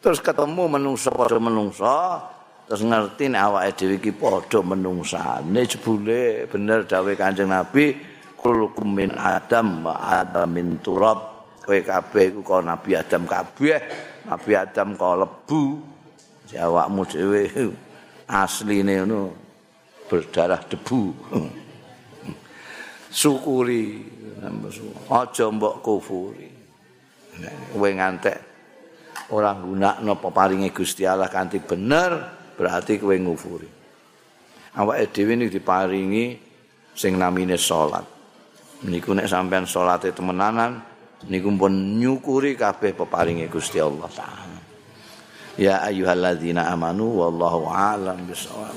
Terus 0.00 0.18
ketemu 0.24 0.80
menungso 0.80 1.12
padha 1.12 1.36
menungso, 1.36 2.24
terus 2.64 2.80
ngerti 2.80 3.28
nek 3.28 3.42
awake 3.52 3.70
dhewe 3.76 3.94
iki 4.00 4.12
padha 4.16 4.58
menungsane 4.64 5.60
jebule 5.68 6.48
bener 6.48 6.88
dawuh 6.88 7.12
Kanjeng 7.14 7.52
Nabi 7.52 8.00
kulukum 8.40 8.88
min 8.96 9.12
Adam 9.12 9.84
wa 9.84 10.00
Adam 10.00 10.48
min 10.50 10.80
turab. 10.80 11.44
Kowe 11.60 11.76
kabeh 11.76 12.32
iku 12.32 12.40
kok 12.40 12.64
Nabi 12.64 12.96
Adam 12.96 13.28
kabeh. 13.28 13.78
Nabi 14.26 14.50
Adam 14.56 14.96
kok 14.96 15.14
lebu. 15.20 15.62
Jawabmu 16.50 17.02
dhewe 17.06 17.46
asline 18.26 19.04
ngono 19.04 19.20
berdarah 20.10 20.58
debu. 20.66 21.14
Syukuri. 23.12 24.02
Aja 25.12 25.46
mbok 25.52 25.84
kufuri. 25.84 26.49
Kowe 27.72 27.88
ngantek. 27.88 28.38
Ora 29.30 29.54
gunakno 29.54 30.18
peparinge 30.18 30.74
Gusti 30.74 31.06
Allah 31.06 31.30
kanthi 31.30 31.62
bener 31.62 32.12
berarti 32.58 32.98
kowe 32.98 33.14
ngufuri. 33.14 33.68
Awake 34.76 35.10
dhewe 35.14 35.32
niki 35.34 35.58
diparingi 35.58 36.24
sing 36.94 37.18
namine 37.18 37.58
salat. 37.58 38.06
Niku 38.86 39.12
nek 39.12 39.28
sampean 39.28 39.68
salate 39.68 40.10
temenanan 40.10 40.80
niku 41.28 41.52
pun 41.52 42.00
nyukuri 42.00 42.56
kabeh 42.56 42.96
peparinge 42.96 43.46
Gusti 43.52 43.76
Allah 43.76 44.08
taala. 44.08 44.58
Ya 45.60 45.84
ayyuhalladzina 45.84 46.72
amanu 46.72 47.20
wallahu 47.20 47.68
a'lam 47.68 48.24
bisawab 48.24 48.72